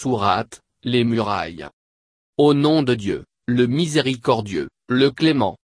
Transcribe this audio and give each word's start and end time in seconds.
Sourate, 0.00 0.60
les 0.84 1.02
murailles. 1.02 1.66
Au 2.36 2.54
nom 2.54 2.84
de 2.84 2.94
Dieu, 2.94 3.24
le 3.48 3.66
miséricordieux, 3.66 4.68
le 4.88 5.10
clément. 5.10 5.56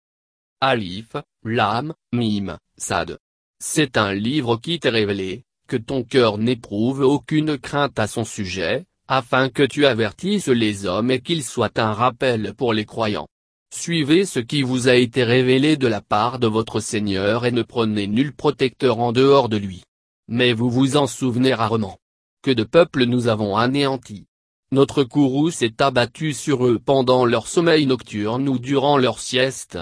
Alif, 0.60 1.14
Lam, 1.44 1.94
Mim, 2.12 2.58
Sad. 2.76 3.18
C'est 3.60 3.96
un 3.96 4.12
livre 4.12 4.56
qui 4.56 4.80
t'est 4.80 4.88
révélé, 4.88 5.44
que 5.68 5.76
ton 5.76 6.02
cœur 6.02 6.38
n'éprouve 6.38 7.02
aucune 7.02 7.56
crainte 7.58 7.96
à 8.00 8.08
son 8.08 8.24
sujet, 8.24 8.86
afin 9.06 9.50
que 9.50 9.62
tu 9.62 9.86
avertisses 9.86 10.48
les 10.48 10.84
hommes 10.84 11.12
et 11.12 11.20
qu'il 11.20 11.44
soit 11.44 11.78
un 11.78 11.92
rappel 11.92 12.54
pour 12.54 12.72
les 12.72 12.86
croyants. 12.86 13.28
Suivez 13.72 14.24
ce 14.24 14.40
qui 14.40 14.62
vous 14.62 14.88
a 14.88 14.96
été 14.96 15.22
révélé 15.22 15.76
de 15.76 15.86
la 15.86 16.00
part 16.00 16.40
de 16.40 16.48
votre 16.48 16.80
Seigneur 16.80 17.46
et 17.46 17.52
ne 17.52 17.62
prenez 17.62 18.08
nul 18.08 18.34
protecteur 18.34 18.98
en 18.98 19.12
dehors 19.12 19.48
de 19.48 19.58
lui. 19.58 19.84
Mais 20.26 20.52
vous 20.52 20.70
vous 20.70 20.96
en 20.96 21.06
souvenez 21.06 21.54
rarement. 21.54 21.98
Que 22.44 22.50
de 22.50 22.62
peuples 22.62 23.06
nous 23.06 23.28
avons 23.28 23.56
anéantis. 23.56 24.26
Notre 24.70 25.02
courroux 25.02 25.50
s'est 25.50 25.80
abattu 25.80 26.34
sur 26.34 26.66
eux 26.66 26.78
pendant 26.78 27.24
leur 27.24 27.48
sommeil 27.48 27.86
nocturne 27.86 28.50
ou 28.50 28.58
durant 28.58 28.98
leur 28.98 29.18
sieste. 29.18 29.78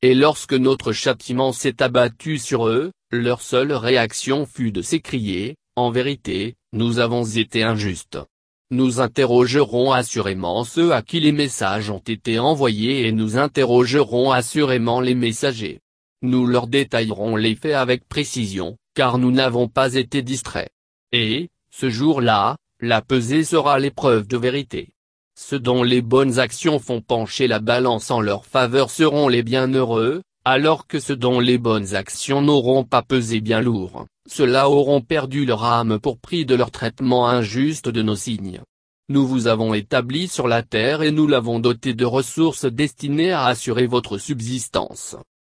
Et 0.00 0.14
lorsque 0.14 0.54
notre 0.54 0.92
châtiment 0.92 1.50
s'est 1.50 1.82
abattu 1.82 2.38
sur 2.38 2.68
eux, 2.68 2.92
leur 3.10 3.42
seule 3.42 3.72
réaction 3.72 4.46
fut 4.46 4.70
de 4.70 4.80
s'écrier, 4.80 5.56
en 5.74 5.90
vérité, 5.90 6.54
nous 6.72 7.00
avons 7.00 7.24
été 7.24 7.64
injustes. 7.64 8.20
Nous 8.70 9.00
interrogerons 9.00 9.90
assurément 9.90 10.62
ceux 10.62 10.92
à 10.92 11.02
qui 11.02 11.18
les 11.18 11.32
messages 11.32 11.90
ont 11.90 11.98
été 11.98 12.38
envoyés 12.38 13.08
et 13.08 13.10
nous 13.10 13.38
interrogerons 13.38 14.30
assurément 14.30 15.00
les 15.00 15.16
messagers. 15.16 15.80
Nous 16.22 16.46
leur 16.46 16.68
détaillerons 16.68 17.34
les 17.34 17.56
faits 17.56 17.74
avec 17.74 18.06
précision, 18.08 18.76
car 18.94 19.18
nous 19.18 19.32
n'avons 19.32 19.66
pas 19.66 19.94
été 19.96 20.22
distraits. 20.22 20.70
Et, 21.10 21.48
ce 21.76 21.90
jour-là, 21.90 22.56
la 22.80 23.02
pesée 23.02 23.42
sera 23.42 23.80
l'épreuve 23.80 24.28
de 24.28 24.36
vérité. 24.36 24.92
Ceux 25.36 25.58
dont 25.58 25.82
les 25.82 26.02
bonnes 26.02 26.38
actions 26.38 26.78
font 26.78 27.00
pencher 27.00 27.48
la 27.48 27.58
balance 27.58 28.12
en 28.12 28.20
leur 28.20 28.46
faveur 28.46 28.90
seront 28.90 29.26
les 29.26 29.42
bienheureux, 29.42 30.22
alors 30.44 30.86
que 30.86 31.00
ceux 31.00 31.16
dont 31.16 31.40
les 31.40 31.58
bonnes 31.58 31.96
actions 31.96 32.42
n'auront 32.42 32.84
pas 32.84 33.02
pesé 33.02 33.40
bien 33.40 33.60
lourd. 33.60 34.06
Ceux-là 34.30 34.70
auront 34.70 35.00
perdu 35.00 35.46
leur 35.46 35.64
âme 35.64 35.98
pour 35.98 36.18
prix 36.18 36.46
de 36.46 36.54
leur 36.54 36.70
traitement 36.70 37.28
injuste 37.28 37.88
de 37.88 38.02
nos 38.02 38.14
signes. 38.14 38.60
Nous 39.08 39.26
vous 39.26 39.48
avons 39.48 39.74
établi 39.74 40.28
sur 40.28 40.46
la 40.46 40.62
terre 40.62 41.02
et 41.02 41.10
nous 41.10 41.26
l'avons 41.26 41.58
doté 41.58 41.92
de 41.92 42.04
ressources 42.04 42.66
destinées 42.66 43.32
à 43.32 43.46
assurer 43.46 43.88
votre 43.88 44.18
subsistance. 44.18 45.16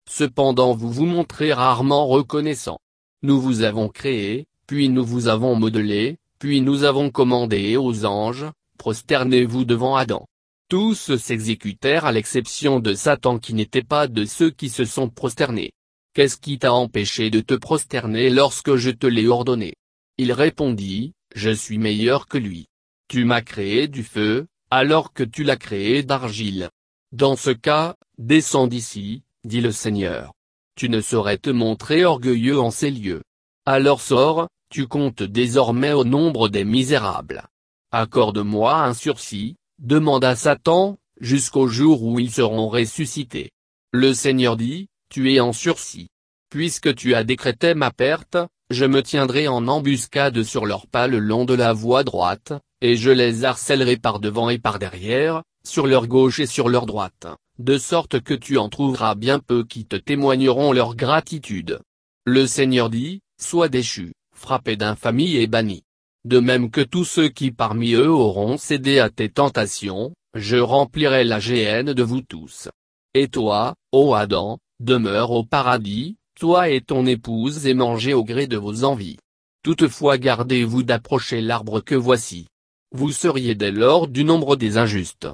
Cependant 0.09 0.77
vous 0.77 0.93
vous 0.93 1.07
montrez 1.07 1.53
rarement 1.53 2.07
reconnaissant. 2.07 2.79
Nous 3.25 3.41
vous 3.41 3.63
avons 3.63 3.89
créé, 3.89 4.47
puis 4.67 4.89
nous 4.89 5.05
vous 5.05 5.29
avons 5.29 5.55
modelé, 5.55 6.19
puis 6.39 6.61
nous 6.61 6.85
avons 6.85 7.11
commandé 7.11 7.77
aux 7.77 8.05
anges, 8.05 8.47
prosternez-vous 8.79 9.65
devant 9.65 9.97
Adam. 9.97 10.27
Tous 10.69 11.17
s'exécutèrent 11.17 12.05
à 12.05 12.13
l'exception 12.13 12.81
de 12.81 12.95
Satan 12.95 13.39
qui 13.39 13.55
n'était 13.55 13.83
pas 13.83 14.09
de 14.09 14.25
ceux 14.25 14.51
qui 14.51 14.69
se 14.69 14.85
sont 14.85 15.09
prosternés. 15.09 15.73
Qu'est-ce 16.15 16.37
qui 16.37 16.59
t'a 16.59 16.73
empêché 16.73 17.31
de 17.31 17.41
te 17.41 17.55
prosterner 17.55 18.31
lorsque 18.31 18.77
je 18.77 18.91
te 18.91 19.07
l'ai 19.07 19.27
ordonné? 19.27 19.75
Il 20.17 20.33
répondit, 20.33 21.13
Je 21.35 21.51
suis 21.51 21.79
meilleur 21.79 22.29
que 22.29 22.39
lui. 22.39 22.67
Tu 23.09 23.25
m'as 23.25 23.43
créé 23.43 23.89
du 23.89 24.05
feu, 24.05 24.47
alors 24.71 25.13
que 25.13 25.25
tu 25.25 25.45
l'as 25.45 25.57
créé 25.57 26.03
d'argile. 26.03 26.71
Dans 27.13 27.37
ce 27.37 27.51
cas, 27.51 27.97
descends 28.19 28.67
d'ici, 28.67 29.23
dit 29.45 29.61
le 29.61 29.73
Seigneur. 29.73 30.33
Tu 30.77 30.89
ne 30.89 31.01
saurais 31.01 31.39
te 31.39 31.51
montrer 31.51 32.05
orgueilleux 32.05 32.59
en 32.59 32.71
ces 32.71 32.91
lieux. 32.91 33.23
Alors 33.67 34.03
sors, 34.03 34.49
tu 34.71 34.87
comptes 34.87 35.23
désormais 35.23 35.93
au 35.93 36.05
nombre 36.05 36.51
des 36.51 36.65
misérables. 36.65 37.45
Accorde-moi 37.93 38.75
un 38.75 38.93
sursis, 38.93 39.57
demanda 39.79 40.37
Satan, 40.37 40.99
jusqu'au 41.19 41.67
jour 41.67 42.03
où 42.03 42.19
ils 42.19 42.31
seront 42.31 42.69
ressuscités. 42.69 43.53
Le 43.91 44.13
Seigneur 44.13 44.59
dit, 44.59 44.89
tu 45.09 45.33
es 45.33 45.41
en 45.41 45.55
sursis. 45.55 46.09
Puisque 46.51 46.95
tu 46.95 47.15
as 47.15 47.25
décrété 47.25 47.75
ma 47.75 47.91
perte, 47.91 48.37
je 48.69 48.85
me 48.85 49.03
tiendrai 49.03 49.49
en 49.49 49.67
embuscade 49.67 50.43
sur 50.43 50.67
leurs 50.67 50.87
pas 50.87 51.07
le 51.07 51.19
long 51.19 51.47
de 51.47 51.55
la 51.55 51.73
voie 51.73 52.05
droite, 52.05 52.53
et 52.83 52.97
je 52.97 53.11
les 53.11 53.45
harcèlerai 53.45 53.97
par 53.97 54.21
devant 54.21 54.51
et 54.51 54.59
par 54.59 54.79
derrière, 54.79 55.43
sur 55.67 55.87
leur 55.87 56.07
gauche 56.07 56.39
et 56.39 56.47
sur 56.47 56.69
leur 56.69 56.85
droite, 56.85 57.29
de 57.59 57.79
sorte 57.79 58.21
que 58.21 58.35
tu 58.35 58.59
en 58.59 58.69
trouveras 58.69 59.15
bien 59.15 59.39
peu 59.39 59.65
qui 59.65 59.87
te 59.87 59.97
témoigneront 59.97 60.73
leur 60.73 60.97
gratitude. 60.97 61.81
Le 62.27 62.47
Seigneur 62.47 62.91
dit, 62.91 63.21
Sois 63.47 63.69
déchu, 63.69 64.15
frappé 64.35 64.75
d'infamie 64.75 65.37
et 65.37 65.47
banni. 65.47 65.83
De 66.25 66.41
même 66.41 66.71
que 66.71 66.81
tous 66.81 67.05
ceux 67.05 67.29
qui 67.29 67.51
parmi 67.51 67.93
eux 67.93 68.11
auront 68.11 68.57
cédé 68.57 69.01
à 69.01 69.11
tes 69.11 69.29
tentations, 69.29 70.15
je 70.33 70.57
remplirai 70.57 71.25
la 71.25 71.41
géhenne 71.41 71.93
de 71.93 72.03
vous 72.03 72.23
tous. 72.23 72.71
Et 73.13 73.29
toi, 73.29 73.75
ô 73.93 74.15
Adam, 74.15 74.57
demeure 74.81 75.31
au 75.31 75.45
paradis, 75.45 76.17
toi 76.41 76.71
et 76.71 76.81
ton 76.81 77.05
épouse 77.05 77.67
et 77.67 77.75
mangez 77.75 78.15
au 78.15 78.25
gré 78.25 78.47
de 78.47 78.57
vos 78.57 78.83
envies. 78.83 79.19
Toutefois 79.63 80.17
gardez-vous 80.17 80.83
d'approcher 80.83 81.43
l'arbre 81.43 81.83
que 81.83 81.95
voici. 81.95 82.47
Vous 82.93 83.13
seriez 83.13 83.55
dès 83.55 83.73
lors 83.73 84.09
du 84.09 84.25
nombre 84.25 84.57
des 84.57 84.79
injustes. 84.79 85.29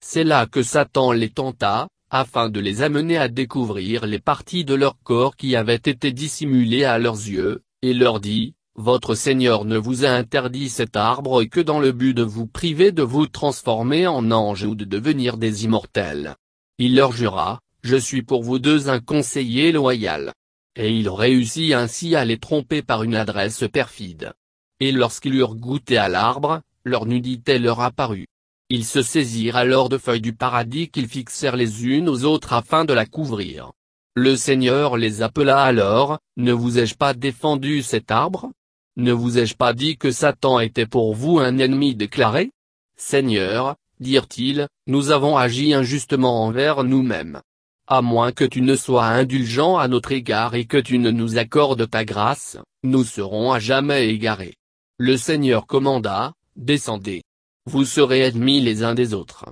C'est 0.00 0.24
là 0.24 0.46
que 0.46 0.62
Satan 0.62 1.10
les 1.10 1.30
tenta, 1.30 1.88
afin 2.10 2.48
de 2.48 2.60
les 2.60 2.82
amener 2.82 3.16
à 3.16 3.28
découvrir 3.28 4.06
les 4.06 4.18
parties 4.18 4.64
de 4.64 4.74
leur 4.74 4.96
corps 5.02 5.36
qui 5.36 5.56
avaient 5.56 5.74
été 5.74 6.12
dissimulées 6.12 6.84
à 6.84 6.98
leurs 6.98 7.14
yeux, 7.14 7.62
et 7.82 7.94
leur 7.94 8.20
dit, 8.20 8.54
Votre 8.76 9.14
Seigneur 9.14 9.64
ne 9.64 9.76
vous 9.76 10.04
a 10.04 10.10
interdit 10.10 10.68
cet 10.68 10.96
arbre 10.96 11.44
que 11.44 11.60
dans 11.60 11.80
le 11.80 11.92
but 11.92 12.14
de 12.14 12.22
vous 12.22 12.46
priver 12.46 12.92
de 12.92 13.02
vous 13.02 13.26
transformer 13.26 14.06
en 14.06 14.30
ange 14.30 14.64
ou 14.64 14.74
de 14.74 14.84
devenir 14.84 15.36
des 15.36 15.64
immortels. 15.64 16.36
Il 16.78 16.94
leur 16.94 17.12
jura, 17.12 17.60
je 17.82 17.96
suis 17.96 18.22
pour 18.22 18.42
vous 18.42 18.58
deux 18.58 18.88
un 18.88 19.00
conseiller 19.00 19.72
loyal. 19.72 20.32
Et 20.76 20.94
il 20.94 21.08
réussit 21.08 21.72
ainsi 21.72 22.14
à 22.14 22.24
les 22.24 22.38
tromper 22.38 22.82
par 22.82 23.02
une 23.02 23.16
adresse 23.16 23.64
perfide. 23.72 24.32
Et 24.78 24.92
lorsqu'ils 24.92 25.36
eurent 25.36 25.54
goûté 25.54 25.96
à 25.96 26.08
l'arbre, 26.08 26.60
leur 26.84 27.06
nudité 27.06 27.58
leur 27.58 27.80
apparut. 27.80 28.26
Ils 28.68 28.84
se 28.84 29.02
saisirent 29.02 29.56
alors 29.56 29.88
de 29.88 29.98
feuilles 29.98 30.20
du 30.20 30.32
paradis 30.32 30.88
qu'ils 30.88 31.08
fixèrent 31.08 31.56
les 31.56 31.86
unes 31.86 32.08
aux 32.08 32.24
autres 32.24 32.52
afin 32.52 32.84
de 32.84 32.92
la 32.92 33.06
couvrir. 33.06 33.72
Le 34.14 34.36
Seigneur 34.36 34.96
les 34.96 35.22
appela 35.22 35.62
alors, 35.62 36.18
Ne 36.36 36.52
vous 36.52 36.78
ai-je 36.78 36.96
pas 36.96 37.14
défendu 37.14 37.82
cet 37.82 38.10
arbre? 38.10 38.50
Ne 38.96 39.12
vous 39.12 39.38
ai-je 39.38 39.54
pas 39.54 39.72
dit 39.72 39.96
que 39.98 40.10
Satan 40.10 40.58
était 40.60 40.86
pour 40.86 41.14
vous 41.14 41.38
un 41.38 41.58
ennemi 41.58 41.94
déclaré? 41.94 42.50
Seigneur, 42.96 43.76
dirent-ils, 44.00 44.68
nous 44.86 45.10
avons 45.10 45.36
agi 45.36 45.74
injustement 45.74 46.44
envers 46.44 46.82
nous-mêmes 46.82 47.42
à 47.88 48.02
moins 48.02 48.32
que 48.32 48.44
tu 48.44 48.62
ne 48.62 48.74
sois 48.74 49.04
indulgent 49.04 49.76
à 49.76 49.86
notre 49.86 50.10
égard 50.12 50.54
et 50.54 50.64
que 50.64 50.76
tu 50.76 50.98
ne 50.98 51.10
nous 51.10 51.38
accordes 51.38 51.88
ta 51.88 52.04
grâce, 52.04 52.58
nous 52.82 53.04
serons 53.04 53.52
à 53.52 53.60
jamais 53.60 54.08
égarés. 54.08 54.56
Le 54.98 55.16
Seigneur 55.16 55.66
commanda, 55.66 56.32
descendez. 56.56 57.22
Vous 57.68 57.84
serez 57.84 58.20
ennemis 58.20 58.60
les 58.60 58.84
uns 58.84 58.94
des 58.94 59.12
autres. 59.12 59.46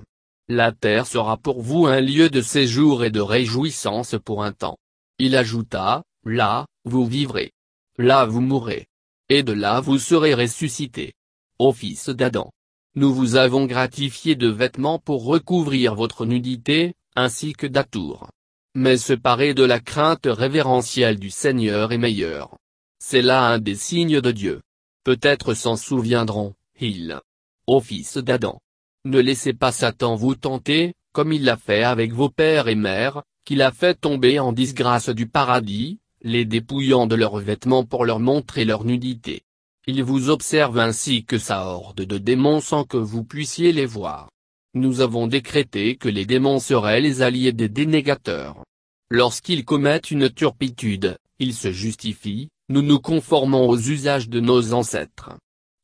La 0.47 0.71
terre 0.71 1.05
sera 1.05 1.35
pour 1.37 1.61
vous 1.61 1.85
un 1.85 1.99
lieu 1.99 2.29
de 2.29 2.41
séjour 2.41 3.03
et 3.03 3.09
de 3.09 3.19
réjouissance 3.19 4.15
pour 4.23 4.43
un 4.43 4.53
temps. 4.53 4.77
Il 5.19 5.35
ajouta, 5.35 6.03
là, 6.23 6.65
vous 6.85 7.05
vivrez. 7.05 7.51
Là 7.97 8.25
vous 8.25 8.41
mourrez. 8.41 8.87
Et 9.27 9.43
de 9.43 9.51
là 9.51 9.81
vous 9.81 9.99
serez 9.99 10.33
ressuscités. 10.33 11.13
Ô 11.59 11.73
fils 11.73 12.09
d'Adam. 12.09 12.51
Nous 12.95 13.13
vous 13.13 13.35
avons 13.35 13.65
gratifié 13.65 14.35
de 14.35 14.47
vêtements 14.47 14.99
pour 14.99 15.25
recouvrir 15.25 15.95
votre 15.95 16.25
nudité, 16.25 16.93
ainsi 17.15 17.51
que 17.51 17.67
d'atour. 17.67 18.29
Mais 18.75 18.97
se 18.97 19.13
parer 19.13 19.53
de 19.53 19.63
la 19.63 19.79
crainte 19.79 20.27
révérentielle 20.27 21.19
du 21.19 21.29
Seigneur 21.29 21.91
est 21.91 21.97
meilleur. 21.97 22.57
C'est 22.99 23.21
là 23.21 23.47
un 23.47 23.59
des 23.59 23.75
signes 23.75 24.21
de 24.21 24.31
Dieu. 24.31 24.61
Peut-être 25.03 25.53
s'en 25.53 25.75
souviendront, 25.75 26.53
ils. 26.79 27.19
Ô 27.67 27.79
fils 27.79 28.17
d'Adam. 28.17 28.59
Ne 29.05 29.19
laissez 29.19 29.53
pas 29.53 29.71
Satan 29.71 30.15
vous 30.15 30.35
tenter, 30.35 30.93
comme 31.13 31.33
il 31.33 31.43
l'a 31.43 31.57
fait 31.57 31.83
avec 31.83 32.13
vos 32.13 32.29
pères 32.29 32.67
et 32.67 32.75
mères, 32.75 33.23
qu'il 33.45 33.61
a 33.61 33.71
fait 33.71 33.95
tomber 33.95 34.39
en 34.39 34.51
disgrâce 34.51 35.09
du 35.09 35.27
paradis, 35.27 35.99
les 36.21 36.45
dépouillant 36.45 37.07
de 37.07 37.15
leurs 37.15 37.37
vêtements 37.37 37.85
pour 37.85 38.05
leur 38.05 38.19
montrer 38.19 38.65
leur 38.65 38.83
nudité. 38.83 39.43
Il 39.87 40.03
vous 40.03 40.29
observe 40.29 40.79
ainsi 40.79 41.25
que 41.25 41.37
sa 41.37 41.65
horde 41.65 42.01
de 42.01 42.17
démons 42.17 42.59
sans 42.59 42.83
que 42.83 42.97
vous 42.97 43.23
puissiez 43.23 43.71
les 43.71 43.85
voir 43.85 44.29
nous 44.75 44.99
avons 44.99 45.27
décrété 45.27 45.95
que 45.95 46.09
les 46.09 46.25
démons 46.25 46.59
seraient 46.59 46.99
les 46.99 47.21
alliés 47.21 47.53
des 47.53 47.69
dénégateurs. 47.69 48.61
Lorsqu'ils 49.09 49.63
commettent 49.63 50.11
une 50.11 50.29
turpitude, 50.29 51.17
ils 51.39 51.53
se 51.53 51.71
justifient, 51.71 52.49
nous 52.67 52.81
nous 52.81 52.99
conformons 52.99 53.69
aux 53.69 53.77
usages 53.77 54.27
de 54.27 54.41
nos 54.41 54.73
ancêtres. 54.73 55.31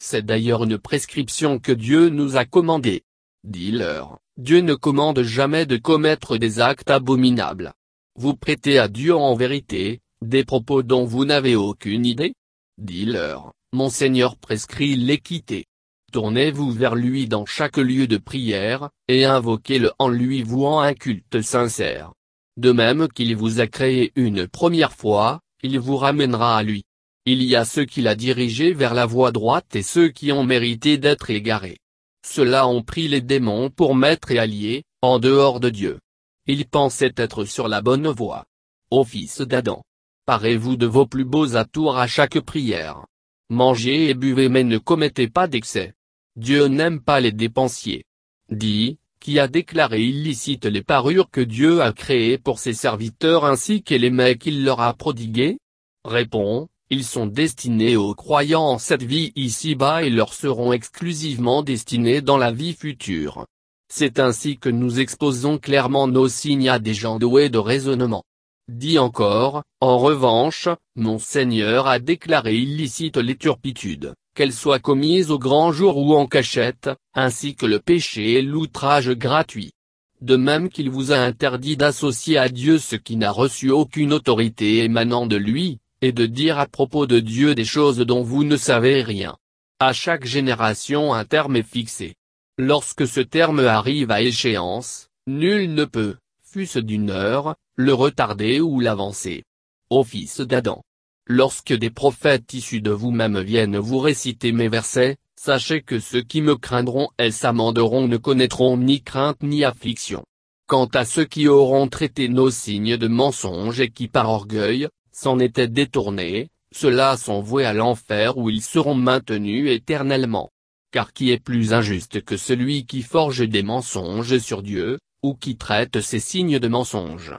C'est 0.04 0.26
d'ailleurs 0.26 0.64
une 0.64 0.80
prescription 0.80 1.60
que 1.60 1.72
Dieu 1.72 2.10
nous 2.10 2.36
a 2.36 2.44
commandée. 2.44 3.04
Dis-leur, 3.44 4.18
Dieu 4.36 4.62
ne 4.62 4.74
commande 4.74 5.22
jamais 5.22 5.68
de 5.68 5.78
commettre 5.78 6.38
des 6.38 6.60
actes 6.60 6.90
abominables. 6.90 7.74
Vous 8.16 8.36
prêtez 8.36 8.80
à 8.80 8.88
Dieu 8.88 9.16
en 9.16 9.36
vérité, 9.36 10.00
des 10.24 10.44
propos 10.44 10.82
dont 10.82 11.06
vous 11.06 11.24
n'avez 11.24 11.56
aucune 11.56 12.04
idée? 12.04 12.34
Dis-leur, 12.80 13.54
mon 13.74 13.90
Seigneur 13.90 14.38
prescrit 14.38 14.96
l'équité. 14.96 15.66
Tournez-vous 16.12 16.72
vers 16.72 16.96
lui 16.96 17.28
dans 17.28 17.46
chaque 17.46 17.78
lieu 17.78 18.08
de 18.08 18.18
prière, 18.18 18.90
et 19.08 19.26
invoquez-le 19.26 19.92
en 20.00 20.10
lui 20.10 20.42
vouant 20.42 20.82
un 20.82 20.96
culte 20.96 21.44
sincère. 21.44 22.12
De 22.58 22.72
même 22.72 23.08
qu'il 23.08 23.36
vous 23.36 23.60
a 23.60 23.68
créé 23.68 24.14
une 24.16 24.48
première 24.48 24.94
fois, 24.94 25.42
il 25.62 25.80
vous 25.80 25.98
ramènera 25.98 26.58
à 26.58 26.64
lui. 26.64 26.86
Il 27.26 27.44
y 27.44 27.56
a 27.56 27.66
ceux 27.66 27.86
qu'il 27.86 28.08
a 28.08 28.16
dirigés 28.16 28.74
vers 28.74 28.96
la 28.96 29.06
voie 29.06 29.32
droite 29.32 29.76
et 29.76 29.84
ceux 29.84 30.10
qui 30.10 30.32
ont 30.32 30.44
mérité 30.44 30.98
d'être 30.98 31.30
égarés. 31.30 31.78
Ceux-là 32.26 32.68
ont 32.68 32.82
pris 32.82 33.08
les 33.08 33.22
démons 33.22 33.70
pour 33.70 33.94
maître 33.94 34.32
et 34.32 34.40
alliés, 34.40 34.84
en 35.04 35.20
dehors 35.20 35.60
de 35.60 35.70
Dieu. 35.70 36.00
Ils 36.48 36.66
pensaient 36.66 37.14
être 37.16 37.46
sur 37.46 37.68
la 37.68 37.82
bonne 37.82 38.08
voie. 38.08 38.46
Ô 38.90 39.04
fils 39.04 39.42
d'Adam. 39.42 39.84
Parez-vous 40.26 40.78
de 40.78 40.88
vos 40.88 41.06
plus 41.06 41.26
beaux 41.26 41.56
atours 41.56 41.98
à 41.98 42.08
chaque 42.08 42.40
prière. 42.40 43.06
Mangez 43.50 44.10
et 44.10 44.14
buvez 44.16 44.50
mais 44.50 44.64
ne 44.64 44.80
commettez 44.80 45.28
pas 45.28 45.48
d'excès. 45.48 45.94
Dieu 46.36 46.66
n'aime 46.66 47.02
pas 47.02 47.20
les 47.20 47.32
dépensiers. 47.32 48.06
Dit, 48.50 48.98
qui 49.20 49.38
a 49.38 49.48
déclaré 49.48 50.02
illicite 50.02 50.66
les 50.66 50.82
parures 50.82 51.30
que 51.30 51.42
Dieu 51.42 51.82
a 51.82 51.94
créées 51.94 52.40
pour 52.40 52.58
ses 52.58 52.74
serviteurs 52.74 53.46
ainsi 53.46 53.84
que 53.84 53.94
les 53.94 54.10
mets 54.10 54.38
qu'il 54.38 54.64
leur 54.64 54.82
a 54.82 54.94
prodigués 54.96 55.60
Répond, 56.04 56.68
ils 56.92 57.06
sont 57.06 57.26
destinés 57.26 57.96
aux 57.96 58.14
croyants 58.14 58.66
en 58.66 58.78
cette 58.78 59.02
vie 59.02 59.32
ici-bas 59.38 60.04
et 60.04 60.10
leur 60.10 60.34
seront 60.34 60.74
exclusivement 60.74 61.64
destinés 61.64 62.20
dans 62.20 62.38
la 62.38 62.52
vie 62.52 62.74
future. 62.74 63.46
C'est 63.90 64.20
ainsi 64.20 64.58
que 64.58 64.68
nous 64.68 65.00
exposons 65.00 65.58
clairement 65.58 66.08
nos 66.08 66.28
signes 66.28 66.68
à 66.68 66.80
des 66.80 66.94
gens 66.94 67.18
doués 67.18 67.48
de 67.48 67.58
raisonnement. 67.58 68.26
Dit 68.68 69.00
encore, 69.00 69.64
en 69.80 69.98
revanche, 69.98 70.68
mon 70.98 71.18
Seigneur 71.18 71.88
a 71.88 72.00
déclaré 72.00 72.56
illicite 72.56 73.16
les 73.16 73.38
turpitudes, 73.38 74.14
qu'elles 74.36 74.54
soient 74.54 74.80
commises 74.80 75.32
au 75.32 75.40
grand 75.40 75.72
jour 75.72 75.96
ou 75.98 76.14
en 76.16 76.28
cachette, 76.28 76.90
ainsi 77.14 77.56
que 77.56 77.66
le 77.66 77.80
péché 77.80 78.34
et 78.34 78.42
l'outrage 78.42 79.12
gratuit. 79.12 79.72
De 80.20 80.36
même 80.36 80.68
qu'il 80.68 80.90
vous 80.90 81.14
a 81.14 81.18
interdit 81.18 81.78
d'associer 81.78 82.38
à 82.38 82.50
Dieu 82.50 82.80
ce 82.80 82.98
qui 82.98 83.16
n'a 83.16 83.32
reçu 83.32 83.72
aucune 83.72 84.12
autorité 84.12 84.84
émanant 84.84 85.26
de 85.26 85.38
lui, 85.38 85.80
et 86.02 86.12
de 86.12 86.26
dire 86.26 86.60
à 86.60 86.66
propos 86.66 87.06
de 87.06 87.20
Dieu 87.20 87.56
des 87.56 87.66
choses 87.66 88.00
dont 88.00 88.24
vous 88.24 88.44
ne 88.44 88.58
savez 88.58 89.04
rien. 89.04 89.38
À 89.80 89.94
chaque 89.94 90.26
génération 90.26 91.14
un 91.14 91.26
terme 91.26 91.56
est 91.56 91.64
fixé. 91.64 92.16
Lorsque 92.58 93.08
ce 93.08 93.22
terme 93.22 93.60
arrive 93.60 94.12
à 94.12 94.22
échéance, 94.22 95.08
nul 95.28 95.74
ne 95.74 95.86
peut, 95.86 96.18
fût-ce 96.44 96.80
d'une 96.80 97.10
heure, 97.10 97.56
le 97.76 97.94
retarder 97.94 98.60
ou 98.60 98.80
l'avancer. 98.80 99.44
Ô 99.90 100.04
fils 100.04 100.42
d'Adam. 100.42 100.84
Lorsque 101.28 101.74
des 101.74 101.90
prophètes 101.90 102.54
issus 102.54 102.82
de 102.82 102.92
vous-même 102.92 103.40
viennent 103.40 103.78
vous 103.78 104.00
réciter 104.00 104.52
mes 104.52 104.68
versets, 104.68 105.18
sachez 105.36 105.82
que 105.82 106.00
ceux 106.00 106.22
qui 106.22 106.42
me 106.42 106.56
craindront 106.56 107.10
et 107.18 107.32
s'amenderont 107.32 108.08
ne 108.08 108.18
connaîtront 108.18 108.78
ni 108.78 109.02
crainte 109.02 109.42
ni 109.42 109.64
affliction. 109.64 110.24
Quant 110.68 110.88
à 110.94 111.06
ceux 111.06 111.26
qui 111.26 111.48
auront 111.48 111.88
traité 111.88 112.28
nos 112.28 112.50
signes 112.50 112.98
de 112.98 113.08
mensonges 113.08 113.80
et 113.80 113.90
qui 113.90 114.08
par 114.08 114.30
orgueil, 114.30 114.88
s'en 115.22 115.38
étaient 115.38 115.68
détournés, 115.68 116.50
ceux-là 116.74 117.16
sont 117.16 117.42
voués 117.42 117.66
à 117.66 117.74
l'enfer 117.74 118.40
où 118.40 118.50
ils 118.50 118.64
seront 118.64 118.96
maintenus 118.96 119.70
éternellement. 119.70 120.50
Car 120.92 121.14
qui 121.14 121.30
est 121.30 121.40
plus 121.40 121.74
injuste 121.74 122.24
que 122.24 122.38
celui 122.38 122.88
qui 122.88 123.04
forge 123.04 123.48
des 123.48 123.62
mensonges 123.62 124.40
sur 124.40 124.64
Dieu, 124.64 124.98
ou 125.22 125.36
qui 125.36 125.58
traite 125.58 126.02
ces 126.02 126.20
signes 126.20 126.58
de 126.58 126.68
mensonges? 126.68 127.36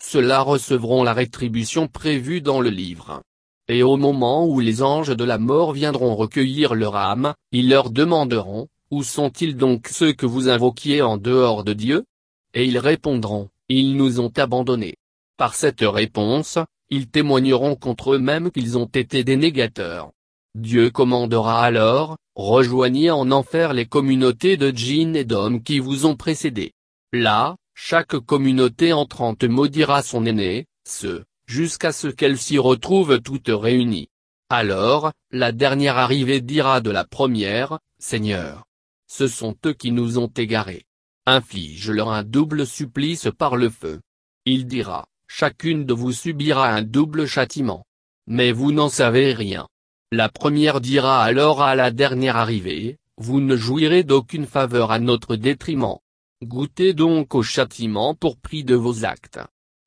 Ceux-là 0.00 0.42
recevront 0.42 1.02
la 1.02 1.12
rétribution 1.12 1.88
prévue 1.88 2.40
dans 2.40 2.60
le 2.60 2.70
livre. 2.70 3.22
Et 3.66 3.82
au 3.82 3.96
moment 3.96 4.46
où 4.46 4.60
les 4.60 4.84
anges 4.84 5.16
de 5.16 5.24
la 5.24 5.38
mort 5.38 5.72
viendront 5.72 6.14
recueillir 6.14 6.76
leur 6.76 6.94
âme, 6.94 7.34
ils 7.50 7.68
leur 7.68 7.90
demanderont, 7.90 8.68
Où 8.92 9.02
sont-ils 9.02 9.56
donc 9.56 9.88
ceux 9.88 10.12
que 10.12 10.26
vous 10.26 10.48
invoquiez 10.48 11.02
en 11.02 11.16
dehors 11.16 11.64
de 11.64 11.72
Dieu? 11.72 12.04
Et 12.52 12.64
ils 12.64 12.78
répondront, 12.78 13.48
Ils 13.68 13.96
nous 13.96 14.20
ont 14.20 14.32
abandonnés. 14.36 14.94
Par 15.36 15.54
cette 15.56 15.80
réponse, 15.80 16.58
ils 16.90 17.08
témoigneront 17.08 17.76
contre 17.76 18.14
eux-mêmes 18.14 18.50
qu'ils 18.50 18.78
ont 18.78 18.86
été 18.86 19.24
des 19.24 19.36
négateurs. 19.36 20.12
Dieu 20.54 20.90
commandera 20.90 21.64
alors, 21.64 22.16
rejoignez 22.36 23.10
en 23.10 23.30
enfer 23.30 23.72
les 23.72 23.86
communautés 23.86 24.56
de 24.56 24.70
djinns 24.70 25.16
et 25.16 25.24
d'hommes 25.24 25.62
qui 25.62 25.80
vous 25.80 26.06
ont 26.06 26.16
précédés. 26.16 26.72
Là, 27.12 27.56
chaque 27.74 28.16
communauté 28.18 28.92
entrante 28.92 29.44
maudira 29.44 30.02
son 30.02 30.26
aîné, 30.26 30.66
ce, 30.86 31.24
jusqu'à 31.46 31.92
ce 31.92 32.08
qu'elle 32.08 32.38
s'y 32.38 32.58
retrouve 32.58 33.20
toutes 33.20 33.50
réunies. 33.50 34.08
Alors, 34.48 35.12
la 35.32 35.52
dernière 35.52 35.98
arrivée 35.98 36.40
dira 36.40 36.80
de 36.80 36.90
la 36.90 37.04
première, 37.04 37.80
Seigneur. 37.98 38.64
Ce 39.08 39.26
sont 39.26 39.56
eux 39.66 39.72
qui 39.72 39.90
nous 39.90 40.18
ont 40.18 40.30
égarés. 40.36 40.84
Inflige-leur 41.26 42.10
un 42.10 42.22
double 42.22 42.66
supplice 42.66 43.28
par 43.36 43.56
le 43.56 43.70
feu. 43.70 44.00
Il 44.44 44.66
dira, 44.66 45.06
chacune 45.28 45.84
de 45.84 45.92
vous 45.92 46.12
subira 46.12 46.68
un 46.68 46.82
double 46.82 47.26
châtiment. 47.26 47.84
Mais 48.26 48.52
vous 48.52 48.72
n'en 48.72 48.88
savez 48.88 49.32
rien. 49.32 49.68
La 50.12 50.28
première 50.28 50.80
dira 50.80 51.22
alors 51.22 51.62
à 51.62 51.74
la 51.74 51.90
dernière 51.90 52.36
arrivée, 52.36 52.98
vous 53.16 53.40
ne 53.40 53.56
jouirez 53.56 54.02
d'aucune 54.02 54.46
faveur 54.46 54.90
à 54.90 54.98
notre 54.98 55.36
détriment. 55.36 55.98
Goûtez 56.42 56.92
donc 56.92 57.34
au 57.34 57.42
châtiment 57.42 58.14
pour 58.14 58.36
prix 58.36 58.64
de 58.64 58.74
vos 58.74 59.04
actes. 59.04 59.40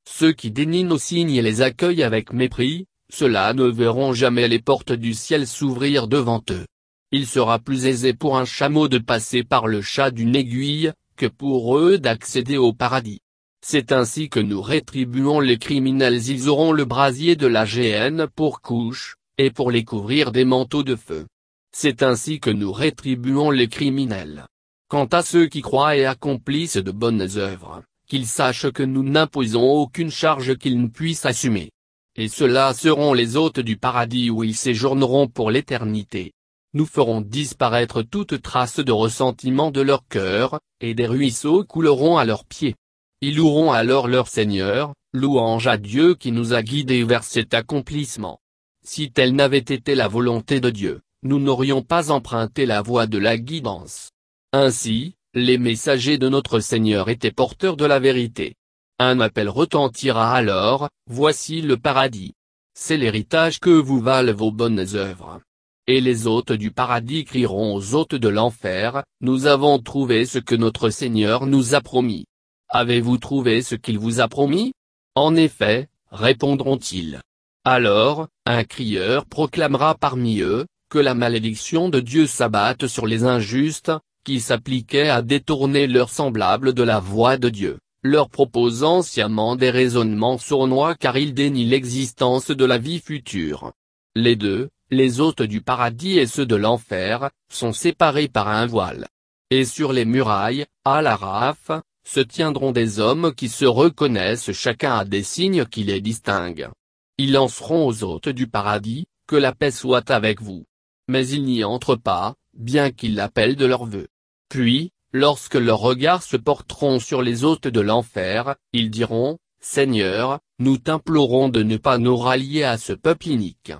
Ceux 0.08 0.32
qui 0.32 0.50
dénient 0.50 0.84
nos 0.84 0.98
signes 0.98 1.34
et 1.34 1.42
les 1.42 1.60
accueillent 1.62 2.02
avec 2.02 2.32
mépris, 2.32 2.86
ceux-là 3.10 3.54
ne 3.54 3.64
verront 3.64 4.12
jamais 4.12 4.48
les 4.48 4.58
portes 4.58 4.92
du 4.92 5.14
ciel 5.14 5.46
s'ouvrir 5.46 6.08
devant 6.08 6.42
eux. 6.50 6.66
Il 7.10 7.26
sera 7.26 7.58
plus 7.58 7.86
aisé 7.86 8.12
pour 8.12 8.36
un 8.36 8.44
chameau 8.44 8.88
de 8.88 8.98
passer 8.98 9.44
par 9.44 9.66
le 9.66 9.80
chat 9.80 10.10
d'une 10.10 10.36
aiguille, 10.36 10.92
que 11.16 11.26
pour 11.26 11.78
eux 11.78 11.98
d'accéder 11.98 12.56
au 12.56 12.72
paradis. 12.72 13.20
C'est 13.60 13.92
ainsi 13.92 14.28
que 14.28 14.40
nous 14.40 14.62
rétribuons 14.62 15.40
les 15.40 15.58
criminels 15.58 16.28
ils 16.28 16.48
auront 16.48 16.72
le 16.72 16.84
brasier 16.84 17.36
de 17.36 17.46
la 17.46 17.64
géhenne 17.64 18.28
pour 18.34 18.60
couche, 18.60 19.16
et 19.36 19.50
pour 19.50 19.70
les 19.70 19.84
couvrir 19.84 20.32
des 20.32 20.44
manteaux 20.44 20.84
de 20.84 20.96
feu. 20.96 21.26
C'est 21.72 22.02
ainsi 22.02 22.40
que 22.40 22.50
nous 22.50 22.72
rétribuons 22.72 23.50
les 23.50 23.68
criminels. 23.68 24.46
Quant 24.88 25.06
à 25.06 25.22
ceux 25.22 25.46
qui 25.46 25.60
croient 25.60 25.96
et 25.96 26.06
accomplissent 26.06 26.76
de 26.76 26.90
bonnes 26.92 27.28
œuvres, 27.36 27.82
qu'ils 28.08 28.26
sachent 28.26 28.70
que 28.70 28.82
nous 28.82 29.02
n'imposons 29.02 29.62
aucune 29.62 30.10
charge 30.10 30.56
qu'ils 30.56 30.80
ne 30.80 30.88
puissent 30.88 31.26
assumer. 31.26 31.70
Et 32.16 32.28
ceux-là 32.28 32.72
seront 32.74 33.12
les 33.12 33.36
hôtes 33.36 33.60
du 33.60 33.76
paradis 33.76 34.30
où 34.30 34.44
ils 34.44 34.56
séjourneront 34.56 35.28
pour 35.28 35.50
l'éternité. 35.50 36.32
Nous 36.74 36.86
ferons 36.86 37.20
disparaître 37.20 38.02
toute 38.02 38.40
trace 38.40 38.80
de 38.80 38.92
ressentiment 38.92 39.70
de 39.70 39.80
leur 39.80 40.06
cœur, 40.08 40.58
et 40.80 40.94
des 40.94 41.06
ruisseaux 41.06 41.64
couleront 41.64 42.18
à 42.18 42.24
leurs 42.24 42.44
pieds. 42.44 42.76
Ils 43.20 43.34
loueront 43.34 43.72
alors 43.72 44.06
leur 44.06 44.28
Seigneur, 44.28 44.94
louange 45.12 45.66
à 45.66 45.76
Dieu 45.76 46.14
qui 46.14 46.30
nous 46.30 46.52
a 46.54 46.62
guidés 46.62 47.02
vers 47.02 47.24
cet 47.24 47.52
accomplissement. 47.52 48.38
Si 48.84 49.10
telle 49.10 49.34
n'avait 49.34 49.58
été 49.58 49.96
la 49.96 50.06
volonté 50.06 50.60
de 50.60 50.70
Dieu, 50.70 51.00
nous 51.24 51.40
n'aurions 51.40 51.82
pas 51.82 52.12
emprunté 52.12 52.64
la 52.64 52.80
voie 52.80 53.08
de 53.08 53.18
la 53.18 53.36
guidance. 53.36 54.12
Ainsi, 54.52 55.14
les 55.34 55.58
messagers 55.58 56.16
de 56.16 56.28
notre 56.28 56.60
Seigneur 56.60 57.08
étaient 57.08 57.32
porteurs 57.32 57.76
de 57.76 57.84
la 57.84 57.98
vérité. 57.98 58.54
Un 59.00 59.18
appel 59.18 59.48
retentira 59.48 60.32
alors, 60.32 60.88
voici 61.10 61.60
le 61.60 61.76
paradis. 61.76 62.34
C'est 62.74 62.96
l'héritage 62.96 63.58
que 63.58 63.70
vous 63.70 64.00
valent 64.00 64.32
vos 64.32 64.52
bonnes 64.52 64.86
œuvres. 64.94 65.40
Et 65.88 66.00
les 66.00 66.28
hôtes 66.28 66.52
du 66.52 66.70
paradis 66.70 67.24
crieront 67.24 67.74
aux 67.74 67.94
hôtes 67.96 68.14
de 68.14 68.28
l'enfer, 68.28 69.02
nous 69.20 69.46
avons 69.46 69.80
trouvé 69.80 70.24
ce 70.24 70.38
que 70.38 70.54
notre 70.54 70.90
Seigneur 70.90 71.46
nous 71.46 71.74
a 71.74 71.80
promis. 71.80 72.26
Avez-vous 72.70 73.18
trouvé 73.18 73.62
ce 73.62 73.74
qu'il 73.74 73.98
vous 73.98 74.20
a 74.20 74.28
promis? 74.28 74.72
En 75.14 75.36
effet, 75.36 75.88
répondront-ils. 76.10 77.20
Alors, 77.64 78.28
un 78.46 78.64
crieur 78.64 79.24
proclamera 79.26 79.94
parmi 79.94 80.40
eux, 80.40 80.66
que 80.90 80.98
la 80.98 81.14
malédiction 81.14 81.88
de 81.88 82.00
Dieu 82.00 82.26
s'abatte 82.26 82.86
sur 82.86 83.06
les 83.06 83.24
injustes, 83.24 83.92
qui 84.24 84.40
s'appliquaient 84.40 85.08
à 85.08 85.22
détourner 85.22 85.86
leurs 85.86 86.10
semblables 86.10 86.74
de 86.74 86.82
la 86.82 86.98
voie 86.98 87.38
de 87.38 87.48
Dieu, 87.48 87.78
leur 88.02 88.28
proposant 88.28 89.02
sciemment 89.02 89.56
des 89.56 89.70
raisonnements 89.70 90.38
sournois 90.38 90.94
car 90.94 91.16
ils 91.16 91.34
dénient 91.34 91.66
l'existence 91.66 92.50
de 92.50 92.64
la 92.64 92.78
vie 92.78 93.00
future. 93.00 93.72
Les 94.14 94.36
deux, 94.36 94.68
les 94.90 95.20
hôtes 95.20 95.42
du 95.42 95.60
paradis 95.60 96.18
et 96.18 96.26
ceux 96.26 96.46
de 96.46 96.56
l'enfer, 96.56 97.30
sont 97.50 97.72
séparés 97.72 98.28
par 98.28 98.48
un 98.48 98.66
voile. 98.66 99.06
Et 99.50 99.64
sur 99.64 99.92
les 99.92 100.04
murailles, 100.04 100.66
à 100.84 101.00
la 101.00 101.16
raf, 101.16 101.70
se 102.08 102.20
tiendront 102.20 102.72
des 102.72 103.00
hommes 103.00 103.34
qui 103.34 103.50
se 103.50 103.66
reconnaissent 103.66 104.52
chacun 104.52 104.96
à 104.96 105.04
des 105.04 105.22
signes 105.22 105.66
qui 105.66 105.84
les 105.84 106.00
distinguent. 106.00 106.70
Ils 107.18 107.32
lanceront 107.32 107.86
aux 107.86 108.02
hôtes 108.02 108.30
du 108.30 108.46
paradis, 108.46 109.06
que 109.26 109.36
la 109.36 109.52
paix 109.52 109.70
soit 109.70 110.10
avec 110.10 110.40
vous. 110.40 110.64
Mais 111.08 111.28
ils 111.28 111.44
n'y 111.44 111.64
entrent 111.64 111.96
pas, 111.96 112.34
bien 112.54 112.92
qu'ils 112.92 113.14
l'appellent 113.14 113.56
de 113.56 113.66
leur 113.66 113.84
vœu. 113.84 114.08
Puis, 114.48 114.90
lorsque 115.12 115.56
leurs 115.56 115.80
regards 115.80 116.22
se 116.22 116.38
porteront 116.38 116.98
sur 116.98 117.20
les 117.20 117.44
hôtes 117.44 117.68
de 117.68 117.80
l'enfer, 117.80 118.56
ils 118.72 118.90
diront, 118.90 119.36
Seigneur, 119.60 120.40
nous 120.58 120.78
t'implorons 120.78 121.50
de 121.50 121.62
ne 121.62 121.76
pas 121.76 121.98
nous 121.98 122.16
rallier 122.16 122.64
à 122.64 122.78
ce 122.78 122.94
peuple 122.94 123.28
inique. 123.28 123.72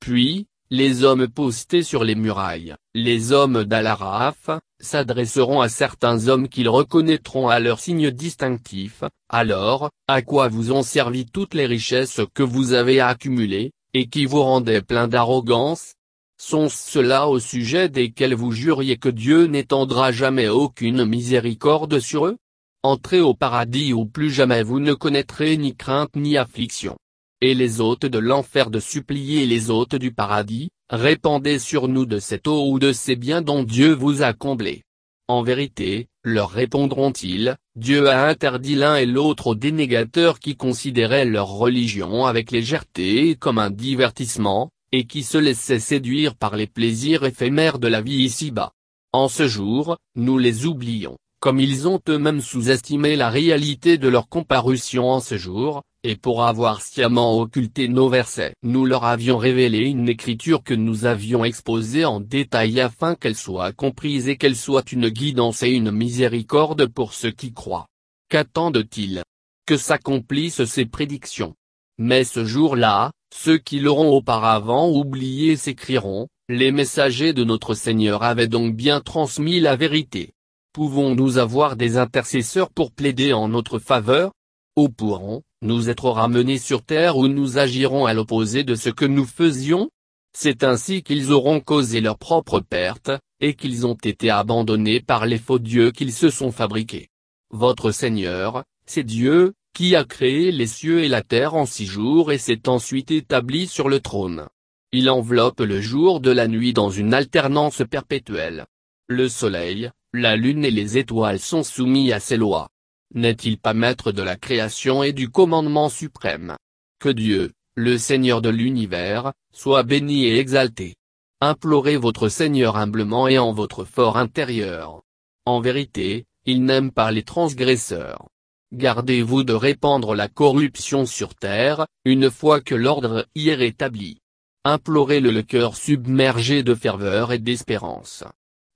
Puis, 0.00 0.46
les 0.74 1.04
hommes 1.04 1.28
postés 1.28 1.84
sur 1.84 2.02
les 2.02 2.16
murailles, 2.16 2.74
les 2.96 3.30
hommes 3.30 3.62
d'Alaraf, 3.62 4.50
s'adresseront 4.80 5.60
à 5.60 5.68
certains 5.68 6.26
hommes 6.26 6.48
qu'ils 6.48 6.68
reconnaîtront 6.68 7.46
à 7.46 7.60
leurs 7.60 7.78
signes 7.78 8.10
distinctifs, 8.10 9.04
alors, 9.28 9.90
à 10.08 10.20
quoi 10.20 10.48
vous 10.48 10.72
ont 10.72 10.82
servi 10.82 11.26
toutes 11.26 11.54
les 11.54 11.66
richesses 11.66 12.22
que 12.34 12.42
vous 12.42 12.72
avez 12.72 12.98
accumulées, 12.98 13.70
et 13.92 14.08
qui 14.08 14.26
vous 14.26 14.42
rendaient 14.42 14.82
plein 14.82 15.06
d'arrogance? 15.06 15.94
Sont-ce 16.42 16.90
ceux-là 16.90 17.28
au 17.28 17.38
sujet 17.38 17.88
desquels 17.88 18.34
vous 18.34 18.50
juriez 18.50 18.96
que 18.96 19.08
Dieu 19.08 19.44
n'étendra 19.44 20.10
jamais 20.10 20.48
aucune 20.48 21.04
miséricorde 21.04 22.00
sur 22.00 22.26
eux? 22.26 22.36
Entrez 22.82 23.20
au 23.20 23.34
paradis 23.34 23.92
où 23.92 24.06
plus 24.06 24.32
jamais 24.32 24.64
vous 24.64 24.80
ne 24.80 24.92
connaîtrez 24.92 25.56
ni 25.56 25.76
crainte 25.76 26.16
ni 26.16 26.36
affliction. 26.36 26.96
Et 27.46 27.52
les 27.52 27.82
hôtes 27.82 28.06
de 28.06 28.18
l'enfer 28.18 28.70
de 28.70 28.80
supplier 28.80 29.44
les 29.44 29.68
hôtes 29.68 29.96
du 29.96 30.12
paradis, 30.12 30.70
répandez 30.88 31.58
sur 31.58 31.88
nous 31.88 32.06
de 32.06 32.18
cette 32.18 32.48
eau 32.48 32.70
ou 32.70 32.78
de 32.78 32.90
ces 32.90 33.16
biens 33.16 33.42
dont 33.42 33.64
Dieu 33.64 33.92
vous 33.92 34.22
a 34.22 34.32
comblé. 34.32 34.82
En 35.28 35.42
vérité, 35.42 36.06
leur 36.22 36.48
répondront-ils, 36.48 37.56
Dieu 37.76 38.08
a 38.08 38.28
interdit 38.28 38.76
l'un 38.76 38.96
et 38.96 39.04
l'autre 39.04 39.48
aux 39.48 39.54
dénégateurs 39.54 40.38
qui 40.38 40.56
considéraient 40.56 41.26
leur 41.26 41.48
religion 41.48 42.24
avec 42.24 42.50
légèreté 42.50 43.36
comme 43.38 43.58
un 43.58 43.70
divertissement, 43.70 44.70
et 44.90 45.04
qui 45.04 45.22
se 45.22 45.36
laissaient 45.36 45.80
séduire 45.80 46.36
par 46.36 46.56
les 46.56 46.66
plaisirs 46.66 47.24
éphémères 47.24 47.78
de 47.78 47.88
la 47.88 48.00
vie 48.00 48.24
ici-bas. 48.24 48.72
En 49.12 49.28
ce 49.28 49.48
jour, 49.48 49.98
nous 50.16 50.38
les 50.38 50.64
oublions, 50.64 51.18
comme 51.40 51.60
ils 51.60 51.88
ont 51.88 52.00
eux-mêmes 52.08 52.40
sous-estimé 52.40 53.16
la 53.16 53.28
réalité 53.28 53.98
de 53.98 54.08
leur 54.08 54.30
comparution 54.30 55.10
en 55.10 55.20
ce 55.20 55.36
jour, 55.36 55.82
et 56.04 56.16
pour 56.16 56.44
avoir 56.44 56.82
sciemment 56.82 57.40
occulté 57.40 57.88
nos 57.88 58.10
versets. 58.10 58.54
Nous 58.62 58.84
leur 58.84 59.04
avions 59.04 59.38
révélé 59.38 59.88
une 59.88 60.08
écriture 60.08 60.62
que 60.62 60.74
nous 60.74 61.06
avions 61.06 61.44
exposée 61.44 62.04
en 62.04 62.20
détail 62.20 62.78
afin 62.80 63.14
qu'elle 63.14 63.34
soit 63.34 63.72
comprise 63.72 64.28
et 64.28 64.36
qu'elle 64.36 64.54
soit 64.54 64.92
une 64.92 65.08
guidance 65.08 65.62
et 65.62 65.70
une 65.70 65.90
miséricorde 65.90 66.86
pour 66.86 67.14
ceux 67.14 67.30
qui 67.30 67.54
croient. 67.54 67.86
Qu'attendent-ils? 68.28 69.22
Que 69.66 69.78
s'accomplissent 69.78 70.64
ces 70.64 70.84
prédictions? 70.84 71.54
Mais 71.98 72.24
ce 72.24 72.44
jour-là, 72.44 73.10
ceux 73.34 73.56
qui 73.56 73.80
l'auront 73.80 74.10
auparavant 74.10 74.90
oublié 74.90 75.56
s'écrieront, 75.56 76.28
les 76.50 76.70
messagers 76.70 77.32
de 77.32 77.44
notre 77.44 77.72
Seigneur 77.72 78.22
avaient 78.22 78.48
donc 78.48 78.76
bien 78.76 79.00
transmis 79.00 79.58
la 79.58 79.76
vérité. 79.76 80.34
Pouvons-nous 80.74 81.38
avoir 81.38 81.76
des 81.76 81.96
intercesseurs 81.96 82.68
pour 82.68 82.92
plaider 82.92 83.32
en 83.32 83.48
notre 83.48 83.78
faveur? 83.78 84.32
Ou 84.76 84.88
pourrons, 84.88 85.42
nous 85.62 85.88
être 85.88 86.10
ramenés 86.10 86.58
sur 86.58 86.82
terre 86.82 87.16
où 87.16 87.28
nous 87.28 87.58
agirons 87.58 88.06
à 88.06 88.14
l'opposé 88.14 88.64
de 88.64 88.74
ce 88.74 88.90
que 88.90 89.04
nous 89.04 89.24
faisions? 89.24 89.88
C'est 90.36 90.64
ainsi 90.64 91.04
qu'ils 91.04 91.30
auront 91.30 91.60
causé 91.60 92.00
leur 92.00 92.18
propre 92.18 92.58
perte, 92.58 93.12
et 93.40 93.54
qu'ils 93.54 93.86
ont 93.86 93.94
été 93.94 94.30
abandonnés 94.30 95.00
par 95.00 95.26
les 95.26 95.38
faux 95.38 95.60
dieux 95.60 95.92
qu'ils 95.92 96.12
se 96.12 96.28
sont 96.28 96.50
fabriqués. 96.50 97.08
Votre 97.50 97.92
Seigneur, 97.92 98.64
c'est 98.84 99.04
Dieu, 99.04 99.54
qui 99.74 99.94
a 99.94 100.04
créé 100.04 100.50
les 100.50 100.66
cieux 100.66 101.04
et 101.04 101.08
la 101.08 101.22
terre 101.22 101.54
en 101.54 101.66
six 101.66 101.86
jours 101.86 102.32
et 102.32 102.38
s'est 102.38 102.68
ensuite 102.68 103.12
établi 103.12 103.68
sur 103.68 103.88
le 103.88 104.00
trône. 104.00 104.48
Il 104.90 105.08
enveloppe 105.08 105.60
le 105.60 105.80
jour 105.80 106.20
de 106.20 106.30
la 106.30 106.48
nuit 106.48 106.72
dans 106.72 106.90
une 106.90 107.14
alternance 107.14 107.82
perpétuelle. 107.88 108.66
Le 109.08 109.28
soleil, 109.28 109.90
la 110.12 110.36
lune 110.36 110.64
et 110.64 110.70
les 110.70 110.98
étoiles 110.98 111.40
sont 111.40 111.62
soumis 111.62 112.12
à 112.12 112.18
ses 112.18 112.36
lois. 112.36 112.68
N'est-il 113.14 113.58
pas 113.58 113.74
maître 113.74 114.10
de 114.10 114.22
la 114.22 114.36
création 114.36 115.04
et 115.04 115.12
du 115.12 115.28
commandement 115.28 115.88
suprême? 115.88 116.56
Que 116.98 117.08
Dieu, 117.08 117.52
le 117.76 117.96
Seigneur 117.96 118.42
de 118.42 118.48
l'univers, 118.48 119.32
soit 119.52 119.84
béni 119.84 120.24
et 120.24 120.38
exalté. 120.38 120.96
Implorez 121.40 121.96
votre 121.96 122.28
Seigneur 122.28 122.76
humblement 122.76 123.28
et 123.28 123.38
en 123.38 123.52
votre 123.52 123.84
fort 123.84 124.16
intérieur. 124.16 125.02
En 125.46 125.60
vérité, 125.60 126.24
il 126.44 126.64
n'aime 126.64 126.90
pas 126.90 127.12
les 127.12 127.22
transgresseurs. 127.22 128.26
Gardez-vous 128.72 129.44
de 129.44 129.52
répandre 129.52 130.16
la 130.16 130.26
corruption 130.26 131.06
sur 131.06 131.36
terre, 131.36 131.86
une 132.04 132.30
fois 132.30 132.60
que 132.60 132.74
l'ordre 132.74 133.28
y 133.36 133.50
est 133.50 133.54
rétabli. 133.54 134.18
Implorez-le 134.64 135.30
le 135.30 135.42
cœur 135.42 135.76
submergé 135.76 136.64
de 136.64 136.74
ferveur 136.74 137.32
et 137.32 137.38
d'espérance. 137.38 138.24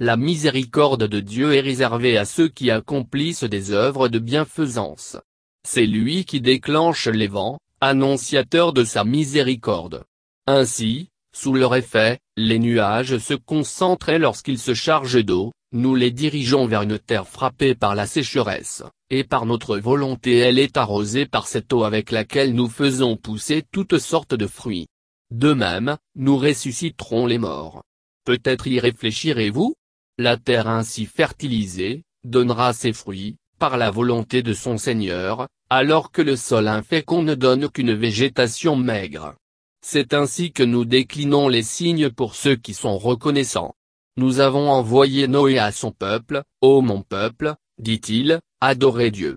La 0.00 0.16
miséricorde 0.16 1.08
de 1.08 1.18
Dieu 1.18 1.54
est 1.54 1.60
réservée 1.60 2.18
à 2.18 2.24
ceux 2.24 2.46
qui 2.46 2.70
accomplissent 2.70 3.42
des 3.42 3.72
œuvres 3.72 4.08
de 4.08 4.20
bienfaisance. 4.20 5.16
C'est 5.66 5.86
lui 5.86 6.24
qui 6.24 6.40
déclenche 6.40 7.08
les 7.08 7.26
vents, 7.26 7.58
annonciateur 7.80 8.72
de 8.72 8.84
sa 8.84 9.02
miséricorde. 9.02 10.04
Ainsi, 10.46 11.08
sous 11.34 11.52
leur 11.52 11.74
effet, 11.74 12.20
les 12.36 12.60
nuages 12.60 13.18
se 13.18 13.34
concentrent 13.34 14.10
et 14.10 14.20
lorsqu'ils 14.20 14.60
se 14.60 14.72
chargent 14.72 15.24
d'eau, 15.24 15.50
nous 15.72 15.96
les 15.96 16.12
dirigeons 16.12 16.66
vers 16.66 16.82
une 16.82 17.00
terre 17.00 17.26
frappée 17.26 17.74
par 17.74 17.96
la 17.96 18.06
sécheresse, 18.06 18.84
et 19.10 19.24
par 19.24 19.46
notre 19.46 19.78
volonté 19.78 20.36
elle 20.36 20.60
est 20.60 20.76
arrosée 20.76 21.26
par 21.26 21.48
cette 21.48 21.72
eau 21.72 21.82
avec 21.82 22.12
laquelle 22.12 22.54
nous 22.54 22.68
faisons 22.68 23.16
pousser 23.16 23.64
toutes 23.72 23.98
sortes 23.98 24.36
de 24.36 24.46
fruits. 24.46 24.86
De 25.32 25.54
même, 25.54 25.96
nous 26.14 26.38
ressusciterons 26.38 27.26
les 27.26 27.38
morts. 27.38 27.82
Peut-être 28.24 28.68
y 28.68 28.78
réfléchirez-vous? 28.78 29.74
La 30.18 30.36
terre 30.36 30.68
ainsi 30.68 31.06
fertilisée, 31.06 32.02
donnera 32.24 32.72
ses 32.72 32.92
fruits, 32.92 33.36
par 33.58 33.76
la 33.76 33.90
volonté 33.90 34.42
de 34.42 34.52
son 34.52 34.76
Seigneur, 34.76 35.46
alors 35.70 36.10
que 36.10 36.22
le 36.22 36.36
sol 36.36 36.68
infécond 36.68 37.22
ne 37.22 37.34
donne 37.34 37.68
qu'une 37.68 37.94
végétation 37.94 38.76
maigre. 38.76 39.34
C'est 39.80 40.14
ainsi 40.14 40.52
que 40.52 40.62
nous 40.62 40.84
déclinons 40.84 41.48
les 41.48 41.62
signes 41.62 42.10
pour 42.10 42.34
ceux 42.34 42.56
qui 42.56 42.74
sont 42.74 42.98
reconnaissants. 42.98 43.74
Nous 44.16 44.40
avons 44.40 44.70
envoyé 44.70 45.28
Noé 45.28 45.58
à 45.58 45.70
son 45.70 45.92
peuple, 45.92 46.42
Ô 46.60 46.80
mon 46.80 47.02
peuple, 47.02 47.54
dit-il, 47.78 48.40
adorez 48.60 49.12
Dieu. 49.12 49.36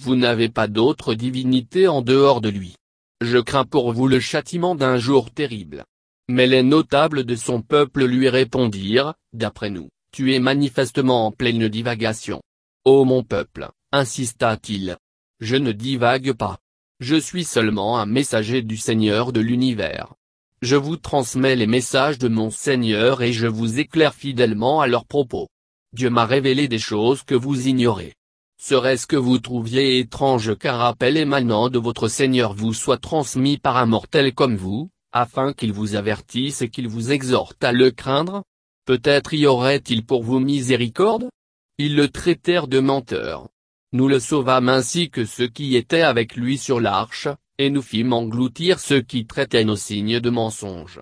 Vous 0.00 0.16
n'avez 0.16 0.48
pas 0.48 0.68
d'autre 0.68 1.12
divinité 1.12 1.88
en 1.88 2.00
dehors 2.00 2.40
de 2.40 2.48
lui. 2.48 2.76
Je 3.20 3.38
crains 3.38 3.66
pour 3.66 3.92
vous 3.92 4.08
le 4.08 4.20
châtiment 4.20 4.74
d'un 4.74 4.96
jour 4.96 5.30
terrible. 5.30 5.84
Mais 6.28 6.46
les 6.46 6.62
notables 6.62 7.24
de 7.24 7.36
son 7.36 7.60
peuple 7.60 8.06
lui 8.06 8.30
répondirent, 8.30 9.14
d'après 9.34 9.68
nous, 9.68 9.90
tu 10.12 10.34
es 10.34 10.40
manifestement 10.40 11.26
en 11.26 11.32
pleine 11.32 11.68
divagation. 11.68 12.42
Ô 12.84 13.06
mon 13.06 13.22
peuple, 13.22 13.70
insista-t-il. 13.92 14.98
Je 15.40 15.56
ne 15.56 15.72
divague 15.72 16.34
pas. 16.34 16.58
Je 17.00 17.16
suis 17.16 17.44
seulement 17.44 17.98
un 17.98 18.04
messager 18.06 18.60
du 18.60 18.76
Seigneur 18.76 19.32
de 19.32 19.40
l'univers. 19.40 20.14
Je 20.60 20.76
vous 20.76 20.96
transmets 20.96 21.56
les 21.56 21.66
messages 21.66 22.18
de 22.18 22.28
mon 22.28 22.50
Seigneur 22.50 23.22
et 23.22 23.32
je 23.32 23.46
vous 23.46 23.80
éclaire 23.80 24.14
fidèlement 24.14 24.82
à 24.82 24.86
leurs 24.86 25.06
propos. 25.06 25.48
Dieu 25.94 26.10
m'a 26.10 26.26
révélé 26.26 26.68
des 26.68 26.78
choses 26.78 27.22
que 27.22 27.34
vous 27.34 27.66
ignorez. 27.66 28.12
Serait-ce 28.60 29.06
que 29.06 29.16
vous 29.16 29.38
trouviez 29.38 29.98
étrange 29.98 30.56
qu'un 30.56 30.76
rappel 30.76 31.16
émanant 31.16 31.70
de 31.70 31.78
votre 31.78 32.06
Seigneur 32.06 32.52
vous 32.52 32.74
soit 32.74 32.98
transmis 32.98 33.56
par 33.58 33.78
un 33.78 33.86
mortel 33.86 34.34
comme 34.34 34.56
vous, 34.56 34.90
afin 35.10 35.52
qu'il 35.54 35.72
vous 35.72 35.96
avertisse 35.96 36.62
et 36.62 36.68
qu'il 36.68 36.86
vous 36.86 37.12
exhorte 37.12 37.64
à 37.64 37.72
le 37.72 37.90
craindre? 37.90 38.44
Peut-être 38.84 39.32
y 39.34 39.46
aurait-il 39.46 40.04
pour 40.04 40.22
vous 40.22 40.40
miséricorde? 40.40 41.28
Ils 41.78 41.94
le 41.94 42.08
traitèrent 42.08 42.68
de 42.68 42.80
menteur. 42.80 43.48
Nous 43.92 44.08
le 44.08 44.18
sauvâmes 44.18 44.68
ainsi 44.68 45.10
que 45.10 45.24
ceux 45.24 45.48
qui 45.48 45.76
étaient 45.76 46.02
avec 46.02 46.34
lui 46.34 46.58
sur 46.58 46.80
l'arche, 46.80 47.28
et 47.58 47.70
nous 47.70 47.82
fîmes 47.82 48.12
engloutir 48.12 48.80
ceux 48.80 49.00
qui 49.00 49.26
traitaient 49.26 49.64
nos 49.64 49.76
signes 49.76 50.18
de 50.18 50.30
mensonges. 50.30 51.00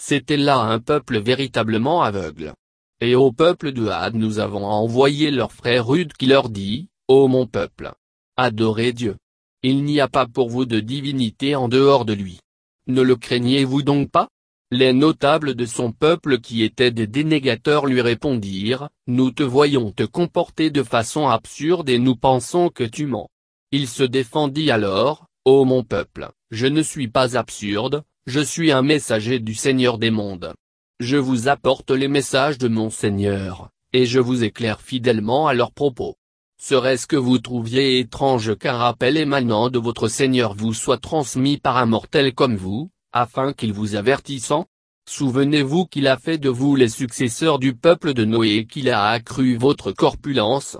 C'était 0.00 0.36
là 0.36 0.58
un 0.58 0.78
peuple 0.78 1.20
véritablement 1.20 2.02
aveugle. 2.02 2.54
Et 3.00 3.14
au 3.14 3.32
peuple 3.32 3.72
de 3.72 3.86
Had 3.88 4.14
nous 4.14 4.38
avons 4.38 4.64
envoyé 4.64 5.30
leur 5.30 5.52
frère 5.52 5.86
Rude 5.86 6.12
qui 6.12 6.26
leur 6.26 6.48
dit, 6.48 6.88
Ô 7.08 7.28
mon 7.28 7.46
peuple, 7.46 7.92
adorez 8.36 8.92
Dieu. 8.92 9.16
Il 9.62 9.84
n'y 9.84 10.00
a 10.00 10.08
pas 10.08 10.26
pour 10.26 10.50
vous 10.50 10.66
de 10.66 10.80
divinité 10.80 11.54
en 11.54 11.68
dehors 11.68 12.04
de 12.04 12.12
lui. 12.12 12.40
Ne 12.88 13.02
le 13.02 13.16
craignez-vous 13.16 13.82
donc 13.82 14.10
pas? 14.10 14.28
Les 14.74 14.94
notables 14.94 15.54
de 15.54 15.66
son 15.66 15.92
peuple 15.92 16.40
qui 16.40 16.62
étaient 16.62 16.90
des 16.90 17.06
dénégateurs 17.06 17.84
lui 17.84 18.00
répondirent, 18.00 18.88
Nous 19.06 19.30
te 19.30 19.42
voyons 19.42 19.92
te 19.92 20.02
comporter 20.02 20.70
de 20.70 20.82
façon 20.82 21.28
absurde 21.28 21.90
et 21.90 21.98
nous 21.98 22.16
pensons 22.16 22.70
que 22.70 22.82
tu 22.82 23.04
mens. 23.04 23.28
Il 23.70 23.86
se 23.86 24.02
défendit 24.02 24.70
alors, 24.70 25.26
Ô 25.44 25.66
mon 25.66 25.84
peuple, 25.84 26.30
je 26.50 26.66
ne 26.66 26.80
suis 26.80 27.08
pas 27.08 27.36
absurde, 27.36 28.02
je 28.26 28.40
suis 28.40 28.72
un 28.72 28.80
messager 28.80 29.40
du 29.40 29.54
Seigneur 29.54 29.98
des 29.98 30.10
mondes. 30.10 30.54
Je 31.00 31.18
vous 31.18 31.48
apporte 31.48 31.90
les 31.90 32.08
messages 32.08 32.56
de 32.56 32.68
mon 32.68 32.88
Seigneur, 32.88 33.68
et 33.92 34.06
je 34.06 34.20
vous 34.20 34.42
éclaire 34.42 34.80
fidèlement 34.80 35.48
à 35.48 35.52
leurs 35.52 35.72
propos. 35.72 36.16
Serait-ce 36.58 37.06
que 37.06 37.16
vous 37.16 37.38
trouviez 37.38 37.98
étrange 37.98 38.56
qu'un 38.56 38.78
rappel 38.78 39.18
émanant 39.18 39.68
de 39.68 39.78
votre 39.78 40.08
Seigneur 40.08 40.54
vous 40.54 40.72
soit 40.72 40.96
transmis 40.96 41.58
par 41.58 41.76
un 41.76 41.86
mortel 41.86 42.32
comme 42.32 42.56
vous, 42.56 42.90
afin 43.12 43.52
qu'il 43.52 43.72
vous 43.72 43.94
avertissant 43.94 44.66
Souvenez-vous 45.08 45.86
qu'il 45.86 46.06
a 46.06 46.16
fait 46.16 46.38
de 46.38 46.48
vous 46.48 46.76
les 46.76 46.88
successeurs 46.88 47.58
du 47.58 47.74
peuple 47.74 48.14
de 48.14 48.24
Noé 48.24 48.56
et 48.56 48.66
qu'il 48.66 48.88
a 48.88 49.08
accru 49.08 49.56
votre 49.56 49.90
corpulence. 49.92 50.76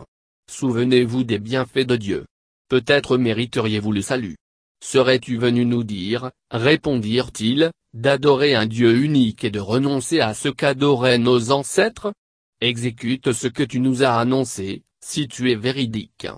Souvenez-vous 0.51 1.25
des 1.25 1.39
bienfaits 1.39 1.87
de 1.87 1.97
Dieu. 1.97 2.27
Peut-être 2.69 3.19
mériteriez-vous 3.19 3.93
le 3.93 4.01
salut. 4.01 4.37
Serais-tu 4.83 5.37
venu 5.37 5.65
nous 5.65 5.85
dire, 5.85 6.31
répondirent-ils, 6.51 7.71
d'adorer 7.95 8.55
un 8.55 8.67
Dieu 8.67 9.03
unique 9.03 9.45
et 9.45 9.51
de 9.51 9.61
renoncer 9.61 10.21
à 10.21 10.35
ce 10.35 10.49
qu'adoraient 10.49 11.19
nos 11.19 11.51
ancêtres? 11.51 12.12
Exécute 12.61 13.33
ce 13.33 13.49
que 13.49 13.62
tu 13.62 13.81
nous 13.81 14.03
as 14.03 14.17
annoncé, 14.17 14.83
si 15.05 15.29
tu 15.29 15.51
es 15.51 15.57
véridique. 15.57 16.29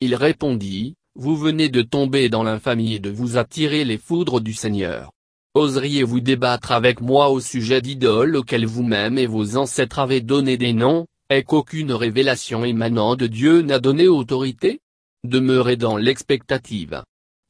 Il 0.00 0.14
répondit, 0.14 0.94
Vous 1.14 1.36
venez 1.36 1.68
de 1.68 1.82
tomber 1.82 2.28
dans 2.28 2.42
l'infamie 2.42 2.94
et 2.94 3.00
de 3.00 3.10
vous 3.10 3.36
attirer 3.36 3.84
les 3.84 3.98
foudres 3.98 4.40
du 4.40 4.52
Seigneur. 4.52 5.10
Oseriez-vous 5.54 6.20
débattre 6.20 6.70
avec 6.70 7.00
moi 7.00 7.28
au 7.30 7.40
sujet 7.40 7.82
d'idoles 7.82 8.36
auxquelles 8.36 8.66
vous-même 8.66 9.18
et 9.18 9.26
vos 9.26 9.56
ancêtres 9.56 9.98
avez 9.98 10.20
donné 10.20 10.56
des 10.56 10.72
noms, 10.72 11.06
et 11.28 11.42
qu'aucune 11.42 11.90
révélation 11.90 12.64
émanant 12.64 13.16
de 13.16 13.26
Dieu 13.26 13.62
n'a 13.62 13.80
donné 13.80 14.06
autorité? 14.06 14.78
Demeurez 15.24 15.74
dans 15.76 15.96
l'expectative. 15.96 17.02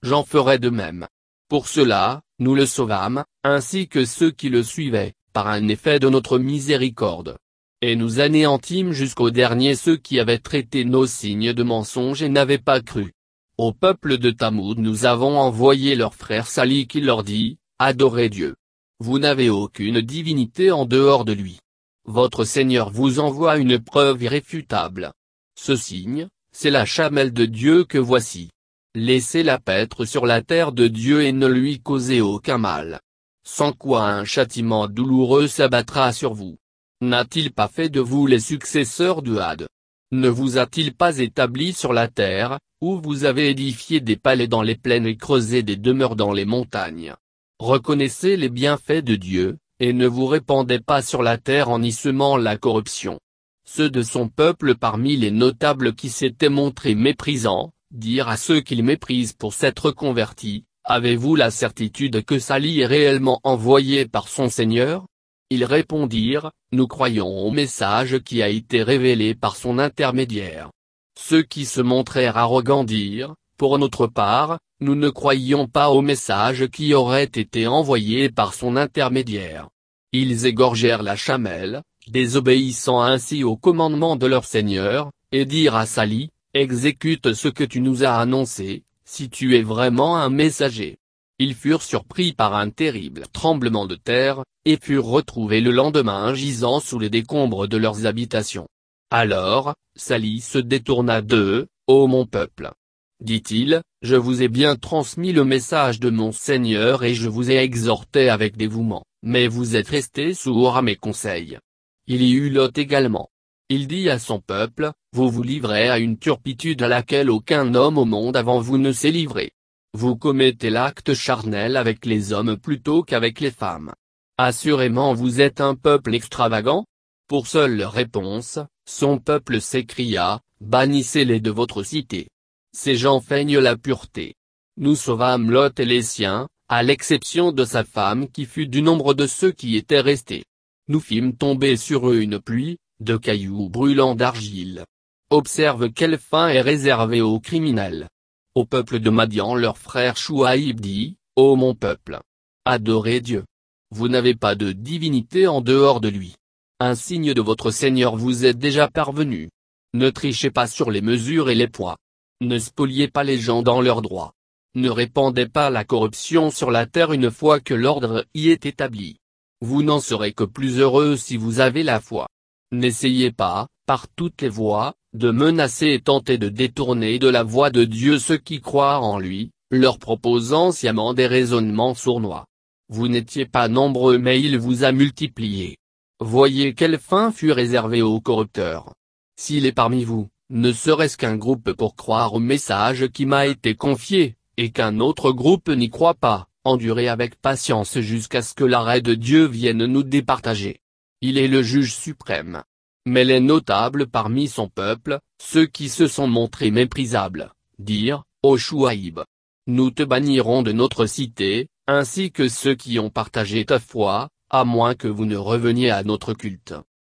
J'en 0.02 0.24
ferai 0.24 0.58
de 0.58 0.70
même. 0.70 1.08
Pour 1.50 1.68
cela, 1.68 2.22
nous 2.38 2.54
le 2.54 2.64
sauvâmes, 2.64 3.24
ainsi 3.44 3.86
que 3.86 4.06
ceux 4.06 4.30
qui 4.30 4.48
le 4.48 4.62
suivaient, 4.62 5.12
par 5.34 5.48
un 5.48 5.68
effet 5.68 5.98
de 5.98 6.08
notre 6.08 6.38
miséricorde. 6.38 7.36
Et 7.82 7.96
nous 7.96 8.18
anéantîmes 8.18 8.92
jusqu'au 8.92 9.30
dernier 9.30 9.74
ceux 9.74 9.98
qui 9.98 10.18
avaient 10.18 10.38
traité 10.38 10.86
nos 10.86 11.06
signes 11.06 11.52
de 11.52 11.62
mensonges 11.62 12.22
et 12.22 12.30
n'avaient 12.30 12.56
pas 12.56 12.80
cru. 12.80 13.12
Au 13.58 13.74
peuple 13.74 14.16
de 14.16 14.30
Tamoud 14.30 14.78
nous 14.78 15.04
avons 15.04 15.38
envoyé 15.38 15.96
leur 15.96 16.14
frère 16.14 16.46
Sali 16.46 16.86
qui 16.86 17.02
leur 17.02 17.24
dit, 17.24 17.58
Adorez 17.82 18.28
Dieu. 18.28 18.56
Vous 18.98 19.18
n'avez 19.18 19.48
aucune 19.48 20.02
divinité 20.02 20.70
en 20.70 20.84
dehors 20.84 21.24
de 21.24 21.32
lui. 21.32 21.60
Votre 22.04 22.44
Seigneur 22.44 22.90
vous 22.90 23.20
envoie 23.20 23.56
une 23.56 23.78
preuve 23.78 24.22
irréfutable. 24.22 25.12
Ce 25.58 25.76
signe, 25.76 26.28
c'est 26.52 26.68
la 26.68 26.84
chamelle 26.84 27.32
de 27.32 27.46
Dieu 27.46 27.84
que 27.84 27.96
voici. 27.96 28.50
Laissez-la 28.94 29.58
paître 29.58 30.04
sur 30.04 30.26
la 30.26 30.42
terre 30.42 30.72
de 30.72 30.88
Dieu 30.88 31.22
et 31.22 31.32
ne 31.32 31.46
lui 31.46 31.80
causez 31.80 32.20
aucun 32.20 32.58
mal. 32.58 33.00
Sans 33.46 33.72
quoi 33.72 34.10
un 34.10 34.26
châtiment 34.26 34.86
douloureux 34.86 35.46
s'abattra 35.46 36.12
sur 36.12 36.34
vous. 36.34 36.58
N'a-t-il 37.00 37.50
pas 37.50 37.68
fait 37.68 37.88
de 37.88 38.00
vous 38.00 38.26
les 38.26 38.40
successeurs 38.40 39.22
de 39.22 39.38
Had 39.38 39.66
Ne 40.12 40.28
vous 40.28 40.58
a-t-il 40.58 40.94
pas 40.94 41.16
établi 41.16 41.72
sur 41.72 41.94
la 41.94 42.08
terre, 42.08 42.58
où 42.82 43.00
vous 43.00 43.24
avez 43.24 43.48
édifié 43.48 44.00
des 44.00 44.16
palais 44.16 44.48
dans 44.48 44.60
les 44.60 44.76
plaines 44.76 45.06
et 45.06 45.16
creusé 45.16 45.62
des 45.62 45.76
demeures 45.76 46.14
dans 46.14 46.32
les 46.34 46.44
montagnes? 46.44 47.14
Reconnaissez 47.60 48.38
les 48.38 48.48
bienfaits 48.48 49.04
de 49.04 49.16
Dieu, 49.16 49.58
et 49.80 49.92
ne 49.92 50.06
vous 50.06 50.24
répandez 50.24 50.80
pas 50.80 51.02
sur 51.02 51.22
la 51.22 51.36
terre 51.36 51.68
en 51.68 51.82
y 51.82 51.92
semant 51.92 52.38
la 52.38 52.56
corruption. 52.56 53.20
Ceux 53.68 53.90
de 53.90 54.00
son 54.00 54.28
peuple 54.28 54.76
parmi 54.76 55.18
les 55.18 55.30
notables 55.30 55.94
qui 55.94 56.08
s'étaient 56.08 56.48
montrés 56.48 56.94
méprisants, 56.94 57.70
dirent 57.90 58.30
à 58.30 58.38
ceux 58.38 58.62
qu'ils 58.62 58.82
méprisent 58.82 59.34
pour 59.34 59.52
s'être 59.52 59.90
convertis, 59.90 60.64
Avez-vous 60.84 61.36
la 61.36 61.50
certitude 61.50 62.24
que 62.24 62.38
Sali 62.38 62.80
est 62.80 62.86
réellement 62.86 63.40
envoyé 63.44 64.06
par 64.06 64.28
son 64.28 64.48
Seigneur? 64.48 65.04
Ils 65.50 65.66
répondirent, 65.66 66.52
Nous 66.72 66.86
croyons 66.86 67.28
au 67.28 67.50
message 67.50 68.20
qui 68.20 68.42
a 68.42 68.48
été 68.48 68.82
révélé 68.82 69.34
par 69.34 69.56
son 69.56 69.78
intermédiaire. 69.78 70.70
Ceux 71.18 71.42
qui 71.42 71.66
se 71.66 71.82
montrèrent 71.82 72.38
arrogants 72.38 72.84
dirent, 72.84 73.34
Pour 73.58 73.78
notre 73.78 74.06
part, 74.06 74.60
nous 74.80 74.94
ne 74.94 75.10
croyions 75.10 75.66
pas 75.66 75.90
au 75.90 76.00
message 76.00 76.66
qui 76.68 76.94
aurait 76.94 77.24
été 77.24 77.66
envoyé 77.66 78.30
par 78.30 78.54
son 78.54 78.76
intermédiaire. 78.76 79.68
Ils 80.12 80.46
égorgèrent 80.46 81.02
la 81.02 81.16
chamelle, 81.16 81.82
désobéissant 82.08 83.02
ainsi 83.02 83.44
au 83.44 83.56
commandement 83.56 84.16
de 84.16 84.26
leur 84.26 84.44
Seigneur, 84.44 85.10
et 85.32 85.44
dirent 85.44 85.76
à 85.76 85.86
Sali, 85.86 86.30
Exécute 86.52 87.32
ce 87.32 87.46
que 87.46 87.62
tu 87.62 87.80
nous 87.80 88.02
as 88.02 88.16
annoncé, 88.16 88.82
si 89.04 89.30
tu 89.30 89.56
es 89.56 89.62
vraiment 89.62 90.16
un 90.16 90.30
messager. 90.30 90.98
Ils 91.38 91.54
furent 91.54 91.82
surpris 91.82 92.32
par 92.32 92.56
un 92.56 92.70
terrible 92.70 93.26
tremblement 93.32 93.86
de 93.86 93.94
terre, 93.94 94.42
et 94.64 94.76
furent 94.76 95.06
retrouvés 95.06 95.60
le 95.60 95.70
lendemain 95.70 96.34
gisant 96.34 96.80
sous 96.80 96.98
les 96.98 97.08
décombres 97.08 97.68
de 97.68 97.76
leurs 97.76 98.06
habitations. 98.06 98.66
Alors, 99.10 99.74
Sali 99.94 100.40
se 100.40 100.58
détourna 100.58 101.22
d'eux, 101.22 101.68
ô 101.86 102.08
mon 102.08 102.26
peuple 102.26 102.72
dit-il, 103.20 103.82
je 104.02 104.16
vous 104.16 104.42
ai 104.42 104.48
bien 104.48 104.76
transmis 104.76 105.32
le 105.32 105.44
message 105.44 106.00
de 106.00 106.10
mon 106.10 106.32
Seigneur 106.32 107.04
et 107.04 107.14
je 107.14 107.28
vous 107.28 107.50
ai 107.50 107.56
exhorté 107.56 108.28
avec 108.30 108.56
dévouement, 108.56 109.04
mais 109.22 109.46
vous 109.46 109.76
êtes 109.76 109.88
restés 109.88 110.34
sourds 110.34 110.76
à 110.76 110.82
mes 110.82 110.96
conseils. 110.96 111.58
Il 112.06 112.22
y 112.22 112.32
eut 112.32 112.50
Lot 112.50 112.76
également. 112.78 113.28
Il 113.68 113.86
dit 113.86 114.10
à 114.10 114.18
son 114.18 114.40
peuple, 114.40 114.90
vous 115.12 115.30
vous 115.30 115.42
livrez 115.42 115.88
à 115.88 115.98
une 115.98 116.18
turpitude 116.18 116.82
à 116.82 116.88
laquelle 116.88 117.30
aucun 117.30 117.74
homme 117.74 117.98
au 117.98 118.04
monde 118.04 118.36
avant 118.36 118.60
vous 118.60 118.78
ne 118.78 118.90
s'est 118.90 119.12
livré. 119.12 119.52
Vous 119.92 120.16
commettez 120.16 120.70
l'acte 120.70 121.14
charnel 121.14 121.76
avec 121.76 122.06
les 122.06 122.32
hommes 122.32 122.56
plutôt 122.56 123.02
qu'avec 123.02 123.40
les 123.40 123.50
femmes. 123.50 123.92
Assurément 124.38 125.14
vous 125.14 125.40
êtes 125.40 125.60
un 125.60 125.74
peuple 125.74 126.14
extravagant 126.14 126.84
Pour 127.28 127.46
seule 127.46 127.82
réponse, 127.84 128.58
son 128.88 129.18
peuple 129.18 129.60
s'écria, 129.60 130.40
bannissez-les 130.60 131.40
de 131.40 131.50
votre 131.50 131.82
cité. 131.82 132.28
Ces 132.72 132.96
gens 132.96 133.20
feignent 133.20 133.58
la 133.58 133.76
pureté. 133.76 134.34
Nous 134.76 134.94
sauvâmes 134.94 135.50
Lot 135.50 135.78
et 135.80 135.84
les 135.84 136.02
siens, 136.02 136.48
à 136.68 136.82
l'exception 136.82 137.50
de 137.50 137.64
sa 137.64 137.84
femme 137.84 138.28
qui 138.28 138.46
fut 138.46 138.68
du 138.68 138.80
nombre 138.80 139.12
de 139.12 139.26
ceux 139.26 139.50
qui 139.50 139.76
étaient 139.76 140.00
restés. 140.00 140.44
Nous 140.88 141.00
fîmes 141.00 141.36
tomber 141.36 141.76
sur 141.76 142.08
eux 142.08 142.20
une 142.20 142.38
pluie, 142.38 142.78
de 143.00 143.16
cailloux 143.16 143.68
brûlants 143.68 144.14
d'argile. 144.14 144.84
Observe 145.30 145.90
quelle 145.90 146.18
fin 146.18 146.48
est 146.48 146.60
réservée 146.60 147.20
aux 147.20 147.40
criminels. 147.40 148.08
Au 148.54 148.64
peuple 148.64 149.00
de 149.00 149.10
Madian 149.10 149.54
leur 149.54 149.78
frère 149.78 150.16
Chouaïb 150.16 150.80
dit, 150.80 151.16
Ô 151.36 151.56
mon 151.56 151.74
peuple! 151.74 152.20
Adorez 152.64 153.20
Dieu! 153.20 153.44
Vous 153.90 154.08
n'avez 154.08 154.34
pas 154.34 154.54
de 154.54 154.72
divinité 154.72 155.48
en 155.48 155.60
dehors 155.60 156.00
de 156.00 156.08
lui. 156.08 156.34
Un 156.78 156.94
signe 156.94 157.34
de 157.34 157.40
votre 157.40 157.70
Seigneur 157.72 158.16
vous 158.16 158.44
est 158.44 158.54
déjà 158.54 158.88
parvenu. 158.88 159.50
Ne 159.92 160.10
trichez 160.10 160.50
pas 160.50 160.66
sur 160.66 160.90
les 160.90 161.00
mesures 161.00 161.50
et 161.50 161.54
les 161.54 161.68
poids. 161.68 161.96
Ne 162.42 162.58
spoliez 162.58 163.08
pas 163.08 163.22
les 163.22 163.38
gens 163.38 163.62
dans 163.62 163.82
leurs 163.82 164.00
droits. 164.00 164.32
Ne 164.74 164.88
répandez 164.88 165.46
pas 165.46 165.68
la 165.68 165.84
corruption 165.84 166.50
sur 166.50 166.70
la 166.70 166.86
terre 166.86 167.12
une 167.12 167.30
fois 167.30 167.60
que 167.60 167.74
l'ordre 167.74 168.24
y 168.32 168.48
est 168.48 168.64
établi. 168.64 169.18
Vous 169.60 169.82
n'en 169.82 170.00
serez 170.00 170.32
que 170.32 170.44
plus 170.44 170.78
heureux 170.78 171.16
si 171.16 171.36
vous 171.36 171.60
avez 171.60 171.82
la 171.82 172.00
foi. 172.00 172.28
N'essayez 172.72 173.30
pas, 173.30 173.66
par 173.84 174.08
toutes 174.08 174.40
les 174.40 174.48
voies, 174.48 174.94
de 175.12 175.30
menacer 175.30 175.88
et 175.88 176.00
tenter 176.00 176.38
de 176.38 176.48
détourner 176.48 177.18
de 177.18 177.28
la 177.28 177.42
voie 177.42 177.68
de 177.68 177.84
Dieu 177.84 178.18
ceux 178.18 178.38
qui 178.38 178.62
croient 178.62 179.00
en 179.00 179.18
lui, 179.18 179.50
leur 179.70 179.98
proposant 179.98 180.72
sciemment 180.72 181.12
des 181.12 181.26
raisonnements 181.26 181.94
sournois. 181.94 182.46
Vous 182.88 183.08
n'étiez 183.08 183.44
pas 183.44 183.68
nombreux 183.68 184.16
mais 184.16 184.40
il 184.40 184.56
vous 184.56 184.82
a 184.84 184.92
multipliés. 184.92 185.76
Voyez 186.20 186.72
quelle 186.72 186.98
fin 186.98 187.32
fut 187.32 187.52
réservée 187.52 188.00
aux 188.00 188.20
corrupteurs. 188.20 188.94
S'il 189.36 189.66
est 189.66 189.72
parmi 189.72 190.04
vous, 190.04 190.28
ne 190.50 190.72
serait-ce 190.72 191.16
qu'un 191.16 191.36
groupe 191.36 191.72
pour 191.72 191.94
croire 191.94 192.34
au 192.34 192.40
message 192.40 193.08
qui 193.08 193.24
m'a 193.24 193.46
été 193.46 193.76
confié, 193.76 194.36
et 194.56 194.72
qu'un 194.72 194.98
autre 194.98 195.30
groupe 195.30 195.68
n'y 195.68 195.90
croit 195.90 196.14
pas, 196.14 196.48
endurez 196.64 197.08
avec 197.08 197.36
patience 197.36 198.00
jusqu'à 198.00 198.42
ce 198.42 198.54
que 198.54 198.64
l'arrêt 198.64 199.00
de 199.00 199.14
Dieu 199.14 199.46
vienne 199.46 199.86
nous 199.86 200.02
départager. 200.02 200.80
Il 201.20 201.38
est 201.38 201.48
le 201.48 201.62
juge 201.62 201.94
suprême. 201.94 202.62
Mais 203.06 203.24
les 203.24 203.40
notables 203.40 204.06
parmi 204.06 204.48
son 204.48 204.68
peuple, 204.68 205.20
ceux 205.40 205.66
qui 205.66 205.88
se 205.88 206.06
sont 206.06 206.26
montrés 206.26 206.70
méprisables, 206.70 207.52
dirent, 207.78 208.24
ô 208.42 208.58
Chouaïb, 208.58 209.20
nous 209.66 209.90
te 209.90 210.02
bannirons 210.02 210.62
de 210.62 210.72
notre 210.72 211.06
cité, 211.06 211.68
ainsi 211.86 212.32
que 212.32 212.48
ceux 212.48 212.74
qui 212.74 212.98
ont 212.98 213.10
partagé 213.10 213.64
ta 213.64 213.78
foi, 213.78 214.28
à 214.50 214.64
moins 214.64 214.94
que 214.94 215.08
vous 215.08 215.26
ne 215.26 215.36
reveniez 215.36 215.90
à 215.90 216.02
notre 216.02 216.34
culte. 216.34 216.74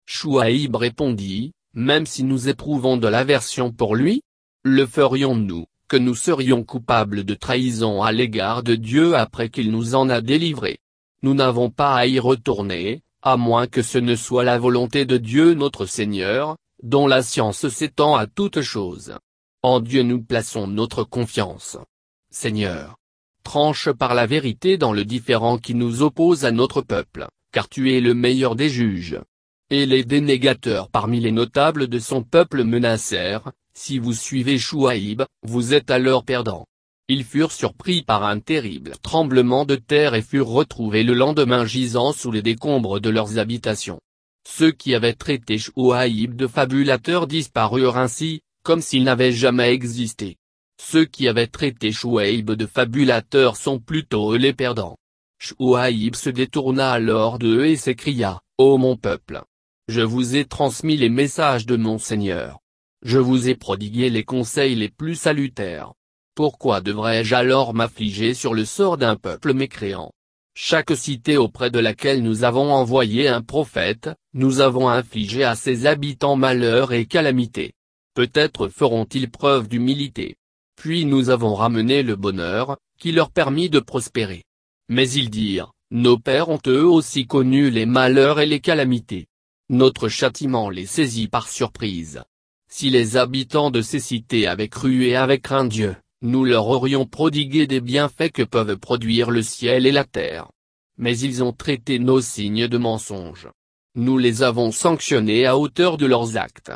Chouaïb 0.05 0.75
répondit, 0.75 1.53
même 1.73 2.05
si 2.05 2.23
nous 2.23 2.49
éprouvons 2.49 2.97
de 2.97 3.07
l'aversion 3.07 3.71
pour 3.71 3.95
lui 3.95 4.23
Le 4.63 4.85
ferions-nous, 4.85 5.65
que 5.87 5.97
nous 5.97 6.15
serions 6.15 6.63
coupables 6.63 7.23
de 7.23 7.33
trahison 7.33 8.01
à 8.01 8.11
l'égard 8.11 8.63
de 8.63 8.75
Dieu 8.75 9.15
après 9.15 9.49
qu'il 9.49 9.71
nous 9.71 9.95
en 9.95 10.09
a 10.09 10.21
délivrés 10.21 10.79
Nous 11.23 11.33
n'avons 11.33 11.69
pas 11.69 11.95
à 11.95 12.05
y 12.07 12.19
retourner, 12.19 13.01
à 13.21 13.37
moins 13.37 13.67
que 13.67 13.81
ce 13.81 13.97
ne 13.97 14.15
soit 14.15 14.43
la 14.43 14.57
volonté 14.57 15.05
de 15.05 15.17
Dieu 15.17 15.53
notre 15.53 15.85
Seigneur, 15.85 16.57
dont 16.83 17.07
la 17.07 17.21
science 17.21 17.67
s'étend 17.67 18.15
à 18.15 18.27
toutes 18.27 18.61
choses. 18.61 19.17
En 19.63 19.79
Dieu 19.79 20.03
nous 20.03 20.21
plaçons 20.21 20.67
notre 20.67 21.03
confiance. 21.03 21.77
Seigneur, 22.31 22.95
tranche 23.43 23.91
par 23.91 24.15
la 24.15 24.25
vérité 24.25 24.77
dans 24.77 24.93
le 24.93 25.05
différend 25.05 25.57
qui 25.57 25.75
nous 25.75 26.01
oppose 26.01 26.45
à 26.45 26.51
notre 26.51 26.81
peuple, 26.81 27.27
car 27.51 27.69
tu 27.69 27.93
es 27.93 28.01
le 28.01 28.13
meilleur 28.13 28.55
des 28.55 28.69
juges. 28.69 29.19
Et 29.73 29.85
les 29.85 30.03
dénégateurs 30.03 30.89
parmi 30.89 31.21
les 31.21 31.31
notables 31.31 31.87
de 31.87 31.97
son 31.97 32.23
peuple 32.23 32.65
menacèrent, 32.65 33.53
si 33.73 33.99
vous 33.99 34.11
suivez 34.11 34.57
Chouaïb, 34.57 35.23
vous 35.43 35.73
êtes 35.73 35.91
alors 35.91 36.25
perdant. 36.25 36.65
Ils 37.07 37.23
furent 37.23 37.53
surpris 37.53 38.01
par 38.01 38.25
un 38.25 38.41
terrible 38.41 38.95
tremblement 39.01 39.63
de 39.63 39.75
terre 39.75 40.13
et 40.13 40.21
furent 40.21 40.49
retrouvés 40.49 41.03
le 41.03 41.13
lendemain 41.13 41.65
gisant 41.65 42.11
sous 42.11 42.33
les 42.33 42.41
décombres 42.41 42.99
de 42.99 43.09
leurs 43.09 43.39
habitations. 43.39 44.01
Ceux 44.45 44.71
qui 44.71 44.93
avaient 44.93 45.13
traité 45.13 45.57
Chouaïb 45.57 46.35
de 46.35 46.47
fabulateur 46.47 47.25
disparurent 47.25 47.97
ainsi, 47.97 48.41
comme 48.63 48.81
s'il 48.81 49.05
n'avait 49.05 49.31
jamais 49.31 49.71
existé. 49.71 50.35
Ceux 50.81 51.05
qui 51.05 51.29
avaient 51.29 51.47
traité 51.47 51.93
Chouaïb 51.93 52.51
de 52.51 52.65
fabulateur 52.65 53.55
sont 53.55 53.79
plutôt 53.79 54.35
les 54.35 54.51
perdants. 54.51 54.97
Chouaïb 55.39 56.15
se 56.15 56.29
détourna 56.29 56.91
alors 56.91 57.39
d'eux 57.39 57.63
et 57.63 57.77
s'écria, 57.77 58.41
Ô 58.57 58.77
mon 58.77 58.97
peuple! 58.97 59.41
Je 59.93 59.99
vous 59.99 60.37
ai 60.37 60.45
transmis 60.45 60.95
les 60.95 61.09
messages 61.09 61.65
de 61.65 61.75
mon 61.75 61.97
Seigneur. 61.97 62.59
Je 63.03 63.17
vous 63.19 63.49
ai 63.49 63.55
prodigué 63.55 64.09
les 64.09 64.23
conseils 64.23 64.73
les 64.73 64.87
plus 64.87 65.15
salutaires. 65.15 65.95
Pourquoi 66.33 66.79
devrais-je 66.79 67.35
alors 67.35 67.73
m'affliger 67.73 68.33
sur 68.33 68.53
le 68.53 68.63
sort 68.63 68.95
d'un 68.95 69.17
peuple 69.17 69.53
mécréant? 69.53 70.13
Chaque 70.55 70.95
cité 70.95 71.35
auprès 71.35 71.71
de 71.71 71.79
laquelle 71.79 72.23
nous 72.23 72.45
avons 72.45 72.71
envoyé 72.71 73.27
un 73.27 73.41
prophète, 73.41 74.09
nous 74.33 74.61
avons 74.61 74.87
infligé 74.87 75.43
à 75.43 75.55
ses 75.55 75.85
habitants 75.85 76.37
malheur 76.37 76.93
et 76.93 77.05
calamité. 77.05 77.73
Peut-être 78.13 78.69
feront-ils 78.69 79.29
preuve 79.29 79.67
d'humilité. 79.67 80.37
Puis 80.77 81.03
nous 81.03 81.29
avons 81.29 81.53
ramené 81.53 82.01
le 82.01 82.15
bonheur, 82.15 82.77
qui 82.97 83.11
leur 83.11 83.29
permit 83.29 83.69
de 83.69 83.81
prospérer. 83.81 84.45
Mais 84.87 85.09
ils 85.09 85.29
dirent, 85.29 85.73
nos 85.89 86.17
pères 86.17 86.47
ont 86.47 86.61
eux 86.65 86.85
aussi 86.85 87.27
connu 87.27 87.69
les 87.69 87.85
malheurs 87.85 88.39
et 88.39 88.45
les 88.45 88.61
calamités. 88.61 89.27
Notre 89.71 90.09
châtiment 90.09 90.69
les 90.69 90.85
saisit 90.85 91.29
par 91.29 91.47
surprise. 91.47 92.21
Si 92.69 92.89
les 92.89 93.15
habitants 93.15 93.71
de 93.71 93.81
ces 93.81 94.01
cités 94.01 94.45
avaient 94.45 94.67
cru 94.67 95.05
et 95.05 95.15
avaient 95.15 95.39
craint 95.39 95.63
Dieu, 95.63 95.95
nous 96.21 96.43
leur 96.43 96.67
aurions 96.67 97.05
prodigué 97.05 97.67
des 97.67 97.79
bienfaits 97.79 98.33
que 98.33 98.43
peuvent 98.43 98.75
produire 98.75 99.31
le 99.31 99.41
ciel 99.41 99.85
et 99.85 99.93
la 99.93 100.03
terre. 100.03 100.51
Mais 100.97 101.17
ils 101.17 101.41
ont 101.41 101.53
traité 101.53 101.99
nos 101.99 102.19
signes 102.19 102.67
de 102.67 102.77
mensonges. 102.77 103.47
Nous 103.95 104.17
les 104.17 104.43
avons 104.43 104.73
sanctionnés 104.73 105.45
à 105.45 105.57
hauteur 105.57 105.95
de 105.95 106.05
leurs 106.05 106.35
actes. 106.35 106.73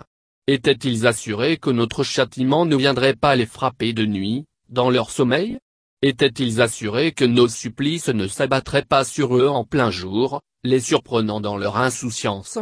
Étaient-ils 0.47 1.05
assurés 1.05 1.57
que 1.57 1.71
notre 1.71 2.03
châtiment 2.03 2.65
ne 2.65 2.77
viendrait 2.77 3.17
pas 3.17 3.35
les 3.35 3.45
frapper 3.45 3.91
de 3.91 4.05
nuit, 4.05 4.45
dans 4.69 4.89
leur 4.89 5.11
sommeil? 5.11 5.59
Étaient-ils 6.01 6.61
assurés 6.61 7.11
que 7.11 7.25
nos 7.25 7.49
supplices 7.49 8.07
ne 8.07 8.27
s'abattraient 8.27 8.85
pas 8.85 9.03
sur 9.03 9.35
eux 9.35 9.49
en 9.49 9.65
plein 9.65 9.91
jour, 9.91 10.39
les 10.63 10.79
surprenant 10.79 11.41
dans 11.41 11.57
leur 11.57 11.75
insouciance? 11.75 12.57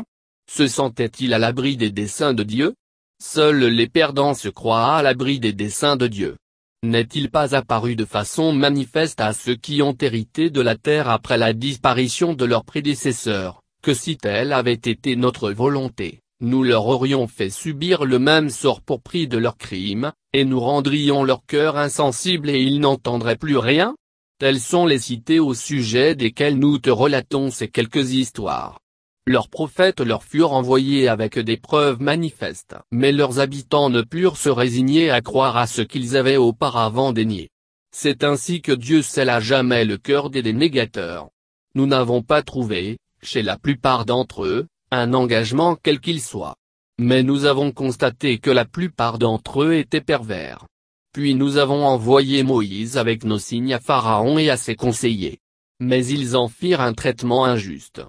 Se 0.55 0.67
sentaient-ils 0.67 1.33
à 1.33 1.39
l'abri 1.39 1.77
des 1.77 1.89
desseins 1.89 2.35
de 2.35 2.43
Dieu? 2.43 2.75
Seuls 3.19 3.63
les 3.63 3.87
perdants 3.87 4.35
se 4.35 4.49
croient 4.49 4.97
à 4.97 5.01
l'abri 5.01 5.39
des 5.39 5.51
desseins 5.51 5.95
de 5.95 6.05
Dieu. 6.05 6.35
N'est-il 6.83 7.31
pas 7.31 7.55
apparu 7.55 7.95
de 7.95 8.05
façon 8.05 8.53
manifeste 8.53 9.19
à 9.19 9.33
ceux 9.33 9.55
qui 9.55 9.81
ont 9.81 9.97
hérité 9.99 10.51
de 10.51 10.61
la 10.61 10.75
terre 10.75 11.09
après 11.09 11.39
la 11.39 11.53
disparition 11.53 12.35
de 12.35 12.45
leurs 12.45 12.65
prédécesseurs, 12.65 13.63
que 13.81 13.95
si 13.95 14.15
telle 14.15 14.53
avait 14.53 14.73
été 14.73 15.15
notre 15.15 15.49
volonté, 15.49 16.19
nous 16.39 16.61
leur 16.61 16.85
aurions 16.85 17.27
fait 17.27 17.49
subir 17.49 18.05
le 18.05 18.19
même 18.19 18.51
sort 18.51 18.81
pour 18.81 19.01
prix 19.01 19.27
de 19.27 19.39
leurs 19.39 19.57
crimes, 19.57 20.11
et 20.33 20.45
nous 20.45 20.59
rendrions 20.59 21.23
leur 21.23 21.43
cœur 21.47 21.77
insensible 21.77 22.51
et 22.51 22.61
ils 22.61 22.79
n'entendraient 22.79 23.37
plus 23.37 23.57
rien? 23.57 23.95
Telles 24.37 24.59
sont 24.59 24.85
les 24.85 24.99
cités 24.99 25.39
au 25.39 25.55
sujet 25.55 26.13
desquelles 26.13 26.59
nous 26.59 26.77
te 26.77 26.91
relatons 26.91 27.49
ces 27.49 27.69
quelques 27.69 28.11
histoires. 28.11 28.77
Leurs 29.25 29.47
prophètes 29.47 30.01
leur 30.01 30.21
furent 30.21 30.51
envoyés 30.51 31.07
avec 31.07 31.39
des 31.39 31.55
preuves 31.55 32.01
manifestes. 32.01 32.75
Mais 32.91 33.13
leurs 33.13 33.39
habitants 33.39 33.89
ne 33.89 34.01
purent 34.01 34.35
se 34.35 34.49
résigner 34.49 35.09
à 35.11 35.21
croire 35.21 35.55
à 35.55 35.65
ce 35.65 35.81
qu'ils 35.81 36.17
avaient 36.17 36.35
auparavant 36.35 37.13
dénié. 37.13 37.49
C'est 37.95 38.25
ainsi 38.25 38.61
que 38.61 38.73
Dieu 38.73 39.01
scelle 39.01 39.29
à 39.29 39.39
jamais 39.39 39.85
le 39.85 39.97
cœur 39.97 40.29
des 40.29 40.41
dénégateurs. 40.41 41.29
Nous 41.73 41.85
n'avons 41.85 42.21
pas 42.21 42.41
trouvé, 42.41 42.97
chez 43.21 43.43
la 43.43 43.57
plupart 43.57 44.03
d'entre 44.03 44.43
eux, 44.43 44.67
un 44.91 45.13
engagement 45.13 45.77
quel 45.81 46.01
qu'il 46.01 46.21
soit. 46.21 46.55
Mais 46.99 47.23
nous 47.23 47.45
avons 47.45 47.71
constaté 47.71 48.39
que 48.39 48.51
la 48.51 48.65
plupart 48.65 49.19
d'entre 49.19 49.63
eux 49.63 49.75
étaient 49.75 50.01
pervers. 50.01 50.65
Puis 51.13 51.33
nous 51.33 51.55
avons 51.55 51.85
envoyé 51.85 52.43
Moïse 52.43 52.97
avec 52.97 53.23
nos 53.23 53.39
signes 53.39 53.73
à 53.73 53.79
Pharaon 53.79 54.37
et 54.37 54.49
à 54.49 54.57
ses 54.57 54.75
conseillers. 54.75 55.39
Mais 55.79 56.05
ils 56.05 56.35
en 56.35 56.49
firent 56.49 56.81
un 56.81 56.93
traitement 56.93 57.45
injuste 57.45 58.01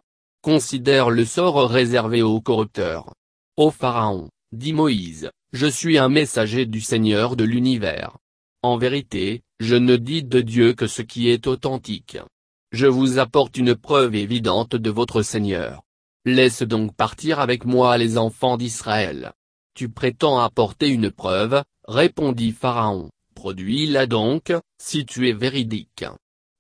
considère 0.44 1.08
le 1.08 1.24
sort 1.24 1.70
réservé 1.70 2.20
aux 2.20 2.38
corrupteurs. 2.38 3.14
Ô 3.56 3.70
Pharaon, 3.70 4.28
dit 4.52 4.74
Moïse, 4.74 5.30
je 5.54 5.66
suis 5.66 5.96
un 5.96 6.10
messager 6.10 6.66
du 6.66 6.82
Seigneur 6.82 7.34
de 7.34 7.44
l'univers. 7.44 8.18
En 8.62 8.76
vérité, 8.76 9.40
je 9.58 9.74
ne 9.74 9.96
dis 9.96 10.22
de 10.22 10.42
Dieu 10.42 10.74
que 10.74 10.86
ce 10.86 11.00
qui 11.00 11.30
est 11.30 11.46
authentique. 11.46 12.18
Je 12.72 12.86
vous 12.86 13.18
apporte 13.18 13.56
une 13.56 13.74
preuve 13.74 14.16
évidente 14.16 14.76
de 14.76 14.90
votre 14.90 15.22
Seigneur. 15.22 15.80
Laisse 16.26 16.62
donc 16.62 16.94
partir 16.94 17.40
avec 17.40 17.64
moi 17.64 17.96
les 17.96 18.18
enfants 18.18 18.58
d'Israël. 18.58 19.32
Tu 19.74 19.88
prétends 19.88 20.40
apporter 20.40 20.88
une 20.88 21.10
preuve, 21.10 21.62
répondit 21.88 22.52
Pharaon, 22.52 23.08
produis-la 23.34 24.04
donc, 24.04 24.52
si 24.78 25.06
tu 25.06 25.26
es 25.26 25.32
véridique. 25.32 26.04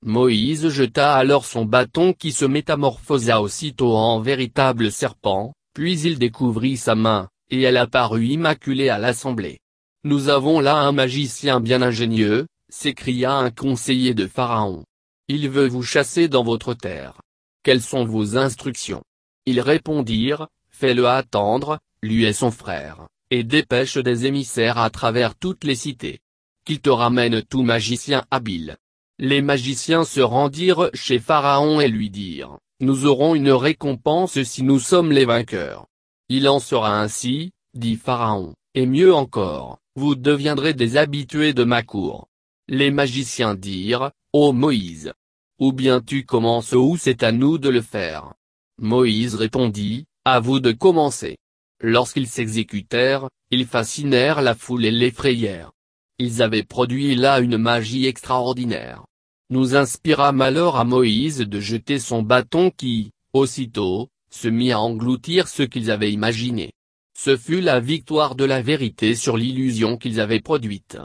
Moïse 0.06 0.68
jeta 0.68 1.14
alors 1.14 1.46
son 1.46 1.64
bâton 1.64 2.12
qui 2.12 2.30
se 2.32 2.44
métamorphosa 2.44 3.40
aussitôt 3.40 3.96
en 3.96 4.20
véritable 4.20 4.92
serpent, 4.92 5.54
puis 5.72 5.98
il 5.98 6.18
découvrit 6.18 6.76
sa 6.76 6.94
main, 6.94 7.30
et 7.50 7.62
elle 7.62 7.78
apparut 7.78 8.26
immaculée 8.26 8.90
à 8.90 8.98
l'assemblée. 8.98 9.60
Nous 10.04 10.28
avons 10.28 10.60
là 10.60 10.76
un 10.76 10.92
magicien 10.92 11.58
bien 11.58 11.80
ingénieux, 11.80 12.46
s'écria 12.68 13.32
un 13.32 13.50
conseiller 13.50 14.12
de 14.12 14.26
Pharaon. 14.26 14.84
Il 15.28 15.48
veut 15.48 15.68
vous 15.68 15.82
chasser 15.82 16.28
dans 16.28 16.44
votre 16.44 16.74
terre. 16.74 17.22
Quelles 17.62 17.80
sont 17.80 18.04
vos 18.04 18.36
instructions? 18.36 19.02
Ils 19.46 19.62
répondirent, 19.62 20.48
fais-le 20.68 21.08
attendre, 21.08 21.78
lui 22.02 22.24
et 22.24 22.34
son 22.34 22.50
frère, 22.50 23.06
et 23.30 23.42
dépêche 23.42 23.96
des 23.96 24.26
émissaires 24.26 24.76
à 24.76 24.90
travers 24.90 25.34
toutes 25.34 25.64
les 25.64 25.76
cités. 25.76 26.18
Qu'il 26.66 26.82
te 26.82 26.90
ramène 26.90 27.42
tout 27.42 27.62
magicien 27.62 28.26
habile. 28.30 28.76
Les 29.20 29.42
magiciens 29.42 30.02
se 30.02 30.20
rendirent 30.20 30.90
chez 30.92 31.20
Pharaon 31.20 31.80
et 31.80 31.86
lui 31.86 32.10
dirent, 32.10 32.58
Nous 32.80 33.06
aurons 33.06 33.36
une 33.36 33.52
récompense 33.52 34.42
si 34.42 34.64
nous 34.64 34.80
sommes 34.80 35.12
les 35.12 35.24
vainqueurs. 35.24 35.86
Il 36.28 36.48
en 36.48 36.58
sera 36.58 37.00
ainsi, 37.00 37.52
dit 37.74 37.94
Pharaon, 37.94 38.54
et 38.74 38.86
mieux 38.86 39.14
encore, 39.14 39.78
vous 39.94 40.16
deviendrez 40.16 40.74
des 40.74 40.96
habitués 40.96 41.52
de 41.52 41.62
ma 41.62 41.84
cour. 41.84 42.26
Les 42.66 42.90
magiciens 42.90 43.54
dirent, 43.54 44.10
Ô 44.32 44.52
Moïse. 44.52 45.12
Ou 45.60 45.72
bien 45.72 46.00
tu 46.00 46.24
commences 46.24 46.72
ou 46.72 46.96
c'est 46.98 47.22
à 47.22 47.30
nous 47.30 47.58
de 47.58 47.68
le 47.68 47.82
faire. 47.82 48.34
Moïse 48.80 49.36
répondit, 49.36 50.06
À 50.24 50.40
vous 50.40 50.58
de 50.58 50.72
commencer. 50.72 51.36
Lorsqu'ils 51.80 52.26
s'exécutèrent, 52.26 53.28
ils 53.52 53.66
fascinèrent 53.66 54.42
la 54.42 54.56
foule 54.56 54.84
et 54.84 54.90
l'effrayèrent. 54.90 55.70
Ils 56.18 56.42
avaient 56.42 56.62
produit 56.62 57.16
là 57.16 57.40
une 57.40 57.58
magie 57.58 58.06
extraordinaire. 58.06 59.04
Nous 59.50 59.74
inspirâmes 59.74 60.42
alors 60.42 60.76
à 60.76 60.84
Moïse 60.84 61.38
de 61.38 61.58
jeter 61.58 61.98
son 61.98 62.22
bâton 62.22 62.70
qui, 62.70 63.10
aussitôt, 63.32 64.08
se 64.30 64.46
mit 64.46 64.70
à 64.70 64.80
engloutir 64.80 65.48
ce 65.48 65.64
qu'ils 65.64 65.90
avaient 65.90 66.12
imaginé. 66.12 66.72
Ce 67.18 67.36
fut 67.36 67.60
la 67.60 67.80
victoire 67.80 68.36
de 68.36 68.44
la 68.44 68.62
vérité 68.62 69.16
sur 69.16 69.36
l'illusion 69.36 69.96
qu'ils 69.96 70.20
avaient 70.20 70.40
produite. 70.40 70.98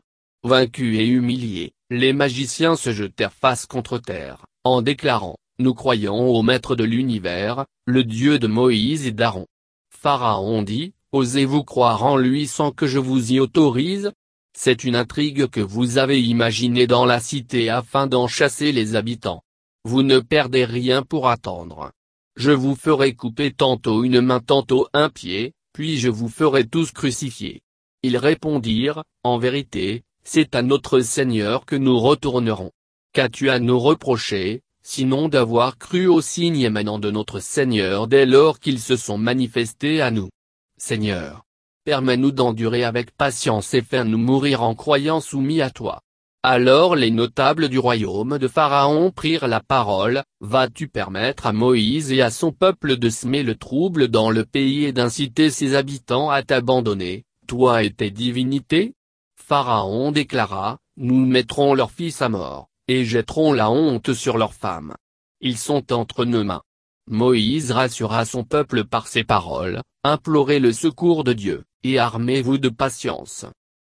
Vaincus 0.43 0.99
et 0.99 1.07
humiliés, 1.07 1.73
les 1.89 2.13
magiciens 2.13 2.75
se 2.75 2.91
jetèrent 2.91 3.33
face 3.33 3.65
contre 3.65 3.97
terre, 3.97 4.45
en 4.63 4.83
déclarant, 4.83 5.37
Nous 5.57 5.73
croyons 5.73 6.29
au 6.29 6.43
Maître 6.43 6.75
de 6.75 6.83
l'univers, 6.83 7.65
le 7.85 8.03
Dieu 8.03 8.37
de 8.37 8.47
Moïse 8.47 9.07
et 9.07 9.11
d'Aaron. 9.11 9.47
Pharaon 9.89 10.61
dit, 10.61 10.93
Osez-vous 11.11 11.63
croire 11.63 12.05
en 12.05 12.15
lui 12.15 12.45
sans 12.45 12.71
que 12.71 12.85
je 12.85 12.99
vous 12.99 13.33
y 13.33 13.39
autorise? 13.39 14.11
C'est 14.55 14.83
une 14.83 14.95
intrigue 14.95 15.47
que 15.47 15.59
vous 15.61 15.97
avez 15.97 16.21
imaginée 16.21 16.87
dans 16.87 17.05
la 17.05 17.19
cité 17.19 17.69
afin 17.69 18.07
d'en 18.07 18.27
chasser 18.27 18.71
les 18.71 18.95
habitants. 18.95 19.43
Vous 19.85 20.03
ne 20.03 20.19
perdez 20.19 20.65
rien 20.65 21.03
pour 21.03 21.29
attendre. 21.29 21.91
Je 22.35 22.51
vous 22.51 22.75
ferai 22.75 23.13
couper 23.13 23.51
tantôt 23.51 24.03
une 24.03 24.21
main 24.21 24.39
tantôt 24.39 24.87
un 24.93 25.09
pied, 25.09 25.53
puis 25.73 25.97
je 25.97 26.09
vous 26.09 26.29
ferai 26.29 26.67
tous 26.67 26.91
crucifier. 26.91 27.61
Ils 28.03 28.17
répondirent, 28.17 29.03
En 29.23 29.37
vérité, 29.37 30.03
c'est 30.23 30.55
à 30.55 30.61
notre 30.61 30.99
Seigneur 31.01 31.65
que 31.65 31.75
nous 31.75 31.99
retournerons. 31.99 32.71
Qu'as-tu 33.13 33.49
à 33.49 33.59
nous 33.59 33.79
reprocher, 33.79 34.61
sinon 34.83 35.27
d'avoir 35.27 35.77
cru 35.77 36.07
aux 36.07 36.21
signes 36.21 36.61
émanant 36.61 36.99
de 36.99 37.11
notre 37.11 37.39
Seigneur 37.39 38.07
dès 38.07 38.25
lors 38.25 38.59
qu'ils 38.59 38.79
se 38.79 38.95
sont 38.95 39.17
manifestés 39.17 40.01
à 40.01 40.11
nous? 40.11 40.29
Seigneur, 40.77 41.43
permets-nous 41.83 42.31
d'endurer 42.31 42.83
avec 42.83 43.11
patience 43.11 43.73
et 43.73 43.81
fais-nous 43.81 44.17
mourir 44.17 44.63
en 44.63 44.75
croyant 44.75 45.21
soumis 45.21 45.61
à 45.61 45.69
toi. 45.69 46.01
Alors 46.41 46.95
les 46.95 47.11
notables 47.11 47.67
du 47.67 47.79
royaume 47.79 48.37
de 48.37 48.47
Pharaon 48.47 49.11
prirent 49.11 49.47
la 49.47 49.59
parole, 49.59 50.23
Vas-tu 50.39 50.87
permettre 50.87 51.47
à 51.47 51.51
Moïse 51.51 52.13
et 52.13 52.21
à 52.21 52.29
son 52.29 52.53
peuple 52.53 52.95
de 52.95 53.09
semer 53.09 53.43
le 53.43 53.55
trouble 53.55 54.07
dans 54.07 54.29
le 54.29 54.45
pays 54.45 54.85
et 54.85 54.93
d'inciter 54.93 55.49
ses 55.49 55.75
habitants 55.75 56.29
à 56.29 56.41
t'abandonner, 56.41 57.25
toi 57.45 57.83
et 57.83 57.91
tes 57.91 58.09
divinités? 58.09 58.93
Pharaon 59.35 60.13
déclara, 60.13 60.77
Nous 60.95 61.25
mettrons 61.25 61.73
leurs 61.73 61.91
fils 61.91 62.21
à 62.21 62.29
mort, 62.29 62.69
et 62.87 63.03
jetterons 63.03 63.51
la 63.51 63.69
honte 63.69 64.13
sur 64.13 64.37
leurs 64.37 64.53
femmes. 64.53 64.95
Ils 65.41 65.57
sont 65.57 65.91
entre 65.91 66.23
nos 66.23 66.45
mains. 66.45 66.61
Moïse 67.09 67.71
rassura 67.71 68.23
son 68.23 68.45
peuple 68.45 68.85
par 68.85 69.07
ces 69.07 69.25
paroles, 69.25 69.81
implorez 70.05 70.59
le 70.59 70.71
secours 70.71 71.25
de 71.25 71.33
Dieu 71.33 71.65
et 71.83 71.99
armez-vous 71.99 72.57
de 72.57 72.69
patience. 72.69 73.45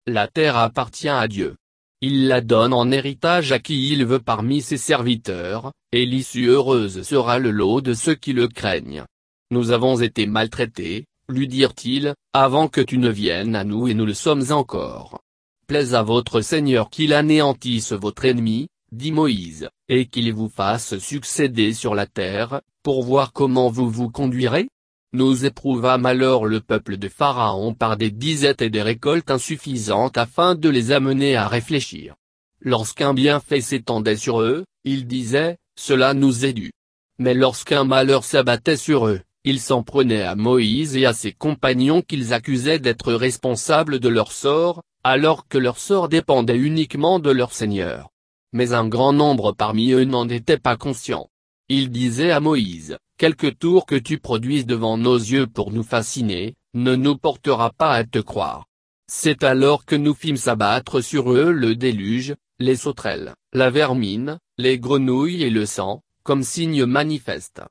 La 0.08 0.28
terre 0.28 0.58
appartient 0.58 1.10
à 1.10 1.28
Dieu. 1.28 1.56
Il 2.02 2.28
la 2.28 2.42
donne 2.42 2.74
en 2.74 2.92
héritage 2.92 3.52
à 3.52 3.60
qui 3.60 3.92
il 3.92 4.06
veut 4.06 4.20
parmi 4.20 4.62
ses 4.62 4.78
serviteurs, 4.78 5.74
et 5.92 6.06
l'issue 6.06 6.48
heureuse 6.48 7.02
sera 7.02 7.40
le 7.40 7.52
lot 7.52 7.82
de 7.82 7.94
ceux 7.94 8.16
qui 8.16 8.32
le 8.34 8.48
craignent. 8.48 9.04
Nous 9.52 9.72
avons 9.72 10.00
été 10.00 10.26
maltraités, 10.26 11.06
lui 11.28 11.48
dirent-ils, 11.48 12.14
avant 12.34 12.68
que 12.68 12.82
tu 12.82 12.98
ne 12.98 13.10
viennes 13.10 13.56
à 13.56 13.64
nous 13.64 13.88
et 13.88 13.94
nous 13.94 14.06
le 14.06 14.14
sommes 14.14 14.52
encore. 14.52 15.20
Plaise 15.68 15.94
à 15.94 16.02
votre 16.02 16.42
Seigneur 16.42 16.90
qu'il 16.90 17.14
anéantisse 17.14 17.92
votre 17.92 18.26
ennemi, 18.26 18.68
dit 18.92 19.12
Moïse, 19.12 19.70
et 19.88 20.06
qu'il 20.06 20.34
vous 20.34 20.50
fasse 20.50 20.98
succéder 21.00 21.74
sur 21.74 21.96
la 21.96 22.08
terre, 22.08 22.62
pour 22.82 23.04
voir 23.04 23.34
comment 23.34 23.70
vous 23.70 23.90
vous 23.90 24.10
conduirez 24.10 24.70
Nous 25.12 25.44
éprouvâmes 25.44 26.06
alors 26.06 26.46
le 26.46 26.60
peuple 26.60 26.98
de 26.98 27.08
Pharaon 27.08 27.74
par 27.74 27.98
des 27.98 28.12
disettes 28.12 28.62
et 28.62 28.70
des 28.70 28.84
récoltes 28.84 29.32
insuffisantes 29.32 30.20
afin 30.20 30.54
de 30.54 30.70
les 30.70 30.92
amener 30.92 31.36
à 31.36 31.48
réfléchir. 31.48 32.14
Lorsqu'un 32.62 33.16
bienfait 33.16 33.62
s'étendait 33.62 34.18
sur 34.18 34.42
eux, 34.42 34.66
ils 34.84 35.08
disaient, 35.08 35.58
cela 35.76 36.14
nous 36.14 36.46
est 36.46 36.54
dû. 36.54 36.72
Mais 37.18 37.34
lorsqu'un 37.34 37.86
malheur 37.86 38.24
s'abattait 38.24 38.78
sur 38.78 39.08
eux, 39.08 39.22
ils 39.44 39.60
s'en 39.60 39.82
prenaient 39.82 40.22
à 40.22 40.36
Moïse 40.36 40.96
et 40.96 41.08
à 41.08 41.14
ses 41.14 41.32
compagnons 41.32 42.04
qu'ils 42.04 42.32
accusaient 42.32 42.78
d'être 42.78 43.12
responsables 43.12 44.00
de 44.00 44.10
leur 44.10 44.32
sort, 44.32 44.84
alors 45.04 45.48
que 45.48 45.58
leur 45.58 45.80
sort 45.80 46.08
dépendait 46.08 46.58
uniquement 46.58 47.18
de 47.18 47.32
leur 47.32 47.54
Seigneur. 47.54 48.10
Mais 48.54 48.74
un 48.74 48.88
grand 48.88 49.14
nombre 49.14 49.54
parmi 49.54 49.92
eux 49.92 50.04
n'en 50.04 50.30
étaient 50.30 50.60
pas 50.60 50.78
conscients. 50.78 51.30
Ils 51.68 51.90
disaient 51.90 52.32
à 52.32 52.40
Moïse, 52.40 52.98
quelque 53.20 53.48
tour 53.48 53.86
que 53.86 53.98
tu 53.98 54.18
produises 54.18 54.66
devant 54.66 54.98
nos 54.98 55.18
yeux 55.18 55.46
pour 55.46 55.72
nous 55.72 55.84
fasciner, 55.84 56.56
ne 56.74 56.96
nous 56.96 57.18
portera 57.18 57.70
pas 57.72 57.92
à 57.92 58.06
te 58.06 58.20
croire. 58.20 58.66
C'est 59.12 59.44
alors 59.44 59.84
que 59.86 59.98
nous 59.98 60.14
fîmes 60.14 60.38
s'abattre 60.38 61.02
sur 61.02 61.34
eux 61.34 61.52
le 61.52 61.76
déluge, 61.76 62.36
les 62.60 62.78
sauterelles, 62.78 63.34
la 63.52 63.70
vermine, 63.70 64.40
les 64.58 64.80
grenouilles 64.80 65.44
et 65.44 65.50
le 65.50 65.66
sang, 65.66 66.02
comme 66.24 66.44
signe 66.44 66.86
manifeste. 66.86 67.62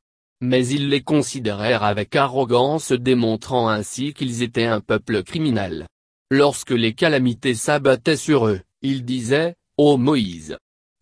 Mais 0.43 0.67
ils 0.67 0.91
les 0.91 1.01
considérèrent 1.01 1.83
avec 1.83 2.15
arrogance 2.15 2.93
démontrant 2.93 3.71
ainsi 3.71 4.13
qu'ils 4.13 4.43
étaient 4.43 4.67
un 4.67 4.81
peuple 4.81 5.23
criminel. 5.23 5.87
Lorsque 6.31 6.73
les 6.73 6.93
calamités 6.93 7.55
s'abattaient 7.55 8.17
sur 8.17 8.47
eux, 8.47 8.61
ils 8.83 9.03
disaient, 9.03 9.55
Ô 9.79 9.97
Moïse, 9.97 10.59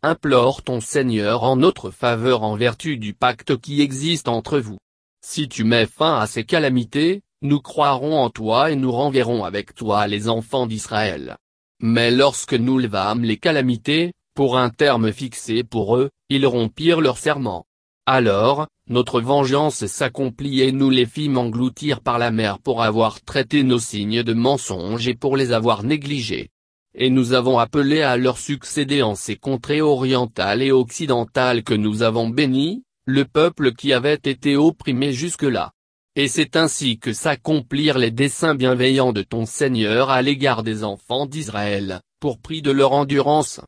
implore 0.07 0.63
ton 0.63 0.81
Seigneur 0.81 1.43
en 1.43 1.57
notre 1.57 1.91
faveur 1.91 2.45
en 2.45 2.55
vertu 2.55 2.97
du 2.97 3.13
pacte 3.13 3.57
qui 3.57 3.83
existe 3.83 4.29
entre 4.29 4.61
vous. 4.61 4.79
Si 5.21 5.49
tu 5.49 5.65
mets 5.65 5.87
fin 5.87 6.21
à 6.21 6.29
ces 6.29 6.45
calamités, 6.45 7.23
nous 7.43 7.61
croirons 7.61 8.17
en 8.17 8.31
toi 8.31 8.71
et 8.71 8.77
nous 8.77 8.93
renverrons 8.93 9.43
avec 9.43 9.75
toi 9.75 10.07
les 10.07 10.29
enfants 10.29 10.69
d'Israël. 10.69 11.37
Mais 11.83 12.13
lorsque 12.13 12.55
nous 12.55 12.79
levâmes 12.79 13.25
les 13.25 13.37
calamités, 13.37 14.13
pour 14.35 14.57
un 14.57 14.71
terme 14.71 15.13
fixé 15.13 15.65
pour 15.65 15.97
eux, 15.97 16.11
ils 16.29 16.47
rompirent 16.47 17.01
leur 17.01 17.19
serment. 17.19 17.65
Alors, 18.07 18.69
notre 18.89 19.21
vengeance 19.21 19.87
s'accomplit 19.87 20.61
et 20.61 20.71
nous 20.71 20.91
les 20.91 21.07
fîmes 21.07 21.37
engloutir 21.37 22.01
par 22.01 22.19
la 22.21 22.31
mer 22.31 22.61
pour 22.61 22.85
avoir 22.85 23.21
traité 23.23 23.65
nos 23.65 23.81
signes 23.81 24.23
de 24.23 24.35
mensonges 24.35 25.09
et 25.09 25.15
pour 25.15 25.37
les 25.37 25.51
avoir 25.51 25.83
négligés. 25.83 26.51
Et 26.99 27.11
nous 27.11 27.35
avons 27.35 27.59
appelé 27.59 28.01
à 28.01 28.17
leur 28.17 28.39
succéder 28.39 29.03
en 29.03 29.15
ces 29.15 29.37
contrées 29.37 29.83
orientales 29.83 30.63
et 30.63 30.73
occidentales 30.73 31.63
que 31.63 31.75
nous 31.75 32.03
avons 32.03 32.31
bénies, 32.31 32.85
le 33.05 33.27
peuple 33.27 33.75
qui 33.75 33.93
avait 33.93 34.15
été 34.15 34.57
opprimé 34.57 35.13
jusque-là. 35.13 35.73
Et 36.17 36.29
c'est 36.29 36.57
ainsi 36.57 36.99
que 36.99 37.13
s'accomplirent 37.13 37.99
les 37.99 38.11
desseins 38.11 38.55
bienveillants 38.55 39.13
de 39.13 39.21
ton 39.21 39.45
Seigneur 39.45 40.09
à 40.09 40.23
l'égard 40.23 40.63
des 40.63 40.85
enfants 40.85 41.27
d'Israël, 41.27 42.01
pour 42.19 42.39
prix 42.41 42.63
de 42.63 42.71
leur 42.71 42.93
endurance. 42.93 43.61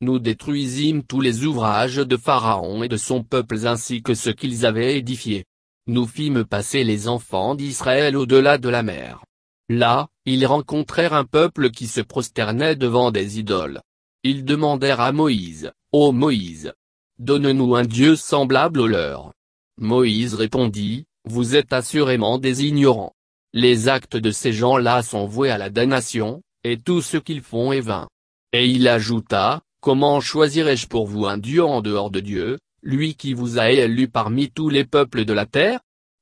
Nous 0.00 0.20
détruisîmes 0.20 1.02
tous 1.02 1.20
les 1.20 1.44
ouvrages 1.44 1.96
de 1.96 2.16
Pharaon 2.16 2.84
et 2.84 2.88
de 2.88 2.96
son 2.96 3.24
peuple 3.24 3.66
ainsi 3.66 4.02
que 4.02 4.14
ce 4.14 4.30
qu'ils 4.30 4.64
avaient 4.64 4.96
édifié. 4.96 5.44
Nous 5.88 6.06
fîmes 6.06 6.44
passer 6.44 6.84
les 6.84 7.08
enfants 7.08 7.56
d'Israël 7.56 8.16
au-delà 8.16 8.58
de 8.58 8.68
la 8.68 8.84
mer. 8.84 9.24
Là, 9.68 10.06
ils 10.26 10.44
rencontrèrent 10.44 11.14
un 11.14 11.24
peuple 11.24 11.70
qui 11.70 11.86
se 11.86 12.00
prosternait 12.00 12.76
devant 12.76 13.10
des 13.10 13.38
idoles. 13.38 13.80
Ils 14.22 14.44
demandèrent 14.44 15.00
à 15.00 15.12
Moïse, 15.12 15.72
Ô 15.92 16.12
Moïse, 16.12 16.72
donne-nous 17.18 17.74
un 17.74 17.84
Dieu 17.84 18.16
semblable 18.16 18.80
au 18.80 18.86
leur. 18.86 19.32
Moïse 19.80 20.34
répondit, 20.34 21.06
vous 21.24 21.56
êtes 21.56 21.72
assurément 21.72 22.38
des 22.38 22.64
ignorants. 22.64 23.14
Les 23.52 23.88
actes 23.88 24.16
de 24.16 24.30
ces 24.30 24.52
gens-là 24.52 25.02
sont 25.02 25.26
voués 25.26 25.50
à 25.50 25.58
la 25.58 25.70
damnation, 25.70 26.42
et 26.64 26.76
tout 26.76 27.00
ce 27.00 27.16
qu'ils 27.16 27.42
font 27.42 27.72
est 27.72 27.80
vain. 27.80 28.08
Et 28.52 28.66
il 28.66 28.88
ajouta, 28.88 29.62
Comment 29.86 30.20
choisirais-je 30.20 30.88
pour 30.88 31.06
vous 31.06 31.26
un 31.26 31.38
Dieu 31.38 31.64
en 31.64 31.80
dehors 31.80 32.10
de 32.10 32.18
Dieu, 32.18 32.58
lui 32.82 33.14
qui 33.14 33.34
vous 33.34 33.60
a 33.60 33.70
élu 33.70 34.08
parmi 34.08 34.50
tous 34.50 34.68
les 34.68 34.84
peuples 34.84 35.24
de 35.24 35.32
la 35.32 35.46
terre? 35.46 35.78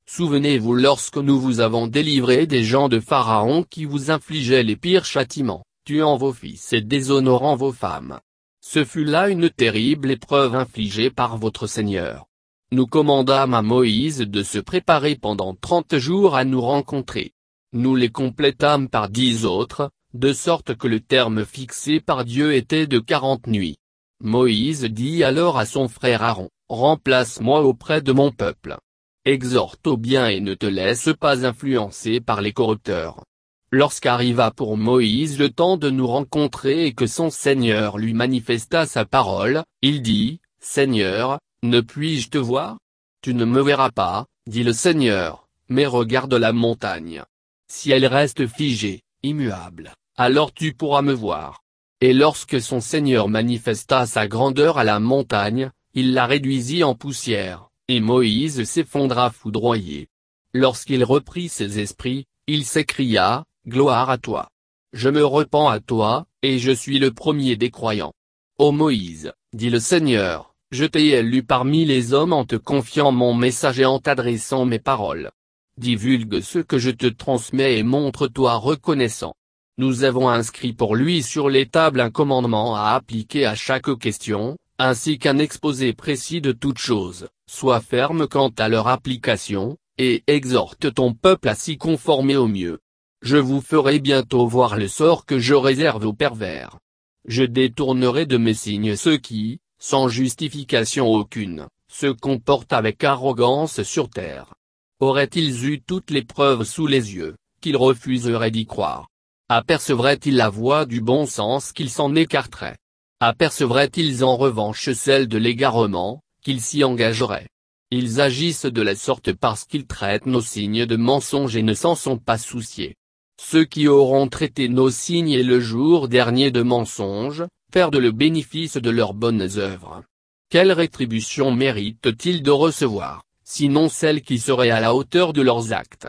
Souvenez-vous 0.07 0.75
lorsque 0.75 1.17
nous 1.17 1.41
vous 1.41 1.61
avons 1.61 1.87
délivré 1.87 2.47
des 2.47 2.65
gens 2.65 2.89
de 2.89 3.01
Pharaon 3.01 3.65
qui 3.65 3.85
vous 3.85 4.11
infligeaient 4.11 4.63
les 4.63 4.77
pires 4.77 5.05
châtiments, 5.05 5.65
tuant 5.85 6.17
vos 6.17 6.33
fils 6.33 6.73
et 6.73 6.81
déshonorant 6.81 7.57
vos 7.57 7.73
femmes. 7.73 8.21
Ce 8.61 8.85
fut 8.85 9.05
là 9.05 9.29
une 9.29 9.51
terrible 9.51 10.11
épreuve 10.11 10.55
infligée 10.55 11.11
par 11.11 11.39
votre 11.39 11.67
Seigneur 11.67 12.27
nous 12.75 12.87
commandâmes 12.87 13.55
à 13.55 13.63
Moïse 13.63 14.19
de 14.19 14.43
se 14.43 14.59
préparer 14.59 15.15
pendant 15.15 15.55
trente 15.55 15.97
jours 15.97 16.35
à 16.35 16.45
nous 16.45 16.61
rencontrer. 16.61 17.33
Nous 17.73 17.95
les 17.95 18.11
complétâmes 18.11 18.89
par 18.89 19.09
dix 19.09 19.45
autres, 19.45 19.91
de 20.13 20.33
sorte 20.33 20.75
que 20.75 20.89
le 20.89 21.01
terme 21.01 21.45
fixé 21.45 22.01
par 22.01 22.25
Dieu 22.25 22.55
était 22.55 22.87
de 22.87 22.99
quarante 22.99 23.47
nuits. 23.47 23.77
Moïse 24.21 24.85
dit 24.85 25.23
alors 25.25 25.57
à 25.57 25.67
son 25.67 25.89
frère 25.89 26.23
Aaron, 26.23 26.51
Remplace-moi 26.69 27.63
auprès 27.63 28.01
de 28.01 28.13
mon 28.13 28.33
peuple. 28.33 28.77
Exhorte 29.27 29.87
au 29.87 29.97
bien 29.97 30.29
et 30.29 30.43
ne 30.43 30.53
te 30.53 30.67
laisse 30.67 31.09
pas 31.19 31.47
influencer 31.47 32.21
par 32.21 32.43
les 32.43 32.53
corrupteurs. 32.53 33.25
Lorsqu'arriva 33.71 34.51
pour 34.51 34.77
Moïse 34.77 35.39
le 35.39 35.49
temps 35.49 35.79
de 35.79 35.89
nous 35.89 36.07
rencontrer 36.07 36.85
et 36.85 36.93
que 36.93 37.07
son 37.07 37.31
Seigneur 37.31 37.97
lui 37.97 38.13
manifesta 38.13 38.85
sa 38.85 39.07
parole, 39.07 39.63
il 39.81 40.03
dit, 40.03 40.41
Seigneur, 40.61 41.39
ne 41.63 41.81
puis-je 41.81 42.29
te 42.29 42.37
voir? 42.37 42.77
Tu 43.23 43.33
ne 43.33 43.47
me 43.47 43.63
verras 43.63 43.91
pas, 43.91 44.27
dit 44.47 44.63
le 44.63 44.75
Seigneur, 44.75 45.49
mais 45.71 45.87
regarde 45.87 46.35
la 46.35 46.53
montagne. 46.53 47.23
Si 47.67 47.91
elle 47.93 48.05
reste 48.05 48.47
figée, 48.47 49.05
immuable, 49.23 49.95
alors 50.19 50.53
tu 50.53 50.75
pourras 50.75 51.01
me 51.01 51.15
voir. 51.15 51.63
Et 52.03 52.13
lorsque 52.13 52.61
son 52.61 52.83
Seigneur 52.83 53.31
manifesta 53.31 54.05
sa 54.05 54.29
grandeur 54.29 54.77
à 54.77 54.85
la 54.85 55.01
montagne, 55.01 55.71
il 55.95 56.13
la 56.13 56.27
réduisit 56.27 56.85
en 56.85 56.95
poussière, 56.95 57.71
et 57.89 58.01
Moïse 58.01 58.65
s'effondra 58.65 59.31
foudroyé. 59.31 60.09
Lorsqu'il 60.55 61.05
reprit 61.05 61.49
ses 61.49 61.81
esprits, 61.81 62.27
il 62.47 62.65
s'écria, 62.65 63.45
Gloire 63.67 64.11
à 64.11 64.19
toi. 64.19 64.49
Je 64.93 65.09
me 65.09 65.25
repens 65.25 65.69
à 65.69 65.81
toi, 65.81 66.27
et 66.43 66.59
je 66.59 66.71
suis 66.71 66.99
le 66.99 67.13
premier 67.13 67.57
des 67.57 67.71
croyants. 67.71 68.13
Ô 68.59 68.73
Moïse, 68.73 69.33
dit 69.55 69.71
le 69.71 69.81
Seigneur, 69.81 70.55
je 70.71 70.85
t'ai 70.85 71.09
élu 71.09 71.43
parmi 71.43 71.85
les 71.85 72.13
hommes 72.13 72.33
en 72.33 72.45
te 72.45 72.57
confiant 72.57 73.11
mon 73.11 73.33
message 73.33 73.81
et 73.81 73.85
en 73.85 73.99
t'adressant 73.99 74.67
mes 74.67 74.79
paroles. 74.79 75.31
Divulgue 75.79 76.41
ce 76.41 76.59
que 76.59 76.79
je 76.79 76.91
te 76.91 77.07
transmets 77.07 77.79
et 77.79 77.83
montre-toi 77.83 78.55
reconnaissant. 78.57 79.35
Nous 79.79 80.05
avons 80.05 80.29
inscrit 80.29 80.73
pour 80.73 80.95
lui 80.95 81.23
sur 81.23 81.49
les 81.49 81.67
tables 81.67 82.01
un 82.01 82.11
commandement 82.11 82.77
à 82.77 82.91
appliquer 82.91 83.47
à 83.47 83.55
chaque 83.55 83.99
question, 83.99 84.57
ainsi 84.79 85.19
qu'un 85.19 85.39
exposé 85.39 85.93
précis 85.93 86.41
de 86.41 86.53
toutes 86.53 86.79
choses. 86.79 87.29
Sois 87.51 87.81
ferme 87.81 88.27
quant 88.27 88.53
à 88.59 88.69
leur 88.69 88.89
application, 88.89 89.77
et 89.99 90.25
exhorte 90.27 90.93
ton 90.95 91.13
peuple 91.15 91.49
à 91.49 91.55
s'y 91.55 91.77
conformer 91.77 92.37
au 92.37 92.49
mieux. 92.49 92.81
Je 93.23 93.37
vous 93.37 93.61
ferai 93.61 94.01
bientôt 94.01 94.47
voir 94.47 94.77
le 94.77 94.89
sort 94.89 95.25
que 95.25 95.39
je 95.39 95.55
réserve 95.55 96.05
aux 96.07 96.13
pervers. 96.13 96.79
Je 97.27 97.45
détournerai 97.45 98.27
de 98.27 98.37
mes 98.37 98.55
signes 98.55 98.97
ceux 98.97 99.17
qui, 99.17 99.61
sans 99.79 100.09
justification 100.09 101.09
aucune, 101.09 101.69
se 101.91 102.07
comportent 102.07 102.73
avec 102.73 103.05
arrogance 103.05 103.83
sur 103.83 104.11
terre. 104.11 104.55
Auraient-ils 105.01 105.67
eu 105.67 105.81
toutes 105.81 106.11
les 106.11 106.25
preuves 106.25 106.65
sous 106.65 106.87
les 106.87 107.15
yeux, 107.15 107.37
qu'ils 107.61 107.77
refuseraient 107.77 108.51
d'y 108.51 108.67
croire? 108.67 109.09
Apercevraient-ils 109.49 110.37
la 110.37 110.49
voie 110.49 110.87
du 110.87 111.01
bon 111.01 111.27
sens 111.27 111.73
qu'ils 111.73 111.91
s'en 111.91 112.15
écarteraient? 112.15 112.79
Apercevraient-ils 113.21 114.25
en 114.25 114.37
revanche 114.37 114.91
celle 114.93 115.29
de 115.29 115.39
l'égarement, 115.39 116.21
qu'ils 116.45 116.61
s'y 116.61 116.85
engageraient 116.85 117.49
Ils 117.91 118.21
agissent 118.21 118.67
de 118.67 118.83
la 118.83 118.95
sorte 118.95 119.33
parce 119.33 119.65
qu'ils 119.65 119.87
traitent 119.87 120.27
nos 120.27 120.43
signes 120.43 120.87
de 120.87 120.97
mensonges 120.97 121.57
et 121.57 121.63
ne 121.63 121.75
s'en 121.75 121.95
sont 121.95 122.19
pas 122.19 122.39
souciés. 122.39 122.95
Ceux 123.41 123.65
qui 123.65 123.89
auront 123.89 124.29
traité 124.29 124.69
nos 124.69 124.91
signes 124.91 125.31
et 125.31 125.43
le 125.43 125.59
jour 125.59 126.07
dernier 126.09 126.51
de 126.51 126.63
mensonges, 126.63 127.45
perdent 127.73 127.97
le 127.97 128.13
bénéfice 128.13 128.77
de 128.77 128.91
leurs 128.91 129.15
bonnes 129.15 129.49
œuvres. 129.57 130.05
Quelle 130.51 130.71
rétribution 130.71 131.51
méritent-ils 131.51 132.43
de 132.43 132.51
recevoir, 132.53 133.25
sinon 133.43 133.89
celle 133.89 134.23
qui 134.23 134.39
serait 134.39 134.71
à 134.71 134.81
la 134.81 134.95
hauteur 134.95 135.33
de 135.33 135.43
leurs 135.43 135.73
actes? 135.73 136.07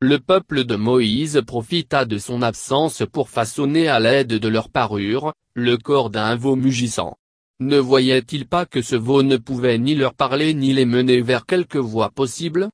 Le 0.00 0.18
peuple 0.18 0.64
de 0.64 0.76
Moïse 0.76 1.40
profita 1.46 2.04
de 2.04 2.18
son 2.18 2.42
absence 2.42 3.02
pour 3.10 3.30
façonner 3.30 3.88
à 3.88 3.98
l'aide 3.98 4.34
de 4.34 4.48
leur 4.48 4.68
parure, 4.68 5.32
le 5.54 5.78
corps 5.78 6.10
d'un 6.10 6.36
veau 6.36 6.56
mugissant. 6.56 7.16
Ne 7.58 7.78
voyaient-ils 7.78 8.46
pas 8.46 8.66
que 8.66 8.82
ce 8.82 8.96
veau 8.96 9.22
ne 9.22 9.38
pouvait 9.38 9.78
ni 9.78 9.94
leur 9.94 10.12
parler 10.12 10.52
ni 10.52 10.74
les 10.74 10.84
mener 10.84 11.22
vers 11.22 11.46
quelque 11.46 11.78
voie 11.78 12.10
possible? 12.10 12.68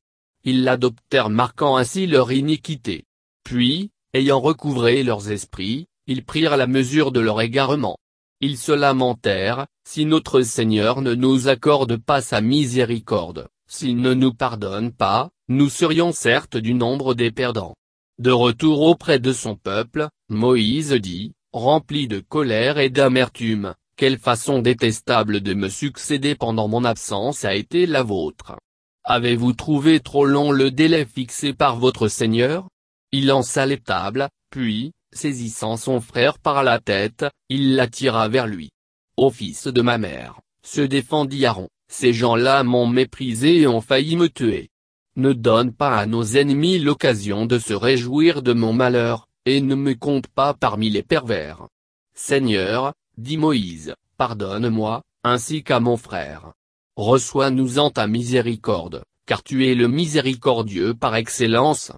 Ils 0.44 0.64
l'adoptèrent 0.64 1.30
marquant 1.30 1.76
ainsi 1.76 2.08
leur 2.08 2.32
iniquité. 2.32 3.04
Puis, 3.44 3.90
ayant 4.12 4.40
recouvré 4.40 5.04
leurs 5.04 5.30
esprits, 5.30 5.86
ils 6.08 6.24
prirent 6.24 6.56
la 6.56 6.66
mesure 6.66 7.12
de 7.12 7.20
leur 7.20 7.40
égarement. 7.40 7.96
Ils 8.40 8.58
se 8.58 8.72
lamentèrent, 8.72 9.66
si 9.88 10.04
notre 10.04 10.42
Seigneur 10.42 11.00
ne 11.00 11.14
nous 11.14 11.46
accorde 11.46 11.96
pas 11.96 12.20
sa 12.20 12.40
miséricorde, 12.40 13.46
s'il 13.68 13.98
ne 13.98 14.14
nous 14.14 14.34
pardonne 14.34 14.90
pas, 14.90 15.30
nous 15.48 15.68
serions 15.68 16.10
certes 16.10 16.56
du 16.56 16.74
nombre 16.74 17.14
des 17.14 17.30
perdants. 17.30 17.76
De 18.18 18.32
retour 18.32 18.82
auprès 18.82 19.20
de 19.20 19.32
son 19.32 19.54
peuple, 19.54 20.08
Moïse 20.28 20.92
dit, 20.92 21.34
rempli 21.52 22.08
de 22.08 22.18
colère 22.18 22.78
et 22.78 22.90
d'amertume, 22.90 23.74
quelle 24.02 24.18
façon 24.18 24.58
détestable 24.58 25.42
de 25.42 25.54
me 25.54 25.68
succéder 25.68 26.34
pendant 26.34 26.66
mon 26.66 26.82
absence 26.82 27.44
a 27.44 27.54
été 27.54 27.86
la 27.86 28.02
vôtre. 28.02 28.56
Avez-vous 29.04 29.52
trouvé 29.52 30.00
trop 30.00 30.24
long 30.24 30.50
le 30.50 30.72
délai 30.72 31.04
fixé 31.04 31.52
par 31.52 31.76
votre 31.76 32.08
Seigneur? 32.08 32.66
Il 33.12 33.28
lança 33.28 33.64
l'étable, 33.64 34.28
puis, 34.50 34.90
saisissant 35.12 35.76
son 35.76 36.00
frère 36.00 36.40
par 36.40 36.64
la 36.64 36.80
tête, 36.80 37.26
il 37.48 37.76
l'attira 37.76 38.26
vers 38.26 38.48
lui. 38.48 38.70
Ô 39.16 39.30
fils 39.30 39.68
de 39.68 39.82
ma 39.82 39.98
mère, 39.98 40.40
se 40.66 40.80
défendit 40.80 41.46
Aaron, 41.46 41.68
ces 41.88 42.12
gens-là 42.12 42.64
m'ont 42.64 42.88
méprisé 42.88 43.60
et 43.60 43.66
ont 43.68 43.80
failli 43.80 44.16
me 44.16 44.28
tuer. 44.28 44.70
Ne 45.14 45.32
donne 45.32 45.72
pas 45.72 45.96
à 45.96 46.06
nos 46.06 46.24
ennemis 46.24 46.80
l'occasion 46.80 47.46
de 47.46 47.60
se 47.60 47.72
réjouir 47.72 48.42
de 48.42 48.52
mon 48.52 48.72
malheur, 48.72 49.28
et 49.46 49.60
ne 49.60 49.76
me 49.76 49.94
compte 49.94 50.26
pas 50.26 50.54
parmi 50.54 50.90
les 50.90 51.04
pervers. 51.04 51.68
Seigneur, 52.16 52.94
dit 53.18 53.36
Moïse, 53.36 53.94
pardonne-moi, 54.16 55.02
ainsi 55.24 55.62
qu'à 55.62 55.80
mon 55.80 55.96
frère. 55.96 56.52
Reçois-nous 56.96 57.78
en 57.78 57.90
ta 57.90 58.06
miséricorde, 58.06 59.02
car 59.26 59.42
tu 59.42 59.66
es 59.66 59.74
le 59.74 59.88
miséricordieux 59.88 60.94
par 60.94 61.16
excellence. 61.16 61.92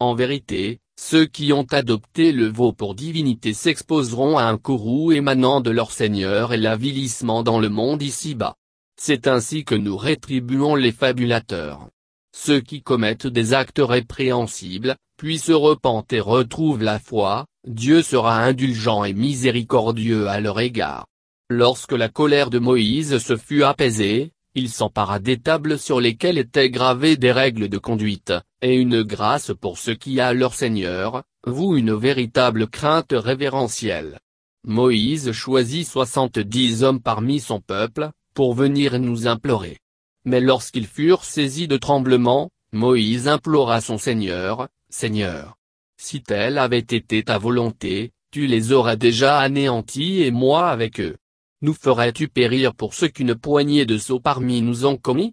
En 0.00 0.14
vérité, 0.14 0.78
ceux 1.00 1.26
qui 1.26 1.52
ont 1.52 1.66
adopté 1.70 2.32
le 2.32 2.46
veau 2.46 2.72
pour 2.72 2.94
divinité 2.94 3.52
s'exposeront 3.52 4.36
à 4.36 4.44
un 4.44 4.58
courroux 4.58 5.12
émanant 5.12 5.60
de 5.60 5.70
leur 5.70 5.92
Seigneur 5.92 6.52
et 6.52 6.56
l'avilissement 6.56 7.42
dans 7.42 7.60
le 7.60 7.68
monde 7.68 8.02
ici-bas. 8.02 8.56
C'est 9.00 9.28
ainsi 9.28 9.64
que 9.64 9.76
nous 9.76 9.96
rétribuons 9.96 10.74
les 10.74 10.92
fabulateurs. 10.92 11.88
Ceux 12.36 12.60
qui 12.60 12.82
commettent 12.82 13.26
des 13.26 13.54
actes 13.54 13.80
répréhensibles, 13.82 14.96
puis 15.16 15.38
se 15.38 15.52
repentent 15.52 16.12
et 16.12 16.20
retrouvent 16.20 16.82
la 16.82 16.98
foi, 16.98 17.46
Dieu 17.68 18.00
sera 18.00 18.38
indulgent 18.38 19.04
et 19.04 19.12
miséricordieux 19.12 20.26
à 20.26 20.40
leur 20.40 20.58
égard. 20.58 21.06
Lorsque 21.50 21.92
la 21.92 22.08
colère 22.08 22.48
de 22.48 22.58
Moïse 22.58 23.18
se 23.18 23.36
fut 23.36 23.62
apaisée, 23.62 24.32
il 24.54 24.70
s'empara 24.70 25.18
des 25.18 25.36
tables 25.36 25.78
sur 25.78 26.00
lesquelles 26.00 26.38
étaient 26.38 26.70
gravées 26.70 27.18
des 27.18 27.30
règles 27.30 27.68
de 27.68 27.76
conduite, 27.76 28.32
et 28.62 28.74
une 28.74 29.02
grâce 29.02 29.52
pour 29.60 29.76
ceux 29.76 29.94
qui 29.94 30.18
a 30.18 30.32
leur 30.32 30.54
Seigneur, 30.54 31.24
vous 31.46 31.76
une 31.76 31.92
véritable 31.92 32.68
crainte 32.68 33.12
révérentielle. 33.12 34.18
Moïse 34.66 35.32
choisit 35.32 35.86
soixante-dix 35.86 36.82
hommes 36.82 37.02
parmi 37.02 37.38
son 37.38 37.60
peuple, 37.60 38.08
pour 38.32 38.54
venir 38.54 38.98
nous 38.98 39.26
implorer. 39.26 39.76
Mais 40.24 40.40
lorsqu'ils 40.40 40.86
furent 40.86 41.24
saisis 41.24 41.68
de 41.68 41.76
tremblement, 41.76 42.48
Moïse 42.72 43.28
implora 43.28 43.82
son 43.82 43.98
Seigneur, 43.98 44.68
Seigneur. 44.88 45.57
Si 46.00 46.22
telle 46.22 46.58
avait 46.58 46.78
été 46.78 47.24
ta 47.24 47.38
volonté, 47.38 48.12
tu 48.30 48.46
les 48.46 48.72
aurais 48.72 48.96
déjà 48.96 49.38
anéantis 49.38 50.22
et 50.22 50.30
moi 50.30 50.68
avec 50.68 51.00
eux. 51.00 51.16
Nous 51.60 51.74
ferais-tu 51.74 52.28
périr 52.28 52.74
pour 52.74 52.94
ce 52.94 53.04
qu'une 53.06 53.34
poignée 53.34 53.84
de 53.84 53.98
sots 53.98 54.20
parmi 54.20 54.62
nous 54.62 54.86
ont 54.86 54.96
commis? 54.96 55.32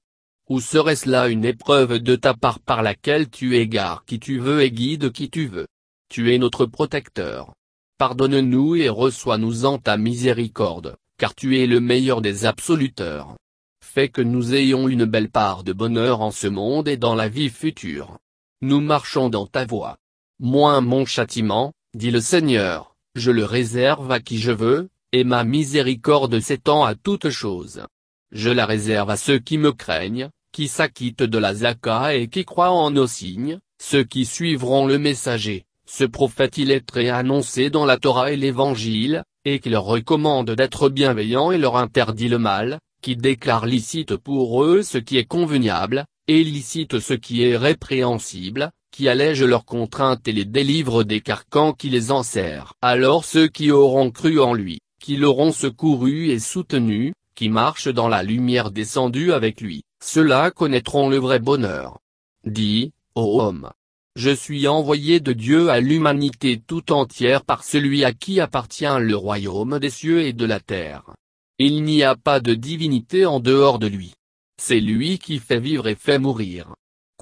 Ou 0.49 0.59
serait-ce 0.59 1.07
là 1.07 1.27
une 1.27 1.45
épreuve 1.45 1.99
de 1.99 2.15
ta 2.15 2.33
part 2.33 2.59
par 2.59 2.81
laquelle 2.81 3.29
tu 3.29 3.57
égares 3.57 4.05
qui 4.05 4.19
tu 4.19 4.39
veux 4.39 4.63
et 4.63 4.71
guides 4.71 5.11
qui 5.11 5.29
tu 5.29 5.45
veux? 5.45 5.67
Tu 6.09 6.33
es 6.33 6.39
notre 6.39 6.65
protecteur. 6.65 7.53
Pardonne-nous 7.99 8.75
et 8.75 8.89
reçois-nous 8.89 9.65
en 9.65 9.77
ta 9.77 9.97
miséricorde, 9.97 10.97
car 11.19 11.35
tu 11.35 11.59
es 11.59 11.67
le 11.67 11.79
meilleur 11.79 12.21
des 12.21 12.45
absoluteurs. 12.45 13.37
Fais 13.83 14.09
que 14.09 14.21
nous 14.21 14.55
ayons 14.55 14.87
une 14.87 15.05
belle 15.05 15.29
part 15.29 15.63
de 15.63 15.73
bonheur 15.73 16.21
en 16.21 16.31
ce 16.31 16.47
monde 16.47 16.87
et 16.87 16.97
dans 16.97 17.15
la 17.15 17.29
vie 17.29 17.49
future. 17.49 18.17
Nous 18.61 18.81
marchons 18.81 19.29
dans 19.29 19.47
ta 19.47 19.65
voie. 19.65 19.97
Moins 20.41 20.81
mon 20.81 21.05
châtiment, 21.05 21.71
dit 21.93 22.11
le 22.11 22.19
Seigneur, 22.19 22.93
je 23.15 23.31
le 23.31 23.45
réserve 23.45 24.11
à 24.11 24.19
qui 24.19 24.37
je 24.37 24.51
veux, 24.51 24.89
et 25.13 25.23
ma 25.23 25.45
miséricorde 25.45 26.41
s'étend 26.41 26.83
à 26.83 26.93
toutes 26.93 27.29
choses. 27.29 27.85
Je 28.33 28.49
la 28.49 28.65
réserve 28.65 29.09
à 29.09 29.15
ceux 29.15 29.39
qui 29.39 29.57
me 29.57 29.71
craignent, 29.71 30.29
qui 30.51 30.67
s'acquittent 30.67 31.23
de 31.23 31.37
la 31.37 31.53
zaka 31.53 32.15
et 32.15 32.27
qui 32.27 32.43
croient 32.43 32.71
en 32.71 32.91
nos 32.91 33.07
signes, 33.07 33.59
ceux 33.81 34.03
qui 34.03 34.25
suivront 34.25 34.85
le 34.85 34.99
messager, 34.99 35.63
ce 35.85 36.03
prophète 36.03 36.57
illettré 36.57 37.09
annoncé 37.09 37.69
dans 37.69 37.85
la 37.85 37.97
Torah 37.97 38.33
et 38.33 38.35
l'Évangile, 38.35 39.23
et 39.45 39.59
qui 39.59 39.69
leur 39.69 39.85
recommande 39.85 40.51
d'être 40.51 40.89
bienveillants 40.89 41.51
et 41.51 41.57
leur 41.57 41.77
interdit 41.77 42.27
le 42.27 42.39
mal, 42.39 42.79
qui 43.01 43.15
déclare 43.15 43.65
licite 43.65 44.17
pour 44.17 44.65
eux 44.65 44.81
ce 44.81 44.97
qui 44.97 45.17
est 45.17 45.23
convenable, 45.23 46.03
et 46.27 46.43
licite 46.43 46.99
ce 46.99 47.13
qui 47.13 47.43
est 47.43 47.55
répréhensible, 47.55 48.71
qui 48.95 49.09
allège 49.09 49.43
leurs 49.43 49.65
contraintes 49.65 50.25
et 50.25 50.31
les 50.31 50.45
délivre 50.45 51.03
des 51.03 51.19
carcans 51.19 51.73
qui 51.73 51.89
les 51.89 52.13
enserrent. 52.13 52.75
Alors 52.81 53.25
ceux 53.25 53.49
qui 53.49 53.69
auront 53.69 54.09
cru 54.09 54.39
en 54.39 54.53
lui, 54.53 54.79
qui 55.01 55.17
l'auront 55.17 55.51
secouru 55.51 56.29
et 56.29 56.39
soutenu, 56.39 57.13
qui 57.35 57.49
marchent 57.49 57.89
dans 57.89 58.07
la 58.07 58.23
lumière 58.23 58.71
descendue 58.71 59.33
avec 59.33 59.59
lui, 59.59 59.83
ceux-là 60.01 60.49
connaîtront 60.49 61.09
le 61.09 61.17
vrai 61.17 61.39
bonheur. 61.39 61.99
Dis, 62.45 62.93
ô 63.15 63.41
homme. 63.41 63.69
Je 64.15 64.31
suis 64.31 64.65
envoyé 64.65 65.19
de 65.19 65.33
Dieu 65.33 65.67
à 65.67 65.81
l'humanité 65.81 66.61
tout 66.65 66.93
entière 66.93 67.43
par 67.43 67.65
celui 67.65 68.05
à 68.05 68.13
qui 68.13 68.39
appartient 68.39 68.85
le 69.01 69.17
royaume 69.17 69.77
des 69.77 69.89
cieux 69.89 70.21
et 70.21 70.31
de 70.31 70.45
la 70.45 70.61
terre. 70.61 71.03
Il 71.59 71.83
n'y 71.83 72.01
a 72.03 72.15
pas 72.15 72.39
de 72.39 72.53
divinité 72.53 73.25
en 73.25 73.41
dehors 73.41 73.77
de 73.77 73.87
lui. 73.87 74.13
C'est 74.55 74.79
lui 74.79 75.19
qui 75.19 75.39
fait 75.39 75.59
vivre 75.59 75.89
et 75.89 75.95
fait 75.95 76.17
mourir. 76.17 76.75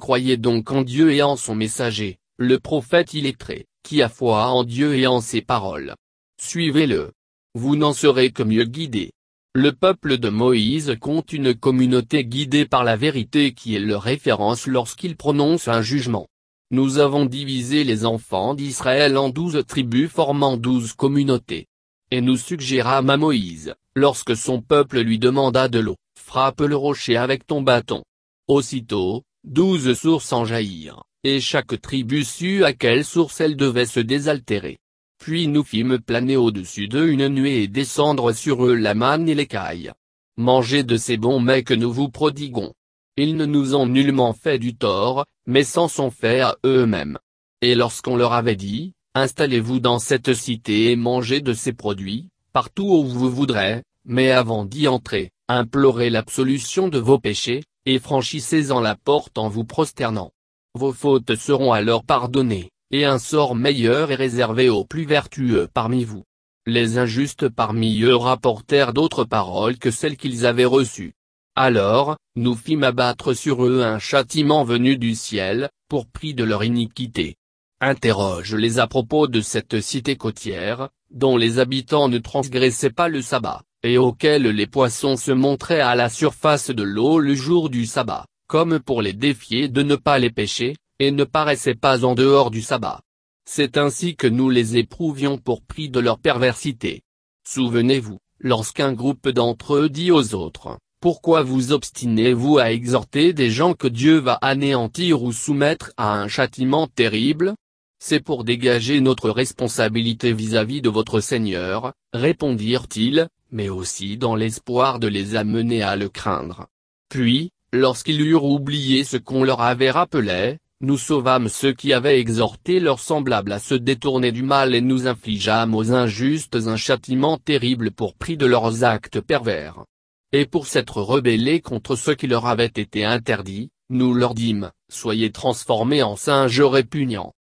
Croyez 0.04 0.36
donc 0.36 0.70
en 0.70 0.82
Dieu 0.82 1.13
et 1.13 1.24
en 1.24 1.38
son 1.38 1.56
messager, 1.56 2.18
le 2.38 2.60
prophète 2.60 3.13
illettré, 3.13 3.68
qui 3.84 4.02
a 4.02 4.10
foi 4.10 4.48
en 4.48 4.66
Dieu 4.66 4.98
et 4.98 5.08
en 5.08 5.22
ses 5.22 5.42
paroles. 5.42 5.96
Suivez-le 6.42 7.13
vous 7.56 7.78
n'en 7.78 7.94
serez 7.94 8.32
que 8.32 8.44
mieux 8.44 8.66
guidés. 8.66 9.13
Le 9.56 9.72
peuple 9.72 10.18
de 10.18 10.28
Moïse 10.28 10.98
compte 11.00 11.32
une 11.32 11.56
communauté 11.56 12.26
guidée 12.26 12.66
par 12.66 12.84
la 12.84 12.98
vérité 12.98 13.54
qui 13.54 13.76
est 13.76 13.80
leur 13.80 14.02
référence 14.02 14.68
lorsqu'il 14.68 15.16
prononce 15.16 15.70
un 15.70 15.82
jugement. 15.82 16.28
Nous 16.70 16.98
avons 16.98 17.26
divisé 17.26 17.86
les 17.86 18.06
enfants 18.06 18.56
d'Israël 18.56 19.18
en 19.18 19.30
douze 19.30 19.63
tribus 19.66 20.12
formant 20.12 20.58
douze 20.58 20.92
communautés. 20.92 21.68
Et 22.12 22.20
nous 22.20 22.36
suggérâmes 22.36 23.10
à 23.10 23.16
Moïse, 23.16 23.74
lorsque 23.96 24.36
son 24.36 24.60
peuple 24.62 25.00
lui 25.00 25.18
demanda 25.18 25.70
de 25.70 25.80
l'eau, 25.80 25.96
frappe 26.20 26.60
le 26.60 26.76
rocher 26.76 27.16
avec 27.16 27.48
ton 27.48 27.62
bâton. 27.62 28.04
Aussitôt, 28.50 29.24
douze 29.43 29.93
sources 29.93 30.34
en 30.34 30.45
jaillirent, 30.45 31.03
et 31.23 31.39
chaque 31.39 31.79
tribu 31.82 32.23
sut 32.23 32.63
à 32.63 32.73
quelle 32.73 33.06
source 33.06 33.41
elle 33.41 33.56
devait 33.56 33.86
se 33.86 33.99
désaltérer. 33.99 34.77
Puis 35.19 35.47
nous 35.47 35.63
fîmes 35.63 35.99
planer 35.99 36.38
au-dessus 36.38 36.88
d'eux 36.88 37.10
une 37.10 37.27
nuée 37.27 37.63
et 37.63 37.67
descendre 37.67 38.34
sur 38.34 38.65
eux 38.65 38.75
la 38.75 38.93
manne 38.93 39.29
et 39.29 39.36
l'écaille. 39.36 39.91
Mangez 40.38 40.84
de 40.84 40.97
ces 40.97 41.17
bons 41.17 41.39
mets 41.39 41.63
que 41.63 41.73
nous 41.73 41.93
vous 41.93 42.10
prodiguons. 42.10 42.73
Ils 43.15 43.36
ne 43.36 43.45
nous 43.45 43.75
ont 43.75 43.86
nullement 43.86 44.34
fait 44.34 44.58
du 44.58 44.75
tort, 44.75 45.25
mais 45.45 45.63
s'en 45.63 45.88
sont 45.88 46.10
faits 46.10 46.41
à 46.41 46.58
eux-mêmes. 46.65 47.19
Et 47.62 47.75
lorsqu'on 47.75 48.17
leur 48.17 48.34
avait 48.34 48.56
dit, 48.56 48.93
installez-vous 49.13 49.79
dans 49.79 49.99
cette 49.99 50.34
cité 50.34 50.91
et 50.91 50.95
mangez 50.95 51.39
de 51.39 51.53
ces 51.53 51.73
produits, 51.73 52.29
partout 52.51 52.86
où 52.86 53.03
vous 53.06 53.29
voudrez, 53.29 53.84
mais 54.06 54.32
avant 54.32 54.65
d'y 54.65 54.88
entrer, 54.88 55.32
implorez 55.47 56.10
l'absolution 56.10 56.88
de 56.88 56.97
vos 56.97 57.19
péchés, 57.19 57.63
et 57.86 58.00
franchissez-en 58.00 58.79
la 58.79 58.96
porte 58.96 59.38
en 59.38 59.50
vous 59.50 59.65
prosternant. 59.65 60.31
Vos 60.75 60.94
fautes 60.94 61.36
seront 61.36 61.73
alors 61.73 62.04
pardonnées 62.04 62.69
et 62.94 63.06
un 63.06 63.17
sort 63.17 63.56
meilleur 63.56 64.12
est 64.12 64.15
réservé 64.15 64.69
aux 64.69 64.86
plus 64.86 65.06
vertueux 65.06 65.67
parmi 65.73 66.04
vous. 66.04 66.23
Les 66.67 67.00
injustes 67.00 67.50
parmi 67.50 68.02
eux 68.04 68.15
rapportèrent 68.15 68.94
d'autres 68.94 69.25
paroles 69.25 69.79
que 69.79 69.90
celles 69.90 70.15
qu'ils 70.15 70.46
avaient 70.46 70.63
reçues. 70.63 71.13
Alors, 71.56 72.17
nous 72.36 72.56
fîmes 72.56 72.84
abattre 72.84 73.34
sur 73.34 73.65
eux 73.65 73.81
un 73.81 74.00
châtiment 74.00 74.63
venu 74.63 74.98
du 74.98 75.15
ciel, 75.15 75.69
pour 75.90 76.06
prix 76.08 76.36
de 76.36 76.44
leur 76.44 76.63
iniquité. 76.63 77.36
Interroge-les 77.81 78.79
à 78.79 78.88
propos 78.88 79.27
de 79.27 79.42
cette 79.42 79.81
cité 79.81 80.15
côtière, 80.15 80.90
dont 81.12 81.36
les 81.36 81.60
habitants 81.60 82.10
ne 82.10 82.19
transgressaient 82.19 82.90
pas 82.92 83.10
le 83.10 83.21
sabbat, 83.21 83.63
et 83.84 83.98
auquel 83.98 84.44
les 84.44 84.67
poissons 84.67 85.17
se 85.17 85.31
montraient 85.31 85.81
à 85.81 85.96
la 85.96 86.10
surface 86.10 86.69
de 86.69 86.84
l'eau 86.84 87.19
le 87.19 87.36
jour 87.36 87.69
du 87.69 87.86
sabbat, 87.86 88.25
comme 88.48 88.79
pour 88.79 89.02
les 89.02 89.13
défier 89.13 89.67
de 89.67 89.84
ne 89.84 89.96
pas 89.96 90.19
les 90.19 90.31
pêcher, 90.31 90.75
et 91.00 91.12
ne 91.12 91.23
paraissaient 91.25 91.75
pas 91.75 92.06
en 92.06 92.15
dehors 92.15 92.50
du 92.50 92.62
sabbat. 92.62 93.02
C'est 93.46 93.77
ainsi 93.77 94.15
que 94.15 94.27
nous 94.27 94.50
les 94.50 94.77
éprouvions 94.77 95.38
pour 95.38 95.62
prix 95.62 95.90
de 95.90 96.00
leur 96.00 96.17
perversité. 96.17 97.02
Souvenez-vous, 97.46 98.19
lorsqu'un 98.40 98.94
groupe 98.94 99.27
d'entre 99.27 99.75
eux 99.75 99.90
dit 99.90 100.12
aux 100.12 100.34
autres, 100.34 100.77
Pourquoi 101.02 101.44
vous 101.44 101.73
obstinez-vous 101.73 102.60
à 102.60 102.71
exhorter 102.71 103.34
des 103.34 103.52
gens 103.52 103.73
que 103.73 103.90
Dieu 103.90 104.19
va 104.19 104.36
anéantir 104.36 105.23
ou 105.23 105.34
soumettre 105.34 105.92
à 105.98 106.13
un 106.13 106.29
châtiment 106.29 106.88
terrible? 106.88 107.56
C'est 108.00 108.21
pour 108.21 108.46
dégager 108.46 109.02
notre 109.02 109.29
responsabilité 109.29 110.31
vis-à-vis 110.31 110.81
de 110.81 110.90
votre 110.90 111.19
Seigneur, 111.19 111.92
répondirent-ils, 112.13 113.27
mais 113.54 113.69
aussi 113.69 114.17
dans 114.17 114.35
l'espoir 114.35 114.99
de 114.99 115.08
les 115.08 115.35
amener 115.35 115.83
à 115.83 115.95
le 115.95 116.10
craindre. 116.10 116.67
Puis, 117.08 117.51
lorsqu'ils 117.71 118.19
eurent 118.19 118.43
oublié 118.43 119.04
ce 119.04 119.15
qu'on 119.15 119.43
leur 119.43 119.62
avait 119.62 119.91
rappelé, 119.91 120.58
nous 120.81 120.97
sauvâmes 120.97 121.47
ceux 121.47 121.71
qui 121.71 121.93
avaient 121.93 122.19
exhorté 122.19 122.81
leurs 122.81 122.99
semblables 122.99 123.54
à 123.54 123.60
se 123.60 123.75
détourner 123.75 124.33
du 124.33 124.43
mal 124.43 124.75
et 124.75 124.81
nous 124.81 125.08
infligeâmes 125.08 125.75
aux 125.75 125.93
injustes 125.93 126.58
un 126.67 126.75
châtiment 126.75 127.37
terrible 127.37 127.91
pour 127.91 128.15
prix 128.15 128.35
de 128.35 128.45
leurs 128.45 128.83
actes 128.83 129.21
pervers. 129.21 129.85
Et 130.33 130.45
pour 130.45 130.67
s'être 130.67 131.01
rebellés 131.01 131.62
contre 131.62 131.95
ce 131.95 132.12
qui 132.12 132.27
leur 132.27 132.47
avait 132.47 132.65
été 132.65 133.06
interdit, 133.06 133.69
nous 133.89 134.13
leur 134.13 134.33
dîmes, 134.33 134.71
soyez 134.91 135.31
transformés 135.31 136.01
en 136.01 136.15
singes 136.15 136.60
répugnants. 136.60 137.33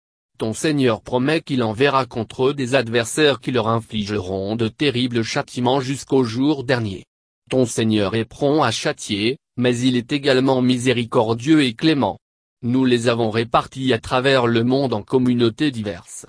Ton 0.43 0.55
Seigneur 0.55 1.03
promet 1.03 1.41
qu'il 1.41 1.63
enverra 1.63 2.05
contre 2.05 2.49
eux 2.49 2.53
des 2.53 2.75
adversaires 2.75 3.39
qui 3.39 3.53
leur 3.53 3.69
infligeront 3.69 4.57
de 4.57 4.67
terribles 4.67 5.23
châtiments 5.23 5.81
jusqu'au 5.81 6.25
jour 6.25 6.65
dernier. 6.65 7.05
Ton 7.49 7.65
Seigneur 7.65 8.17
est 8.17 8.25
prompt 8.25 8.65
à 8.65 8.73
châtier, 8.73 9.39
mais 9.57 9.79
il 9.79 9.97
est 9.97 10.11
également 10.11 10.61
miséricordieux 10.61 11.63
et 11.63 11.75
clément. 11.75 12.19
Nous 12.61 12.85
les 12.85 13.07
avons 13.07 13.31
répartis 13.31 13.93
à 13.93 14.01
travers 14.01 14.49
le 14.49 14.65
monde 14.65 14.95
en 14.95 15.03
communautés 15.03 15.71
diverses. 15.71 16.27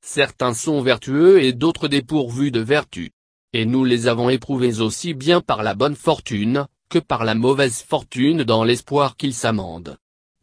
Certains 0.00 0.54
sont 0.54 0.80
vertueux 0.80 1.42
et 1.42 1.52
d'autres 1.52 1.88
dépourvus 1.88 2.52
de 2.52 2.60
vertu. 2.60 3.10
Et 3.52 3.64
nous 3.66 3.84
les 3.84 4.06
avons 4.06 4.30
éprouvés 4.30 4.80
aussi 4.80 5.12
bien 5.12 5.40
par 5.40 5.64
la 5.64 5.74
bonne 5.74 5.96
fortune, 5.96 6.68
que 6.88 7.00
par 7.00 7.24
la 7.24 7.34
mauvaise 7.34 7.82
fortune 7.82 8.44
dans 8.44 8.62
l'espoir 8.62 9.16
qu'ils 9.16 9.34
s'amendent. 9.34 9.96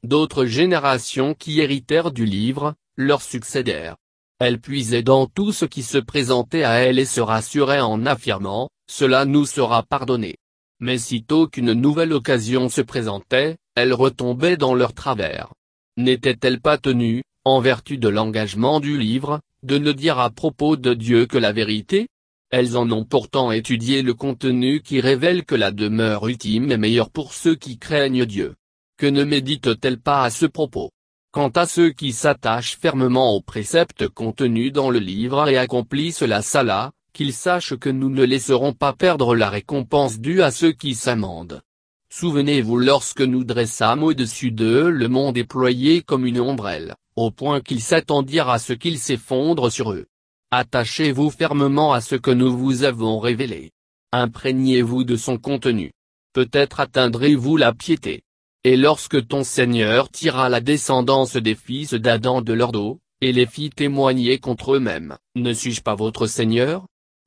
D'autres 0.04 0.44
générations 0.44 1.34
qui 1.34 1.62
héritèrent 1.62 2.12
du 2.12 2.26
livre, 2.26 2.76
leur 2.98 3.22
succédèrent. 3.22 3.98
Elles 4.40 4.60
puisaient 4.60 5.04
dans 5.04 5.26
tout 5.28 5.52
ce 5.52 5.66
qui 5.66 5.84
se 5.84 5.98
présentait 5.98 6.64
à 6.64 6.74
elles 6.74 7.00
et 7.00 7.06
se 7.06 7.22
rassuraient 7.22 7.82
en 7.82 8.06
affirmant, 8.06 8.70
cela 8.90 9.26
nous 9.26 9.46
sera 9.46 9.84
pardonné. 9.84 10.36
Mais 10.80 10.98
sitôt 10.98 11.48
qu'une 11.48 11.74
nouvelle 11.74 12.14
occasion 12.14 12.70
se 12.70 12.82
présentait, 12.82 13.58
elles 13.76 13.94
retombaient 13.94 14.58
dans 14.58 14.76
leur 14.76 14.94
travers. 14.94 15.54
N'étaient-elles 15.98 16.60
pas 16.60 16.78
tenues, 16.78 17.24
en 17.46 17.60
vertu 17.60 17.98
de 17.98 18.10
l'engagement 18.10 18.80
du 18.80 18.98
livre, 18.98 19.40
de 19.64 19.78
ne 19.78 19.92
dire 19.92 20.20
à 20.20 20.30
propos 20.30 20.76
de 20.76 20.94
Dieu 20.94 21.26
que 21.26 21.38
la 21.38 21.52
vérité? 21.52 22.08
Elles 22.52 22.78
en 22.78 22.90
ont 22.92 23.06
pourtant 23.06 23.52
étudié 23.52 24.02
le 24.02 24.14
contenu 24.14 24.82
qui 24.82 25.02
révèle 25.02 25.44
que 25.44 25.56
la 25.56 25.72
demeure 25.72 26.28
ultime 26.28 26.72
est 26.72 26.78
meilleure 26.78 27.10
pour 27.10 27.34
ceux 27.34 27.56
qui 27.56 27.80
craignent 27.80 28.26
Dieu. 28.26 28.56
Que 28.98 29.08
ne 29.08 29.24
méditent-elles 29.24 30.00
pas 30.00 30.24
à 30.24 30.30
ce 30.30 30.46
propos? 30.46 30.92
Quant 31.34 31.50
à 31.50 31.66
ceux 31.66 31.90
qui 31.90 32.12
s'attachent 32.12 32.78
fermement 32.78 33.34
aux 33.34 33.42
préceptes 33.42 34.08
contenus 34.08 34.72
dans 34.72 34.92
le 34.92 35.00
livre 35.00 35.50
et 35.50 35.58
accomplissent 35.58 36.22
la 36.22 36.44
sala, 36.44 36.92
qu'ils 37.12 37.34
sachent 37.34 37.76
que 37.76 37.90
nous 37.90 38.12
ne 38.12 38.24
laisserons 38.24 38.74
pas 38.74 38.94
perdre 38.94 39.36
la 39.36 39.50
récompense 39.50 40.20
due 40.20 40.44
à 40.44 40.52
ceux 40.52 40.74
qui 40.74 40.94
s'amendent. 40.94 41.64
Souvenez-vous 42.12 42.78
lorsque 42.78 43.22
nous 43.22 43.44
dressâmes 43.44 44.04
au-dessus 44.04 44.52
d'eux 44.52 44.92
le 44.92 45.08
monde 45.08 45.34
déployé 45.34 46.04
comme 46.04 46.28
une 46.28 46.40
ombrelle, 46.40 46.94
au 47.16 47.32
point 47.32 47.62
qu'ils 47.62 47.82
s'attendirent 47.82 48.50
à 48.50 48.60
ce 48.60 48.74
qu'il 48.74 49.00
s'effondre 49.00 49.72
sur 49.72 49.92
eux. 49.92 50.06
Attachez-vous 50.52 51.32
fermement 51.32 51.94
à 51.94 52.02
ce 52.02 52.14
que 52.14 52.30
nous 52.30 52.56
vous 52.56 52.84
avons 52.84 53.18
révélé. 53.18 53.72
Imprégnez-vous 54.12 55.04
de 55.04 55.16
son 55.16 55.40
contenu. 55.40 55.94
Peut-être 56.34 56.80
atteindrez-vous 56.80 57.58
la 57.58 57.74
piété. 57.74 58.22
Et 58.66 58.78
lorsque 58.78 59.28
ton 59.28 59.44
Seigneur 59.44 60.10
tira 60.10 60.48
la 60.48 60.62
descendance 60.62 61.36
des 61.36 61.56
fils 61.56 61.94
d'Adam 61.94 62.42
de 62.42 62.54
leur 62.54 62.72
dos, 62.72 63.02
et 63.20 63.34
les 63.34 63.46
fit 63.46 63.70
témoigner 63.70 64.40
contre 64.40 64.76
eux-mêmes, 64.76 65.18
ne 65.36 65.52
suis-je 65.52 65.82
pas 65.82 65.96
votre 65.96 66.28
Seigneur? 66.28 66.86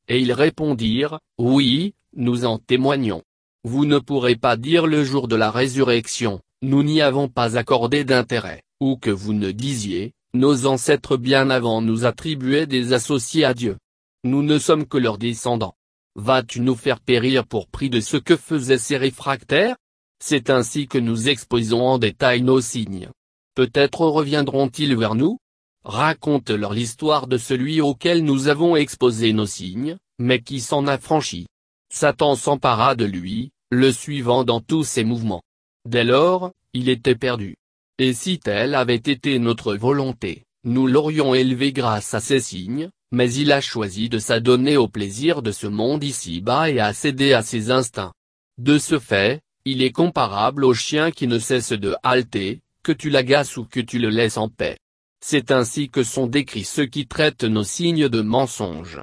Et 0.09 0.19
ils 0.19 0.33
répondirent, 0.33 1.21
Oui, 1.39 1.95
nous 2.15 2.47
en 2.47 2.59
témoignons. 2.59 3.23
Vous 3.65 3.85
ne 3.85 3.99
pourrez 3.99 4.37
pas 4.37 4.57
dire 4.57 4.87
le 4.87 5.05
jour 5.05 5.29
de 5.29 5.37
la 5.37 5.51
résurrection, 5.51 6.41
nous 6.63 6.83
n'y 6.83 7.03
avons 7.03 7.29
pas 7.29 7.59
accordé 7.59 8.05
d'intérêt, 8.05 8.63
ou 8.81 8.97
que 8.97 9.11
vous 9.11 9.35
ne 9.35 9.51
disiez, 9.51 10.15
nos 10.33 10.65
ancêtres 10.65 11.19
bien 11.19 11.51
avant 11.51 11.83
nous 11.83 12.07
attribuaient 12.07 12.67
des 12.67 12.95
associés 12.95 13.45
à 13.45 13.53
Dieu. 13.53 13.77
Nous 14.25 14.43
ne 14.43 14.59
sommes 14.59 14.87
que 14.87 14.97
leurs 14.97 15.19
descendants. 15.19 15.75
Vas-tu 16.15 16.61
nous 16.61 16.77
faire 16.77 17.01
périr 17.01 17.47
pour 17.47 17.69
prix 17.69 17.91
de 17.91 18.01
ce 18.01 18.17
que 18.17 18.37
faisaient 18.37 18.79
ces 18.79 18.97
réfractaires? 18.97 19.77
C'est 20.23 20.51
ainsi 20.51 20.89
que 20.89 20.99
nous 20.99 21.29
exposons 21.29 21.83
en 21.83 21.99
détail 21.99 22.43
nos 22.43 22.61
signes. 22.61 23.11
Peut-être 23.55 24.01
reviendront-ils 24.01 24.97
vers 24.97 25.15
nous? 25.15 25.39
Raconte-leur 25.85 26.73
l'histoire 26.73 27.27
de 27.27 27.39
celui 27.39 27.81
auquel 27.81 28.25
nous 28.25 28.49
avons 28.49 28.77
exposé 28.77 29.33
nos 29.33 29.47
signes, 29.47 29.97
mais 30.19 30.41
qui 30.41 30.61
s'en 30.61 30.87
a 30.87 30.99
franchi. 30.99 31.47
Satan 31.93 32.35
s'empara 32.35 32.95
de 32.97 33.05
lui, 33.05 33.51
le 33.71 33.93
suivant 33.93 34.45
dans 34.45 34.61
tous 34.61 34.85
ses 34.85 35.05
mouvements. 35.05 35.43
Dès 35.89 36.05
lors, 36.05 36.53
il 36.73 36.89
était 36.89 37.15
perdu. 37.15 37.57
Et 37.99 38.13
si 38.13 38.39
telle 38.39 38.75
avait 38.75 38.97
été 38.97 39.39
notre 39.39 39.75
volonté, 39.75 40.45
nous 40.65 40.87
l'aurions 40.87 41.35
élevé 41.35 41.73
grâce 41.73 42.13
à 42.15 42.21
ces 42.21 42.41
signes, 42.41 42.91
mais 43.13 43.33
il 43.33 43.53
a 43.53 43.61
choisi 43.61 44.09
de 44.09 44.19
s'adonner 44.19 44.77
au 44.77 44.89
plaisir 44.89 45.41
de 45.41 45.53
ce 45.53 45.67
monde 45.67 46.03
ici-bas 46.03 46.71
et 46.71 46.81
à 46.81 46.93
céder 46.93 47.33
à 47.33 47.43
ses 47.43 47.71
instincts. 47.71 48.13
De 48.59 48.79
ce 48.79 48.99
fait, 48.99 49.41
il 49.67 49.83
est 49.83 49.91
comparable 49.91 50.65
au 50.65 50.75
chien 50.75 51.11
qui 51.11 51.27
ne 51.27 51.41
cesse 51.41 51.73
de 51.73 51.97
halter, 52.05 52.61
que 52.85 52.93
tu 52.93 53.11
l'agaces 53.11 53.57
ou 53.57 53.65
que 53.65 53.81
tu 53.81 53.99
le 53.99 54.11
laisses 54.11 54.37
en 54.37 54.49
paix. 54.49 54.79
C'est 55.21 55.51
ainsi 55.51 55.91
que 55.91 56.05
sont 56.05 56.29
décrits 56.29 56.63
ceux 56.63 56.87
qui 56.87 57.09
traitent 57.09 57.43
nos 57.43 57.65
signes 57.65 58.09
de 58.09 58.21
mensonges. 58.21 59.01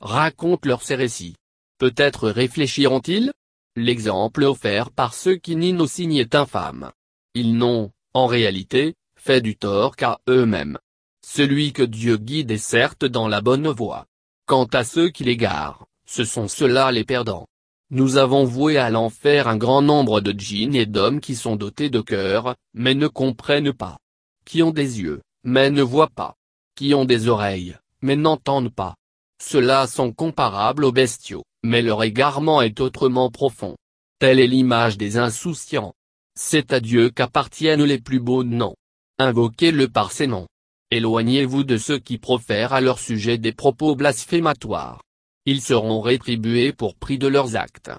Raconte-leur 0.00 0.82
ces 0.82 0.96
récits. 0.96 1.34
Peut-être 1.78 2.28
réfléchiront-ils? 2.28 3.32
L'exemple 3.74 4.44
offert 4.44 4.90
par 4.90 5.14
ceux 5.14 5.36
qui 5.36 5.56
nient 5.56 5.72
nos 5.72 5.86
signes 5.86 6.16
est 6.16 6.34
infâme. 6.34 6.92
Ils 7.34 7.56
n'ont, 7.56 7.90
en 8.12 8.26
réalité, 8.26 8.94
fait 9.16 9.40
du 9.40 9.56
tort 9.56 9.96
qu'à 9.96 10.20
eux-mêmes. 10.28 10.78
Celui 11.26 11.72
que 11.72 11.82
Dieu 11.82 12.18
guide 12.18 12.50
est 12.50 12.58
certes 12.58 13.06
dans 13.06 13.28
la 13.28 13.40
bonne 13.40 13.68
voie. 13.68 14.04
Quant 14.44 14.66
à 14.74 14.84
ceux 14.84 15.08
qui 15.08 15.24
l'égarent, 15.24 15.86
ce 16.04 16.24
sont 16.24 16.48
ceux-là 16.48 16.92
les 16.92 17.04
perdants. 17.04 17.46
Nous 17.92 18.16
avons 18.16 18.42
voué 18.44 18.76
à 18.76 18.90
l'enfer 18.90 19.46
un 19.46 19.56
grand 19.56 19.82
nombre 19.82 20.20
de 20.20 20.32
djinns 20.32 20.74
et 20.74 20.86
d'hommes 20.86 21.20
qui 21.20 21.36
sont 21.36 21.54
dotés 21.54 21.90
de 21.90 22.00
cœur, 22.00 22.56
mais 22.74 22.94
ne 22.94 23.06
comprennent 23.06 23.72
pas. 23.72 23.98
Qui 24.44 24.64
ont 24.64 24.72
des 24.72 25.00
yeux, 25.00 25.22
mais 25.44 25.70
ne 25.70 25.82
voient 25.82 26.10
pas. 26.12 26.34
Qui 26.74 26.92
ont 26.94 27.04
des 27.04 27.28
oreilles, 27.28 27.76
mais 28.00 28.16
n'entendent 28.16 28.74
pas. 28.74 28.96
Ceux-là 29.40 29.86
sont 29.86 30.12
comparables 30.12 30.84
aux 30.84 30.92
bestiaux 30.92 31.44
mais 31.62 31.82
leur 31.82 32.02
égarement 32.02 32.60
est 32.62 32.80
autrement 32.80 33.30
profond. 33.30 33.76
Telle 34.18 34.40
est 34.40 34.46
l'image 34.46 34.98
des 34.98 35.16
insouciants. 35.18 35.94
C'est 36.34 36.72
à 36.72 36.80
Dieu 36.80 37.10
qu'appartiennent 37.10 37.84
les 37.84 37.98
plus 37.98 38.20
beaux 38.20 38.44
noms. 38.44 38.74
Invoquez-le 39.18 39.88
par 39.88 40.12
ses 40.12 40.26
noms. 40.26 40.46
Éloignez-vous 40.90 41.64
de 41.64 41.76
ceux 41.76 41.98
qui 41.98 42.18
profèrent 42.18 42.72
à 42.72 42.80
leur 42.80 42.98
sujet 42.98 43.38
des 43.38 43.52
propos 43.52 43.94
blasphématoires. 43.94 45.02
Ils 45.44 45.60
seront 45.60 46.00
rétribués 46.00 46.72
pour 46.72 46.94
prix 46.94 47.18
de 47.18 47.26
leurs 47.26 47.56
actes. 47.56 47.90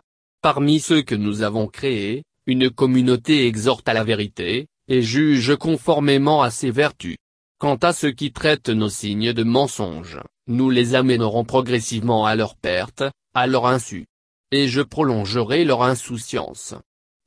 Parmi 0.42 0.80
ceux 0.80 1.02
que 1.02 1.16
nous 1.16 1.42
avons 1.42 1.68
créés, 1.68 2.24
une 2.46 2.70
communauté 2.70 3.48
exhorte 3.48 3.88
à 3.90 3.94
la 3.94 4.04
vérité, 4.04 4.68
et 4.88 5.02
juge 5.02 5.56
conformément 5.56 6.42
à 6.42 6.52
ses 6.52 6.72
vertus. 6.72 7.18
Quant 7.58 7.76
à 7.76 7.94
ceux 7.94 8.12
qui 8.12 8.32
traitent 8.32 8.70
nos 8.70 8.90
signes 8.90 9.34
de 9.34 9.44
mensonges, 9.44 10.20
nous 10.48 10.70
les 10.70 10.96
amènerons 10.96 11.46
progressivement 11.46 12.26
à 12.26 12.36
leur 12.36 12.56
perte, 12.56 13.04
à 13.34 13.48
leur 13.48 13.66
insu. 13.66 14.06
Et 14.52 14.68
je 14.68 14.82
prolongerai 14.82 15.64
leur 15.64 15.84
insouciance. 15.84 16.76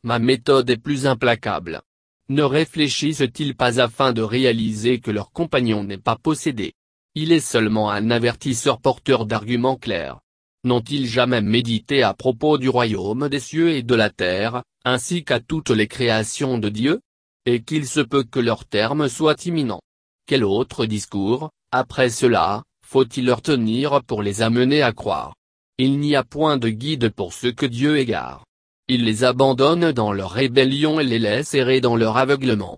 Ma 0.02 0.18
méthode 0.18 0.68
est 0.70 0.76
plus 0.76 1.06
implacable. 1.06 1.82
Ne 2.28 2.42
réfléchissent-ils 2.42 3.56
pas 3.56 3.80
afin 3.80 4.12
de 4.12 4.22
réaliser 4.22 5.00
que 5.00 5.10
leur 5.10 5.30
compagnon 5.32 5.84
n'est 5.84 5.96
pas 5.98 6.16
possédé? 6.16 6.74
Il 7.18 7.32
est 7.32 7.40
seulement 7.40 7.90
un 7.90 8.10
avertisseur 8.10 8.78
porteur 8.78 9.24
d'arguments 9.24 9.76
clairs. 9.76 10.20
N'ont-ils 10.64 11.06
jamais 11.06 11.40
médité 11.40 12.02
à 12.02 12.12
propos 12.12 12.58
du 12.58 12.68
royaume 12.68 13.30
des 13.30 13.40
cieux 13.40 13.70
et 13.70 13.82
de 13.82 13.94
la 13.94 14.10
terre, 14.10 14.62
ainsi 14.84 15.24
qu'à 15.24 15.40
toutes 15.40 15.70
les 15.70 15.88
créations 15.88 16.58
de 16.58 16.68
Dieu? 16.68 17.00
Et 17.46 17.62
qu'il 17.62 17.86
se 17.86 18.00
peut 18.00 18.24
que 18.24 18.38
leur 18.38 18.66
terme 18.66 19.08
soit 19.08 19.46
imminent. 19.46 19.80
Quel 20.26 20.44
autre 20.44 20.84
discours, 20.84 21.48
après 21.72 22.10
cela, 22.10 22.64
faut-il 22.86 23.24
leur 23.24 23.40
tenir 23.40 24.02
pour 24.02 24.22
les 24.22 24.42
amener 24.42 24.82
à 24.82 24.92
croire? 24.92 25.34
Il 25.78 25.98
n'y 25.98 26.16
a 26.16 26.22
point 26.22 26.58
de 26.58 26.68
guide 26.68 27.08
pour 27.08 27.32
ceux 27.32 27.52
que 27.52 27.64
Dieu 27.64 27.96
égare. 27.96 28.44
Il 28.88 29.04
les 29.04 29.24
abandonne 29.24 29.90
dans 29.92 30.12
leur 30.12 30.32
rébellion 30.32 31.00
et 31.00 31.04
les 31.04 31.18
laisse 31.18 31.54
errer 31.54 31.80
dans 31.80 31.96
leur 31.96 32.18
aveuglement. 32.18 32.76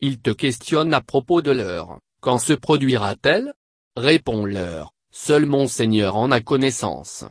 Il 0.00 0.20
te 0.20 0.30
questionne 0.30 0.94
à 0.94 1.00
propos 1.00 1.42
de 1.42 1.50
l'heure, 1.50 1.98
quand 2.20 2.38
se 2.38 2.52
produira-t-elle? 2.52 3.52
Réponds-leur, 4.00 4.94
seul 5.12 5.44
mon 5.44 5.66
Seigneur 5.66 6.16
en 6.16 6.30
a 6.30 6.40
connaissance. 6.40 7.26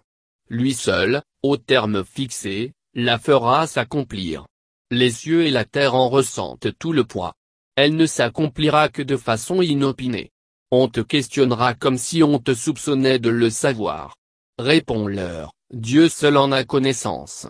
lui 0.50 0.76
seul, 0.76 1.24
au 1.42 1.58
terme 1.58 2.04
fixé, 2.04 2.74
la 2.94 3.18
fera 3.18 3.66
s'accomplir. 3.66 4.46
Les 4.92 5.10
cieux 5.10 5.48
et 5.48 5.50
la 5.50 5.66
terre 5.66 5.96
en 5.96 6.10
ressentent 6.10 6.78
tout 6.78 6.94
le 6.94 7.06
poids. 7.06 7.34
Elle 7.76 7.96
ne 7.96 8.06
s'accomplira 8.06 8.88
que 8.90 9.02
de 9.02 9.18
façon 9.18 9.64
inopinée. 9.64 10.30
On 10.70 10.90
te 10.90 11.00
questionnera 11.00 11.74
comme 11.74 11.98
si 11.98 12.22
on 12.22 12.38
te 12.38 12.54
soupçonnait 12.54 13.18
de 13.18 13.32
le 13.32 13.50
savoir. 13.50 14.16
Réponds-leur, 14.60 15.54
Dieu 15.74 16.08
seul 16.08 16.38
en 16.38 16.52
a 16.52 16.64
connaissance. 16.66 17.48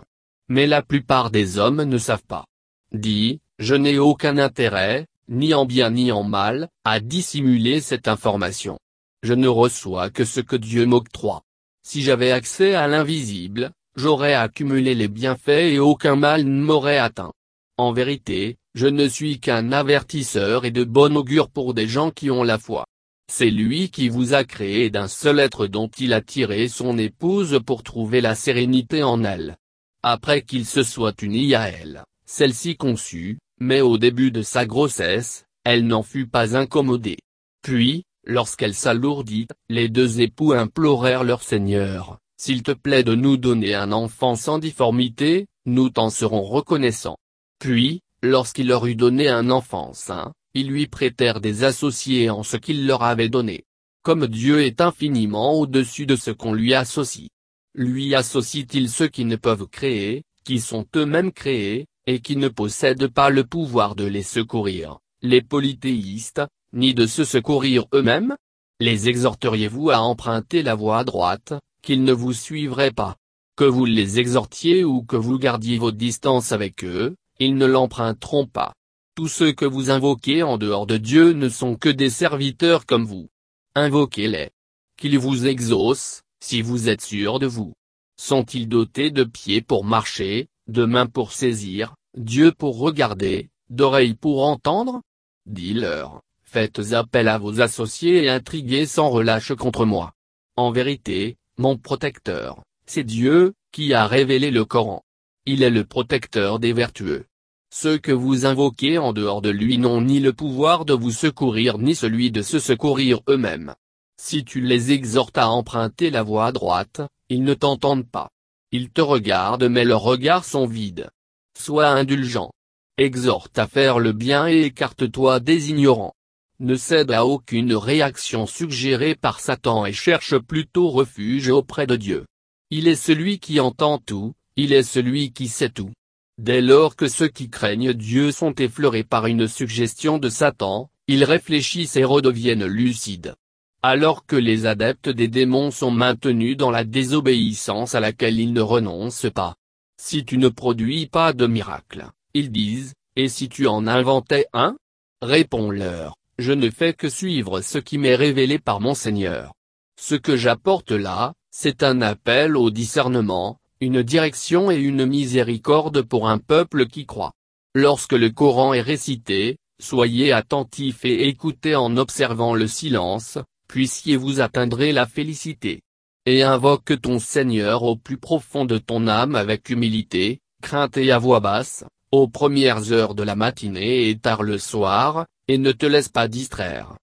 Mais 0.48 0.66
la 0.66 0.82
plupart 0.82 1.30
des 1.30 1.58
hommes 1.58 1.84
ne 1.84 1.98
savent 1.98 2.26
pas. 2.26 2.46
Dis, 2.94 3.42
je 3.58 3.76
n'ai 3.76 3.98
aucun 3.98 4.38
intérêt, 4.38 5.08
ni 5.28 5.54
en 5.54 5.66
bien 5.66 5.90
ni 5.90 6.10
en 6.14 6.24
mal, 6.24 6.70
à 6.86 7.02
dissimuler 7.02 7.82
cette 7.82 8.08
information. 8.08 8.80
Je 9.24 9.34
ne 9.34 9.48
reçois 9.48 10.10
que 10.10 10.24
ce 10.26 10.40
que 10.40 10.56
Dieu 10.56 10.86
m'octroie. 10.86 11.44
Si 11.84 12.02
j'avais 12.02 12.32
accès 12.32 12.76
à 12.76 12.88
l'invisible, 12.88 13.72
j'aurais 13.96 14.34
accumulé 14.34 14.96
les 14.96 15.08
bienfaits 15.08 15.74
et 15.74 15.80
aucun 15.80 16.16
mal 16.16 16.44
ne 16.46 16.62
m'aurait 16.62 17.00
atteint. 17.00 17.34
En 17.78 17.92
vérité, 17.92 18.58
je 18.76 18.88
ne 18.88 19.08
suis 19.08 19.40
qu'un 19.40 19.72
avertisseur 19.72 20.66
et 20.66 20.72
de 20.72 20.84
bon 20.84 21.18
augure 21.18 21.50
pour 21.50 21.74
des 21.74 21.88
gens 21.88 22.12
qui 22.12 22.30
ont 22.32 22.44
la 22.44 22.58
foi. 22.58 22.86
C'est 23.32 23.52
lui 23.52 23.90
qui 23.90 24.10
vous 24.10 24.34
a 24.34 24.44
créé 24.44 24.90
d'un 24.90 25.08
seul 25.08 25.40
être 25.40 25.68
dont 25.68 25.90
il 26.00 26.14
a 26.14 26.22
tiré 26.22 26.68
son 26.68 26.98
épouse 26.98 27.60
pour 27.66 27.84
trouver 27.84 28.22
la 28.22 28.36
sérénité 28.36 29.04
en 29.04 29.24
elle. 29.24 29.58
Après 30.02 30.42
qu'il 30.42 30.66
se 30.66 30.82
soit 30.82 31.22
uni 31.22 31.54
à 31.56 31.70
elle, 31.70 32.04
celle-ci 32.26 32.76
conçut, 32.76 33.38
mais 33.60 33.82
au 33.82 33.98
début 33.98 34.32
de 34.32 34.42
sa 34.42 34.66
grossesse, 34.66 35.46
elle 35.64 35.86
n'en 35.86 36.04
fut 36.04 36.28
pas 36.28 36.56
incommodée. 36.56 37.20
Puis, 37.62 38.04
lorsqu'elle 38.30 38.76
s'alourdit, 38.76 39.48
les 39.70 39.90
deux 39.90 40.22
époux 40.22 40.54
implorèrent 40.54 41.24
leur 41.24 41.42
Seigneur, 41.42 42.20
S'il 42.38 42.64
te 42.64 42.72
plaît 42.72 43.04
de 43.04 43.16
nous 43.16 43.36
donner 43.36 43.76
un 43.76 43.92
enfant 43.92 44.36
sans 44.36 44.60
difformité, 44.60 45.48
nous 45.66 45.90
t'en 45.90 46.10
serons 46.10 46.44
reconnaissants. 46.44 47.18
Puis, 47.60 48.02
lorsqu'il 48.22 48.68
leur 48.68 48.86
eut 48.86 48.96
donné 48.96 49.28
un 49.28 49.50
enfant 49.50 49.92
saint, 49.94 50.32
ils 50.54 50.70
lui 50.70 50.88
prêtèrent 50.88 51.42
des 51.42 51.66
associés 51.66 52.30
en 52.30 52.44
ce 52.44 52.56
qu'il 52.56 52.88
leur 52.88 53.04
avait 53.04 53.28
donné. 53.28 53.66
Comme 54.04 54.28
Dieu 54.28 54.64
est 54.64 54.80
infiniment 54.80 55.56
au-dessus 55.56 56.06
de 56.06 56.16
ce 56.16 56.32
qu'on 56.32 56.54
lui 56.54 56.74
associe. 56.74 57.30
Lui 57.76 58.16
associe-t-il 58.16 58.90
ceux 58.90 59.10
qui 59.10 59.26
ne 59.26 59.36
peuvent 59.36 59.68
créer, 59.68 60.24
qui 60.46 60.60
sont 60.60 60.86
eux-mêmes 60.96 61.34
créés, 61.34 61.88
et 62.06 62.22
qui 62.22 62.38
ne 62.38 62.48
possèdent 62.48 63.10
pas 63.10 63.30
le 63.30 63.44
pouvoir 63.44 63.96
de 63.96 64.06
les 64.06 64.24
secourir, 64.24 65.00
les 65.22 65.42
polythéistes, 65.42 66.42
ni 66.74 66.94
de 66.94 67.06
se 67.06 67.24
secourir 67.24 67.86
eux-mêmes? 67.94 68.36
Les 68.80 69.10
exhorteriez-vous 69.10 69.90
à 69.90 70.00
emprunter 70.00 70.64
la 70.64 70.76
voie 70.76 71.04
droite, 71.04 71.54
qu'ils 71.82 72.04
ne 72.04 72.14
vous 72.14 72.34
suivraient 72.34 72.92
pas? 72.92 73.16
Que 73.56 73.66
vous 73.66 73.86
les 73.86 74.20
exhortiez 74.20 74.84
ou 74.84 75.04
que 75.04 75.16
vous 75.16 75.38
gardiez 75.38 75.78
vos 75.78 75.92
distances 75.92 76.52
avec 76.52 76.84
eux, 76.84 77.16
ils 77.40 77.56
ne 77.56 77.66
l'emprunteront 77.66 78.46
pas. 78.46 78.74
Tous 79.16 79.28
ceux 79.28 79.52
que 79.52 79.66
vous 79.66 79.90
invoquez 79.90 80.44
en 80.44 80.58
dehors 80.58 80.88
de 80.88 80.98
Dieu 80.98 81.34
ne 81.34 81.50
sont 81.50 81.76
que 81.76 81.90
des 81.90 82.10
serviteurs 82.10 82.86
comme 82.86 83.04
vous. 83.04 83.28
Invoquez-les. 83.76 84.50
Qu'ils 84.98 85.20
vous 85.20 85.46
exaucent, 85.46 86.22
si 86.42 86.62
vous 86.62 86.88
êtes 86.88 87.02
sûr 87.02 87.40
de 87.40 87.48
vous. 87.48 87.74
Sont-ils 88.18 88.68
dotés 88.68 89.12
de 89.12 89.24
pieds 89.24 89.62
pour 89.62 89.84
marcher, 89.84 90.48
de 90.68 90.86
mains 90.86 91.08
pour 91.08 91.32
saisir, 91.32 91.96
Dieu 92.18 92.52
pour 92.52 92.80
regarder, 92.80 93.50
d'oreilles 93.70 94.14
pour 94.14 94.46
entendre? 94.46 95.02
Dis-leur, 95.46 96.22
faites 96.50 96.94
appel 96.94 97.28
à 97.28 97.38
vos 97.38 97.62
associés 97.62 98.24
et 98.24 98.30
intriguez 98.30 98.86
sans 98.86 99.10
relâche 99.10 99.54
contre 99.54 99.86
moi. 99.86 100.14
En 100.56 100.72
vérité, 100.72 101.38
mon 101.58 101.78
protecteur, 101.78 102.64
c'est 102.88 103.04
Dieu, 103.04 103.54
qui 103.72 103.94
a 103.94 104.08
révélé 104.08 104.50
le 104.50 104.66
Coran. 104.66 105.04
Il 105.46 105.62
est 105.62 105.70
le 105.70 105.86
protecteur 105.86 106.60
des 106.60 106.74
vertueux. 106.74 107.26
Ceux 107.72 108.00
que 108.00 108.12
vous 108.12 108.48
invoquez 108.48 108.98
en 108.98 109.14
dehors 109.14 109.44
de 109.44 109.52
lui 109.52 109.78
n'ont 109.78 110.02
ni 110.02 110.20
le 110.20 110.34
pouvoir 110.34 110.86
de 110.86 110.94
vous 110.94 111.12
secourir 111.12 111.78
ni 111.78 111.94
celui 111.94 112.32
de 112.32 112.42
se 112.42 112.58
secourir 112.58 113.22
eux-mêmes. 113.30 113.76
Si 114.20 114.44
tu 114.44 114.60
les 114.60 114.92
exhortes 114.92 115.38
à 115.38 115.50
emprunter 115.50 116.10
la 116.10 116.24
voie 116.24 116.52
droite, 116.52 117.02
ils 117.30 117.44
ne 117.44 117.54
t'entendent 117.54 118.10
pas. 118.10 118.30
Ils 118.72 118.90
te 118.90 119.02
regardent 119.02 119.70
mais 119.70 119.86
leurs 119.86 120.02
regards 120.02 120.46
sont 120.46 120.66
vides. 120.66 121.10
Sois 121.58 121.90
indulgent. 121.90 122.52
Exhorte 122.98 123.60
à 123.60 123.68
faire 123.68 124.00
le 124.00 124.14
bien 124.14 124.48
et 124.48 124.62
écarte-toi 124.64 125.40
des 125.40 125.70
ignorants. 125.70 126.16
Ne 126.62 126.76
cède 126.76 127.12
à 127.12 127.26
aucune 127.26 127.74
réaction 127.74 128.46
suggérée 128.46 129.16
par 129.16 129.40
Satan 129.40 129.86
et 129.86 129.94
cherche 129.94 130.38
plutôt 130.38 130.90
refuge 130.90 131.48
auprès 131.50 131.88
de 131.88 131.96
Dieu. 131.96 132.26
Il 132.70 132.90
est 132.90 132.96
celui 132.96 133.40
qui 133.40 133.62
entend 133.62 133.98
tout, 133.98 134.34
il 134.58 134.74
est 134.74 134.84
celui 134.84 135.32
qui 135.32 135.48
sait 135.48 135.70
tout. 135.70 135.92
Dès 136.38 136.62
lors 136.62 136.98
que 136.98 137.08
ceux 137.08 137.30
qui 137.30 137.50
craignent 137.50 137.94
Dieu 137.94 138.34
sont 138.34 138.54
effleurés 138.56 139.06
par 139.06 139.26
une 139.26 139.48
suggestion 139.48 140.18
de 140.18 140.28
Satan, 140.28 140.90
ils 141.08 141.24
réfléchissent 141.24 141.96
et 141.96 142.04
redeviennent 142.04 142.66
lucides. 142.66 143.36
Alors 143.82 144.26
que 144.26 144.36
les 144.36 144.66
adeptes 144.66 145.08
des 145.08 145.30
démons 145.30 145.72
sont 145.72 145.92
maintenus 145.92 146.58
dans 146.58 146.72
la 146.72 146.84
désobéissance 146.84 147.96
à 147.96 148.02
laquelle 148.02 148.38
ils 148.38 148.52
ne 148.52 148.62
renoncent 148.62 149.32
pas. 149.34 149.56
Si 149.96 150.26
tu 150.26 150.38
ne 150.38 150.50
produis 150.50 151.08
pas 151.08 151.32
de 151.32 151.48
miracle, 151.48 152.08
ils 152.34 152.52
disent, 152.52 152.94
et 153.16 153.30
si 153.30 153.48
tu 153.48 153.66
en 153.66 153.88
inventais 153.88 154.46
un? 154.52 154.76
Réponds-leur, 155.22 156.16
je 156.40 156.54
ne 156.54 156.70
fais 156.70 156.94
que 156.94 157.10
suivre 157.10 157.62
ce 157.62 157.78
qui 157.78 157.98
m'est 157.98 158.16
révélé 158.16 158.60
par 158.60 158.80
mon 158.80 158.94
Seigneur. 158.94 159.54
Ce 160.00 160.16
que 160.16 160.38
j'apporte 160.38 160.92
là, 160.92 161.34
c'est 161.52 161.84
un 161.84 162.02
appel 162.02 162.56
au 162.56 162.70
discernement, 162.70 163.60
une 163.82 164.02
direction 164.04 164.72
et 164.72 164.78
une 164.78 165.06
miséricorde 165.06 166.02
pour 166.02 166.30
un 166.30 166.38
peuple 166.38 166.88
qui 166.88 167.06
croit. 167.06 167.34
Lorsque 167.76 168.14
le 168.14 168.30
Coran 168.30 168.74
est 168.74 168.82
récité, 168.82 169.58
soyez 169.82 170.32
attentifs 170.32 171.04
et 171.04 171.28
écoutez 171.28 171.76
en 171.76 171.98
observant 171.98 172.56
le 172.56 172.68
silence, 172.68 173.38
puissiez-vous 173.68 174.40
atteindre 174.40 174.84
la 174.84 175.06
félicité. 175.06 175.82
Et 176.26 176.44
invoque 176.44 177.02
ton 177.02 177.20
Seigneur 177.20 177.84
au 177.84 177.96
plus 177.96 178.18
profond 178.18 178.64
de 178.64 178.78
ton 178.78 179.08
âme 179.08 179.36
avec 179.36 179.70
humilité, 179.70 180.40
crainte 180.62 180.98
et 180.98 181.12
à 181.12 181.18
voix 181.18 181.40
basse, 181.40 181.84
aux 182.12 182.28
premières 182.28 182.92
heures 182.92 183.16
de 183.16 183.24
la 183.24 183.36
matinée 183.36 184.10
et 184.10 184.18
tard 184.18 184.44
le 184.44 184.58
soir, 184.58 185.26
et 185.48 185.58
ne 185.58 185.72
te 185.72 185.86
laisse 185.86 186.10
pas 186.10 186.28
distraire. 186.28 186.96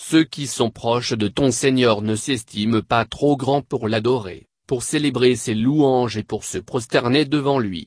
Ceux 0.00 0.24
qui 0.24 0.46
sont 0.46 0.70
proches 0.70 1.12
de 1.12 1.28
ton 1.28 1.50
Seigneur 1.50 2.02
ne 2.02 2.16
s'estiment 2.16 2.82
pas 2.82 3.04
trop 3.04 3.36
grands 3.36 3.62
pour 3.62 3.88
l'adorer 3.88 4.46
pour 4.66 4.82
célébrer 4.82 5.36
ses 5.36 5.54
louanges 5.54 6.16
et 6.16 6.22
pour 6.22 6.44
se 6.44 6.58
prosterner 6.58 7.24
devant 7.24 7.58
lui. 7.58 7.82